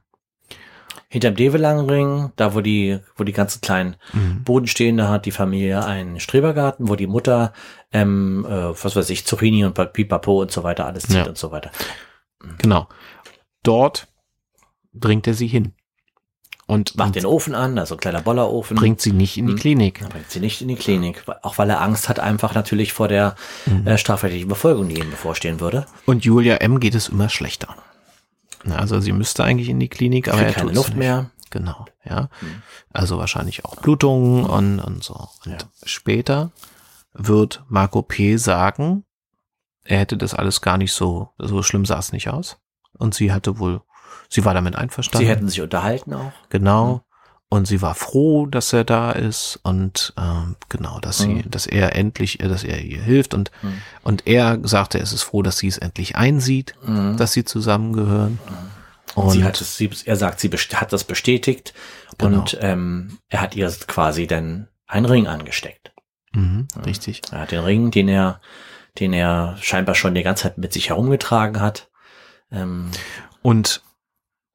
Hinterm 1.09 1.35
Develangenring, 1.35 2.31
da 2.35 2.55
wo 2.55 2.61
die, 2.61 2.99
wo 3.15 3.23
die 3.23 3.33
ganzen 3.33 3.61
kleinen 3.61 3.95
Mhm. 4.13 4.43
Bodenstehende 4.43 5.09
hat 5.09 5.25
die 5.27 5.31
Familie 5.31 5.85
einen 5.85 6.19
Strebergarten, 6.19 6.87
wo 6.89 6.95
die 6.95 7.05
Mutter, 7.07 7.53
ähm, 7.91 8.45
äh, 8.49 8.69
was 8.83 8.95
weiß 8.95 9.09
ich, 9.11 9.25
Zucchini 9.25 9.63
und 9.65 9.75
Pipapo 9.93 10.41
und 10.41 10.51
so 10.51 10.63
weiter 10.63 10.85
alles 10.87 11.03
zieht 11.03 11.17
Ja. 11.17 11.25
und 11.27 11.37
so 11.37 11.51
weiter. 11.51 11.71
Genau. 12.57 12.87
Dort 13.61 14.07
bringt 14.91 15.27
er 15.27 15.33
sie 15.35 15.47
hin 15.47 15.73
und 16.73 16.95
Macht 16.97 17.15
den 17.15 17.25
Ofen 17.25 17.55
an, 17.55 17.77
also 17.77 17.95
ein 17.95 17.99
kleiner 17.99 18.21
Bollerofen. 18.21 18.75
bringt 18.75 18.99
sie 19.01 19.11
nicht 19.13 19.37
in 19.37 19.47
die 19.47 19.53
Mhm. 19.53 19.57
Klinik. 19.59 20.01
Er 20.01 20.09
bringt 20.09 20.29
sie 20.29 20.39
nicht 20.39 20.61
in 20.61 20.67
die 20.67 20.75
Klinik, 20.75 21.23
auch 21.41 21.57
weil 21.57 21.69
er 21.69 21.81
Angst 21.81 22.09
hat 22.09 22.19
einfach 22.19 22.53
natürlich 22.55 22.93
vor 22.93 23.07
der 23.07 23.35
Mhm. 23.65 23.87
äh, 23.87 23.97
strafrechtlichen 23.97 24.49
Verfolgung, 24.49 24.89
die 24.89 24.99
ihm 24.99 25.09
bevorstehen 25.09 25.59
würde. 25.59 25.85
Und 26.05 26.25
Julia 26.25 26.55
M. 26.57 26.79
geht 26.79 26.95
es 26.95 27.09
immer 27.09 27.29
schlechter. 27.29 27.75
Na, 28.63 28.77
Also 28.77 28.99
sie 28.99 29.11
müsste 29.11 29.43
eigentlich 29.43 29.69
in 29.69 29.79
die 29.79 29.89
Klinik, 29.89 30.27
aber 30.29 30.41
er 30.43 30.53
keine 30.53 30.71
Luft 30.71 30.89
nicht. 30.89 30.97
mehr. 30.99 31.29
Genau, 31.49 31.85
ja. 32.03 32.29
Mhm. 32.41 32.61
Also 32.91 33.17
wahrscheinlich 33.17 33.63
auch 33.65 33.75
Blutungen 33.75 34.45
und, 34.45 34.79
und 34.79 35.03
so. 35.03 35.27
Und 35.45 35.51
Ja. 35.51 35.57
später 35.83 36.51
wird 37.13 37.63
Marco 37.67 38.01
P. 38.01 38.37
sagen, 38.37 39.03
er 39.83 39.99
hätte 39.99 40.17
das 40.17 40.33
alles 40.33 40.61
gar 40.61 40.77
nicht 40.77 40.93
so, 40.93 41.29
so 41.37 41.61
schlimm 41.61 41.85
sah 41.85 41.99
es 41.99 42.11
nicht 42.13 42.29
aus. 42.29 42.57
Und 42.97 43.13
sie 43.13 43.31
hatte 43.31 43.59
wohl, 43.59 43.81
sie 44.33 44.45
war 44.45 44.53
damit 44.53 44.75
einverstanden. 44.75 45.25
Sie 45.25 45.31
hätten 45.31 45.47
sich 45.49 45.61
unterhalten 45.61 46.13
auch. 46.13 46.31
Genau. 46.49 46.93
Mhm. 46.95 47.01
Und 47.49 47.67
sie 47.67 47.83
war 47.83 47.93
froh, 47.93 48.47
dass 48.47 48.73
er 48.73 48.83
da 48.83 49.11
ist 49.11 49.59
und 49.61 50.13
ähm, 50.17 50.55
genau, 50.69 50.99
dass 50.99 51.19
sie, 51.19 51.27
Mhm. 51.35 51.51
dass 51.51 51.67
er 51.67 51.95
endlich, 51.95 52.39
äh, 52.39 52.47
dass 52.47 52.63
er 52.63 52.81
ihr 52.81 53.01
hilft 53.01 53.35
und 53.35 53.51
Mhm. 53.61 53.81
und 54.03 54.25
er 54.25 54.57
sagte, 54.63 54.97
es 54.97 55.13
ist 55.13 55.21
froh, 55.21 55.43
dass 55.43 55.59
sie 55.59 55.67
es 55.67 55.77
endlich 55.77 56.15
einsieht, 56.15 56.73
Mhm. 56.83 57.15
dass 57.17 57.33
sie 57.33 57.43
zusammengehören. 57.45 58.39
Und 59.13 59.25
Und 59.25 59.29
sie 59.33 59.43
hat 59.43 59.61
es, 59.61 59.77
sie, 59.77 59.91
er 60.05 60.15
sagt, 60.15 60.39
sie 60.39 60.49
hat 60.49 60.91
das 60.91 61.03
bestätigt 61.03 61.75
Genau. 62.17 62.39
und 62.39 62.57
ähm, 62.61 63.19
er 63.29 63.41
hat 63.41 63.55
ihr 63.55 63.69
quasi 63.85 64.25
dann 64.25 64.67
einen 64.87 65.05
Ring 65.05 65.27
angesteckt. 65.27 65.91
mhm, 66.35 66.67
richtig. 66.83 67.21
Er 67.31 67.41
hat 67.41 67.51
den 67.51 67.59
Ring, 67.59 67.91
den 67.91 68.07
er, 68.07 68.41
den 68.97 69.13
er 69.13 69.55
scheinbar 69.61 69.93
schon 69.93 70.15
die 70.15 70.23
ganze 70.23 70.43
Zeit 70.43 70.57
mit 70.57 70.73
sich 70.73 70.89
herumgetragen 70.89 71.61
hat. 71.61 71.91
Ähm, 72.51 72.89
Und 73.43 73.83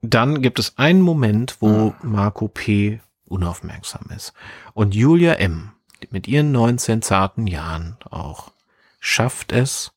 dann 0.02 0.42
gibt 0.42 0.58
es 0.58 0.78
einen 0.78 1.00
Moment, 1.02 1.56
wo 1.61 1.68
Mhm. 1.68 1.94
Marco 2.02 2.48
P. 2.48 3.00
unaufmerksam 3.26 4.06
ist. 4.16 4.32
Und 4.74 4.94
Julia 4.94 5.34
M. 5.34 5.72
mit 6.11 6.26
ihren 6.28 6.50
19 6.52 7.02
zarten 7.02 7.46
Jahren 7.46 7.96
auch 8.08 8.52
schafft 9.00 9.52
es, 9.52 9.92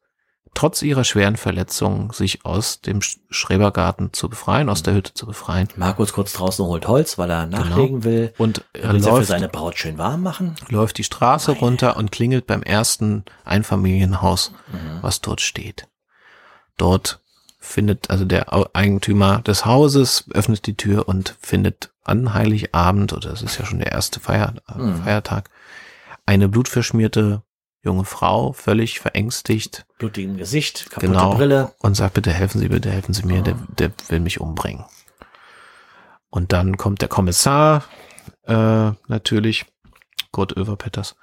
trotz 0.54 0.82
ihrer 0.82 1.06
schweren 1.06 1.38
Verletzungen, 1.38 2.10
sich 2.12 2.44
aus 2.46 2.82
dem 2.82 3.00
Sch- 3.00 3.20
Schrebergarten 3.30 4.12
zu 4.12 4.28
befreien, 4.28 4.68
aus 4.68 4.84
der 4.84 4.96
Hütte 4.96 5.14
zu 5.14 5.26
befreien. 5.26 5.70
Markus 5.78 6.12
kurz 6.12 6.34
draußen 6.34 6.66
holt 6.66 6.88
Holz, 6.90 7.18
weil 7.18 7.30
er 7.30 7.46
nachlegen 7.46 8.04
will. 8.04 8.34
Und 8.38 8.66
er 8.74 8.92
will 8.92 9.00
sie 9.00 9.08
für 9.10 9.16
läuft, 9.16 9.28
seine 9.30 9.48
Braut 9.48 9.78
schön 9.78 9.98
warm 9.98 10.24
machen. 10.24 10.56
läuft 10.68 10.98
die 10.98 11.06
Straße 11.06 11.54
runter 11.54 11.96
und 11.96 12.12
klingelt 12.12 12.48
beim 12.48 12.64
ersten 12.64 13.24
Einfamilienhaus, 13.46 14.52
Mhm. 14.74 14.98
was 15.02 15.22
dort 15.22 15.40
steht. 15.40 15.88
Dort 16.76 17.21
findet 17.64 18.10
also 18.10 18.26
der 18.26 18.52
Eigentümer 18.76 19.42
des 19.44 19.66
Hauses 19.66 20.26
öffnet 20.34 20.66
die 20.66 20.76
Tür 20.76 21.08
und 21.08 21.38
findet 21.40 21.92
an 22.04 22.34
Heiligabend 22.34 23.14
oder 23.14 23.32
es 23.32 23.42
ist 23.44 23.58
ja 23.60 23.66
schon 23.66 23.80
der 23.80 23.92
erste 23.92 24.20
Feier, 24.20 24.56
Mhm. 24.76 25.04
Feiertag 25.04 25.50
eine 26.26 26.50
blutverschmierte 26.50 27.44
junge 27.84 28.06
Frau, 28.06 28.52
völlig 28.54 29.00
verängstigt 29.00 29.86
Blutigem 30.00 30.38
Gesicht, 30.38 30.90
kaputte 30.90 31.08
Genau. 31.14 31.36
Brille. 31.36 31.72
und 31.80 31.96
sagt 31.96 32.16
bitte 32.16 32.32
helfen 32.32 32.60
Sie, 32.60 32.68
bitte 32.68 32.92
helfen 32.92 33.14
Sie 33.14 33.26
mir, 33.26 33.40
Oh. 33.40 33.44
der, 33.44 33.56
der 33.78 33.92
will 34.10 34.20
mich 34.20 34.40
umbringen. 34.42 34.84
Und 36.30 36.54
dann 36.54 36.78
kommt 36.78 37.02
der 37.02 37.10
Kommissar, 37.10 37.84
äh, 38.44 38.92
natürlich, 39.08 39.66
Kurt 40.32 40.56
Överpetters, 40.56 41.16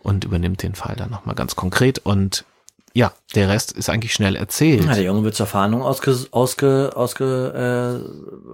und 0.00 0.24
übernimmt 0.24 0.62
den 0.62 0.74
Fall 0.74 0.96
dann 0.96 1.10
nochmal 1.10 1.34
ganz 1.34 1.56
konkret. 1.56 1.98
Und 2.00 2.44
ja, 2.96 3.12
der 3.34 3.48
Rest 3.48 3.72
ist 3.72 3.90
eigentlich 3.90 4.14
schnell 4.14 4.36
erzählt. 4.36 4.84
Ja, 4.84 4.94
der 4.94 5.02
Junge 5.02 5.24
wird 5.24 5.34
zur 5.34 5.46
Fahndung 5.46 5.82
ausge, 5.82 6.16
ausge, 6.30 6.92
ausge, 6.94 8.00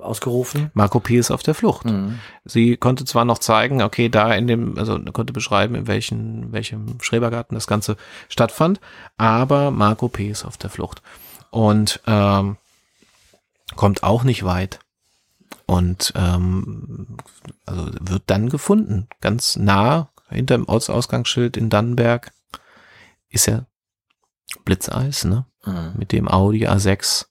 äh, 0.00 0.02
ausgerufen. 0.02 0.70
Marco 0.72 0.98
P. 0.98 1.18
ist 1.18 1.30
auf 1.30 1.42
der 1.42 1.52
Flucht. 1.52 1.84
Mhm. 1.84 2.20
Sie 2.46 2.78
konnte 2.78 3.04
zwar 3.04 3.26
noch 3.26 3.38
zeigen, 3.38 3.82
okay, 3.82 4.08
da 4.08 4.32
in 4.32 4.46
dem, 4.46 4.78
also 4.78 4.98
konnte 5.12 5.34
beschreiben, 5.34 5.74
in 5.74 5.86
welchen, 5.86 6.52
welchem 6.52 6.98
Schrebergarten 7.02 7.54
das 7.54 7.66
Ganze 7.66 7.98
stattfand, 8.30 8.80
aber 9.18 9.70
Marco 9.70 10.08
P. 10.08 10.30
ist 10.30 10.46
auf 10.46 10.56
der 10.56 10.70
Flucht. 10.70 11.02
Und 11.50 12.00
ähm, 12.06 12.56
kommt 13.76 14.02
auch 14.02 14.24
nicht 14.24 14.44
weit. 14.44 14.78
Und 15.66 16.14
ähm, 16.16 17.18
also 17.66 17.90
wird 18.00 18.22
dann 18.26 18.48
gefunden, 18.48 19.06
ganz 19.20 19.56
nah 19.56 20.08
hinter 20.30 20.56
dem 20.56 20.66
Ortsausgangsschild 20.66 21.58
in 21.58 21.68
Dannenberg 21.68 22.32
ist 23.28 23.46
ja 23.46 23.66
Blitzeis, 24.64 25.24
ne? 25.24 25.46
Mhm. 25.64 25.92
Mit 25.96 26.12
dem 26.12 26.28
Audi 26.28 26.66
A6 26.66 27.26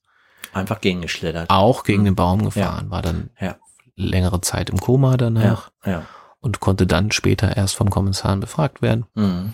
Einfach 0.53 0.81
gegengeschlittert. 0.81 1.49
auch 1.49 1.83
gegen 1.83 2.05
den 2.05 2.15
Baum 2.15 2.43
gefahren, 2.43 2.89
war 2.89 3.01
dann 3.01 3.29
Ja. 3.39 3.55
längere 3.95 4.41
Zeit 4.41 4.69
im 4.69 4.79
Koma 4.79 5.17
danach 5.17 5.71
Ja. 5.85 5.91
ja. 5.91 6.05
und 6.39 6.59
konnte 6.59 6.87
dann 6.87 7.11
später 7.11 7.55
erst 7.57 7.75
vom 7.75 7.89
Kommissar 7.89 8.35
befragt 8.37 8.81
werden 8.81 9.05
Mhm. 9.15 9.53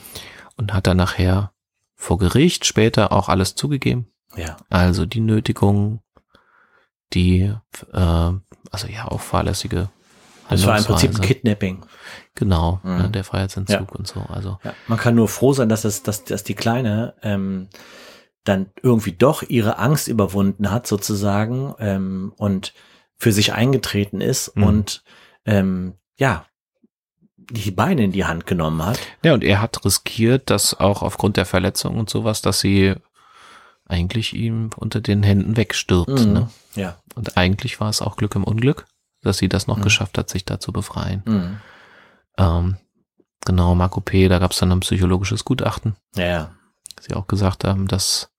und 0.58 0.74
hat 0.74 0.88
dann 0.88 0.98
nachher 0.98 1.52
vor 1.96 2.18
Gericht 2.18 2.66
später 2.66 3.12
auch 3.12 3.30
alles 3.30 3.56
zugegeben. 3.56 4.08
Ja. 4.36 4.58
Also 4.70 5.06
die 5.06 5.22
Nötigung, 5.22 6.02
die, 7.14 7.54
äh, 7.94 8.00
also 8.72 8.88
ja, 8.88 9.08
auch 9.08 9.22
fahrlässige 9.22 9.90
Das 10.50 10.66
war 10.66 10.78
im 10.78 10.84
Prinzip 10.84 11.10
ein 11.10 11.14
Handlungsweise. 11.16 11.34
Kidnapping. 11.34 11.86
Genau, 12.36 12.80
Mhm. 12.84 12.98
ne, 12.98 13.10
der 13.10 13.24
Freiheitsentzug 13.24 13.94
und 13.96 14.08
so. 14.08 14.22
Also 14.30 14.58
Ja. 14.64 14.74
Man 14.88 14.98
kann 15.00 15.16
nur 15.16 15.28
froh 15.28 15.54
sein, 15.54 15.70
dass, 15.70 15.86
es, 15.86 16.04
dass, 16.04 16.24
dass 16.24 16.44
die 16.44 16.54
Kleine 16.56 17.14
ähm, 17.24 17.70
dann 18.44 18.68
irgendwie 18.84 19.14
doch 19.14 19.42
ihre 19.44 19.80
Angst 19.80 20.08
überwunden 20.08 20.70
hat, 20.72 20.86
sozusagen, 20.86 21.74
ähm, 21.80 22.34
und 22.38 22.74
für 23.18 23.32
sich 23.32 23.54
eingetreten 23.54 24.22
ist 24.22 24.56
Mhm. 24.56 24.64
und 24.64 25.04
ähm, 25.46 25.94
ja, 26.18 26.46
die 27.38 27.72
Beine 27.72 28.04
in 28.04 28.12
die 28.12 28.26
Hand 28.26 28.46
genommen 28.48 28.84
hat. 28.86 29.00
ja, 29.24 29.34
und 29.34 29.44
er 29.44 29.62
hat 29.62 29.84
riskiert, 29.86 30.50
dass 30.50 30.80
auch 30.80 31.02
aufgrund 31.04 31.38
der 31.38 31.46
Verletzung 31.46 31.98
und 31.98 32.10
sowas, 32.10 32.42
dass 32.42 32.60
sie 32.60 32.96
eigentlich 33.88 34.34
ihm 34.34 34.72
unter 34.78 35.00
den 35.00 35.22
Händen 35.24 35.56
wegstirbt. 35.58 36.10
Mhm. 36.26 36.34
Ne? 36.34 36.50
Ja. 36.76 36.98
Und 37.16 37.38
eigentlich 37.38 37.80
war 37.80 37.90
es 37.90 38.02
auch 38.02 38.18
Glück 38.18 38.36
im 38.36 38.44
Unglück, 38.44 38.86
dass 39.26 39.38
sie 39.38 39.50
das 39.50 39.68
noch 39.68 39.78
Mhm. 39.78 39.82
geschafft 39.84 40.18
hat, 40.18 40.30
sich 40.30 40.46
da 40.46 40.60
zu 40.60 40.72
befreien. 40.72 41.22
Mhm. 41.26 41.58
Ähm, 42.38 42.78
genau, 43.46 43.76
Marco 43.76 44.02
P., 44.02 44.28
da 44.28 44.40
gab 44.40 44.52
es 44.52 44.60
dann 44.60 44.72
ein 44.72 44.80
psychologisches 44.82 45.44
Gutachten. 45.46 45.96
Ja, 46.16 46.26
ja. 46.26 46.52
Sie 47.02 47.14
auch 47.14 47.28
gesagt 47.28 47.64
haben, 47.64 47.88
dass 47.88 48.30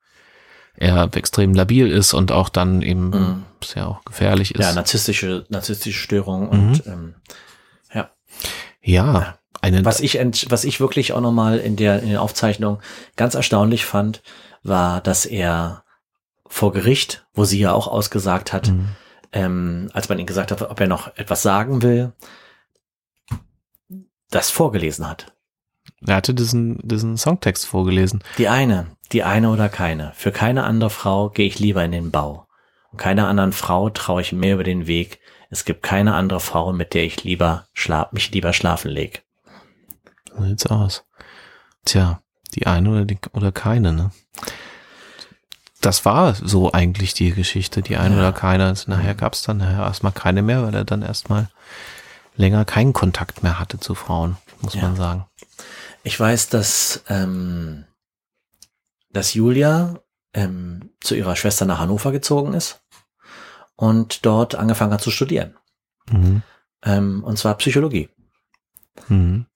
er 0.78 1.08
extrem 1.14 1.54
labil 1.54 1.90
ist 1.90 2.12
und 2.14 2.32
auch 2.32 2.48
dann 2.48 2.82
eben 2.82 3.10
Mhm. 3.10 3.42
sehr 3.64 3.88
auch 3.88 4.04
gefährlich 4.04 4.54
ist. 4.54 4.60
Ja, 4.64 4.72
narzisstische, 4.72 5.46
narzisstische 5.48 5.98
Störung 5.98 6.42
Mhm. 6.48 6.50
und 6.68 6.86
ähm, 6.86 7.14
ja 8.82 9.38
eine, 9.62 9.84
Was 9.84 10.00
ich, 10.00 10.14
was 10.50 10.64
ich 10.64 10.78
wirklich 10.80 11.12
auch 11.12 11.20
nochmal 11.20 11.58
in 11.58 11.76
der, 11.76 12.02
in 12.02 12.10
der 12.10 12.22
Aufzeichnung 12.22 12.78
ganz 13.16 13.34
erstaunlich 13.34 13.84
fand, 13.86 14.22
war, 14.62 15.00
dass 15.00 15.24
er 15.26 15.82
vor 16.46 16.72
Gericht, 16.72 17.26
wo 17.34 17.44
sie 17.44 17.58
ja 17.58 17.72
auch 17.72 17.88
ausgesagt 17.88 18.52
hat, 18.52 18.68
Mhm. 18.68 18.90
Ähm, 19.36 19.90
als 19.92 20.08
man 20.08 20.18
ihn 20.18 20.26
gesagt 20.26 20.50
hat, 20.50 20.62
ob 20.62 20.80
er 20.80 20.88
noch 20.88 21.14
etwas 21.16 21.42
sagen 21.42 21.82
will, 21.82 22.12
das 24.30 24.50
vorgelesen 24.50 25.06
hat. 25.06 25.34
er 26.06 26.16
hatte 26.16 26.32
diesen, 26.32 26.78
diesen 26.82 27.18
Songtext 27.18 27.66
vorgelesen. 27.66 28.24
Die 28.38 28.48
eine, 28.48 28.86
die 29.12 29.24
eine 29.24 29.50
oder 29.50 29.68
keine. 29.68 30.12
Für 30.14 30.32
keine 30.32 30.64
andere 30.64 30.88
Frau 30.88 31.28
gehe 31.28 31.46
ich 31.46 31.58
lieber 31.58 31.84
in 31.84 31.92
den 31.92 32.10
Bau. 32.10 32.48
Und 32.90 32.98
keiner 32.98 33.28
anderen 33.28 33.52
Frau 33.52 33.90
traue 33.90 34.22
ich 34.22 34.32
mehr 34.32 34.54
über 34.54 34.64
den 34.64 34.86
Weg. 34.86 35.20
Es 35.50 35.66
gibt 35.66 35.82
keine 35.82 36.14
andere 36.14 36.40
Frau, 36.40 36.72
mit 36.72 36.94
der 36.94 37.04
ich 37.04 37.22
lieber 37.22 37.66
schla 37.74 38.08
mich 38.12 38.30
lieber 38.32 38.54
schlafen 38.54 38.90
leg. 38.90 39.22
So 40.34 40.44
sieht's 40.44 40.66
aus. 40.66 41.04
Tja, 41.84 42.22
die 42.54 42.66
eine 42.66 42.90
oder, 42.90 43.04
die, 43.04 43.18
oder 43.32 43.52
keine, 43.52 43.92
ne? 43.92 44.10
Das 45.86 46.04
war 46.04 46.34
so 46.34 46.72
eigentlich 46.72 47.14
die 47.14 47.30
Geschichte, 47.30 47.80
die 47.80 47.96
eine 47.96 48.16
Ja. 48.16 48.20
oder 48.22 48.32
keine. 48.32 48.74
Nachher 48.88 49.14
gab's 49.14 49.42
dann 49.42 49.58
nachher 49.58 49.84
erstmal 49.84 50.10
keine 50.10 50.42
mehr, 50.42 50.64
weil 50.64 50.74
er 50.74 50.84
dann 50.84 51.02
erstmal 51.02 51.48
länger 52.34 52.64
keinen 52.64 52.92
Kontakt 52.92 53.44
mehr 53.44 53.60
hatte 53.60 53.78
zu 53.78 53.94
Frauen, 53.94 54.36
muss 54.62 54.74
Ja. 54.74 54.82
man 54.82 54.96
sagen. 54.96 55.26
Ich 56.02 56.18
weiß, 56.18 56.48
dass, 56.48 57.04
ähm, 57.08 57.84
dass 59.10 59.34
Julia 59.34 60.00
ähm, 60.34 60.90
zu 61.00 61.14
ihrer 61.14 61.36
Schwester 61.36 61.66
nach 61.66 61.78
Hannover 61.78 62.10
gezogen 62.10 62.52
ist 62.54 62.82
und 63.76 64.26
dort 64.26 64.56
angefangen 64.56 64.92
hat 64.92 65.02
zu 65.02 65.12
studieren. 65.12 65.56
Mhm. 66.10 66.42
Ähm, 66.82 67.22
und 67.22 67.38
zwar 67.38 67.54
Psychologie. 67.58 68.08
Mhm. 69.06 69.46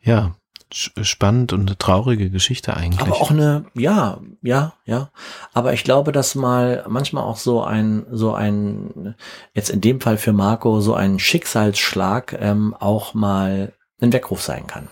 Ja, 0.00 0.34
spannend 0.74 1.52
und 1.52 1.60
eine 1.62 1.78
traurige 1.78 2.30
Geschichte 2.30 2.76
eigentlich. 2.76 3.00
Aber 3.00 3.20
auch 3.20 3.30
eine, 3.30 3.64
ja, 3.74 4.20
ja, 4.42 4.74
ja. 4.84 5.10
Aber 5.52 5.72
ich 5.72 5.84
glaube, 5.84 6.12
dass 6.12 6.34
mal 6.34 6.84
manchmal 6.88 7.24
auch 7.24 7.36
so 7.36 7.62
ein, 7.62 8.06
so 8.10 8.34
ein, 8.34 9.14
jetzt 9.54 9.70
in 9.70 9.80
dem 9.80 10.00
Fall 10.00 10.18
für 10.18 10.32
Marco, 10.32 10.80
so 10.80 10.94
ein 10.94 11.18
Schicksalsschlag 11.18 12.36
ähm, 12.40 12.74
auch 12.78 13.14
mal 13.14 13.72
ein 14.00 14.12
Weckruf 14.12 14.42
sein 14.42 14.66
kann. 14.66 14.88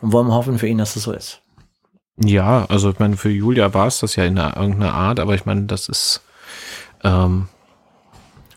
Und 0.00 0.12
wollen 0.12 0.28
wir 0.28 0.34
hoffen 0.34 0.58
für 0.58 0.66
ihn, 0.66 0.78
dass 0.78 0.96
es 0.96 1.04
so 1.04 1.12
ist. 1.12 1.42
Ja, 2.22 2.66
also 2.68 2.90
ich 2.90 2.98
meine, 2.98 3.16
für 3.16 3.30
Julia 3.30 3.72
war 3.72 3.86
es 3.86 4.00
das 4.00 4.16
ja 4.16 4.24
in 4.24 4.38
einer, 4.38 4.56
irgendeiner 4.56 4.94
Art, 4.94 5.20
aber 5.20 5.34
ich 5.34 5.46
meine, 5.46 5.62
das 5.62 5.88
ist 5.88 6.22
ähm, 7.02 7.48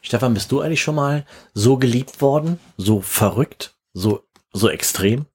Stefan, 0.01 0.33
bist 0.33 0.51
du 0.51 0.59
eigentlich 0.59 0.81
schon 0.81 0.95
mal 0.95 1.25
so 1.53 1.77
geliebt 1.77 2.21
worden? 2.21 2.59
So 2.75 2.99
verrückt? 3.01 3.75
So, 3.93 4.23
so 4.51 4.69
extrem? 4.69 5.25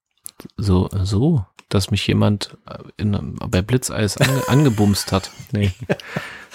So, 0.56 0.88
so, 1.02 1.44
dass 1.68 1.90
mich 1.90 2.06
jemand 2.06 2.56
äh, 2.66 2.78
in, 2.96 3.36
bei 3.48 3.62
Blitzeis 3.62 4.16
ange, 4.18 4.42
angebumst 4.48 5.12
hat. 5.12 5.30
Nee. 5.52 5.72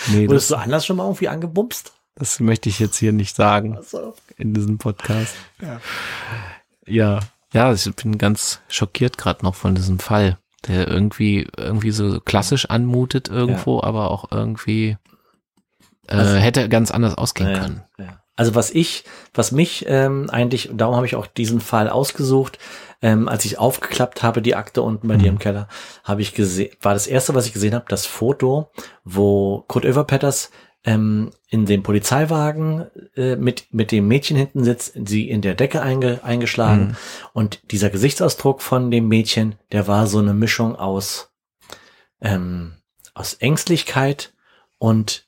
Nee, 0.08 0.28
Wurdest 0.28 0.52
du 0.52 0.56
anders 0.56 0.86
schon 0.86 0.98
mal 0.98 1.04
irgendwie 1.06 1.28
angebumst? 1.30 1.94
das 2.16 2.40
möchte 2.40 2.70
ich 2.70 2.78
jetzt 2.78 2.98
hier 2.98 3.12
nicht 3.12 3.36
sagen 3.36 3.76
Also, 3.76 4.14
in 4.38 4.54
diesem 4.54 4.78
Podcast. 4.78 5.34
Ja. 5.60 5.82
Ja, 6.86 7.20
ja, 7.54 7.74
ich 7.74 7.92
bin 7.96 8.18
ganz 8.20 8.60
schockiert 8.68 9.18
gerade 9.18 9.44
noch 9.44 9.56
von 9.56 9.74
diesem 9.74 9.98
Fall, 10.00 10.38
der 10.68 10.88
irgendwie 10.88 11.48
irgendwie 11.58 11.90
so 11.92 12.20
klassisch 12.20 12.70
anmutet 12.70 13.30
irgendwo, 13.30 13.82
aber 13.82 14.12
auch 14.12 14.32
irgendwie 14.32 14.98
äh, 16.08 16.16
Also- 16.16 16.36
hätte 16.36 16.70
ganz 16.70 16.92
anders 16.92 17.16
ausgehen 17.16 17.50
Ja, 17.52 17.60
können. 17.60 17.84
ja. 17.98 18.23
Also 18.36 18.56
was 18.56 18.72
ich, 18.72 19.04
was 19.34 19.52
mich 19.52 19.86
ähm, 19.88 20.30
eigentlich, 20.30 20.70
und 20.70 20.78
darum 20.80 20.96
habe 20.96 21.06
ich 21.06 21.16
auch 21.16 21.28
diesen 21.28 21.62
Fall 21.62 21.90
ausgesucht, 21.90 22.58
ähm, 23.02 23.28
als 23.28 23.46
ich 23.46 23.60
aufgeklappt 23.60 24.24
habe, 24.24 24.42
die 24.42 24.56
Akte 24.56 24.82
unten 24.82 25.08
bei 25.08 25.16
dir 25.18 25.24
Mhm. 25.32 25.36
im 25.36 25.40
Keller, 25.40 25.68
habe 26.04 26.22
ich 26.22 26.34
gesehen, 26.34 26.72
war 26.82 26.94
das 26.94 27.06
erste, 27.06 27.36
was 27.36 27.46
ich 27.46 27.54
gesehen 27.54 27.76
habe, 27.76 27.86
das 27.90 28.06
Foto, 28.06 28.72
wo 29.04 29.64
Kurt 29.68 29.86
Overpetters 29.86 30.50
ähm, 30.86 31.32
in 31.48 31.66
dem 31.66 31.84
Polizeiwagen 31.84 32.88
äh, 33.16 33.36
mit, 33.36 33.68
mit 33.72 33.92
dem 33.92 34.08
Mädchen 34.08 34.36
hinten 34.36 34.64
sitzt, 34.64 34.98
sie 35.06 35.30
in 35.30 35.42
der 35.42 35.56
Decke 35.56 35.82
einge, 35.82 36.22
eingeschlagen. 36.24 36.88
Mhm. 36.88 36.96
Und 37.34 37.72
dieser 37.72 37.90
Gesichtsausdruck 37.90 38.62
von 38.62 38.90
dem 38.90 39.08
Mädchen, 39.08 39.56
der 39.72 39.88
war 39.88 40.08
so 40.08 40.20
eine 40.20 40.34
Mischung 40.34 40.76
aus, 40.76 41.32
ähm, 42.20 42.74
aus 43.14 43.36
Ängstlichkeit 43.36 44.34
und 44.78 45.28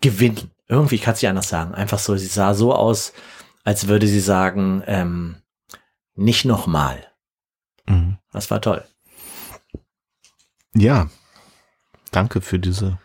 Gewinn. 0.00 0.50
Irgendwie, 0.72 0.94
ich 0.94 1.02
kann 1.02 1.12
es 1.14 1.20
nicht 1.22 1.28
anders 1.28 1.48
sagen. 1.50 1.74
Einfach 1.74 1.98
so, 1.98 2.16
sie 2.16 2.26
sah 2.26 2.54
so 2.54 2.74
aus, 2.74 3.12
als 3.62 3.88
würde 3.88 4.06
sie 4.06 4.20
sagen, 4.20 4.82
ähm, 4.86 5.36
nicht 6.14 6.44
nochmal. 6.46 7.06
Mhm. 7.86 8.16
Das 8.32 8.50
war 8.50 8.60
toll. 8.62 8.82
Ja, 10.74 11.08
danke 12.10 12.40
für 12.40 12.58
diese 12.58 12.98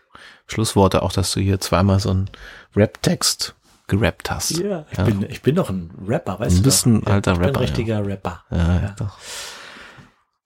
Schlussworte, 0.48 1.02
auch 1.04 1.12
dass 1.12 1.34
du 1.34 1.42
hier 1.42 1.60
zweimal 1.60 2.00
so 2.00 2.10
einen 2.12 2.30
Rap-Text 2.76 3.54
gerappt 3.88 4.32
hast. 4.32 4.52
ich, 4.52 4.60
Ja. 4.60 4.86
Bin, 5.04 5.30
ich 5.30 5.42
bin 5.42 5.56
doch 5.56 5.70
ein 5.70 5.92
Rapper, 6.08 6.40
weißt 6.40 6.54
Du 6.58 6.62
du? 6.62 6.64
bist 6.64 6.86
doch. 6.86 6.92
ein 6.92 7.08
alter 7.08 7.34
ich 7.34 7.38
bin 7.40 7.46
Rapper, 7.48 7.60
ein 7.60 7.66
richtiger 7.66 8.06
Rapper. 8.06 8.46
Ja, 8.50 8.58
Ja. 8.82 8.96
doch. 8.98 9.18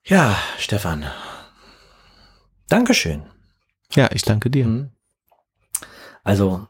Ja, 0.04 0.36
Stefan. 0.58 1.04
Dankeschön. 2.68 3.22
ja, 3.94 4.08
ich 4.12 4.22
danke 4.22 4.50
dir. 4.50 4.66
Mhm. 4.66 4.90
Also, 6.24 6.66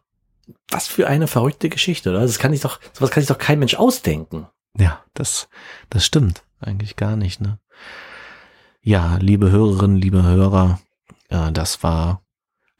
was 0.70 0.86
für 0.86 1.06
eine 1.06 1.26
verrückte 1.26 1.68
Geschichte, 1.68 2.10
oder? 2.10 2.20
Das 2.20 2.38
kann 2.38 2.52
ich 2.52 2.60
doch, 2.60 2.80
sowas 2.92 3.10
kann 3.10 3.22
sich 3.22 3.28
doch 3.28 3.38
kein 3.38 3.58
Mensch 3.58 3.74
ausdenken. 3.74 4.46
Ja, 4.76 5.02
das, 5.14 5.48
das 5.90 6.04
stimmt 6.04 6.44
eigentlich 6.60 6.96
gar 6.96 7.16
nicht, 7.16 7.40
ne? 7.40 7.58
Ja, 8.80 9.16
liebe 9.20 9.50
Hörerinnen, 9.50 9.96
liebe 9.96 10.22
Hörer, 10.22 10.80
äh, 11.28 11.52
das 11.52 11.82
war 11.82 12.22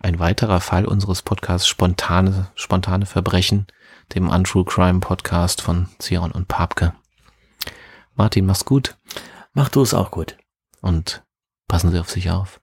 ein 0.01 0.19
weiterer 0.19 0.61
Fall 0.61 0.85
unseres 0.85 1.23
Podcasts 1.23 1.69
Spontane, 1.69 2.51
spontane 2.55 3.07
Verbrechen, 3.07 3.67
dem 4.15 4.29
Untrue 4.29 4.65
Crime 4.65 5.01
Podcast 5.01 5.63
von 5.63 5.89
Zion 5.99 6.33
und 6.33 6.49
Papke. 6.49 6.95
Martin, 8.15 8.47
mach's 8.47 8.65
gut. 8.65 8.97
Mach 9.53 9.69
du 9.69 9.83
es 9.83 9.95
auch 9.95 10.11
gut. 10.11 10.37
Und 10.81 11.25
passen 11.69 11.91
Sie 11.91 12.01
auf 12.01 12.11
sich 12.11 12.31
auf. 12.31 12.62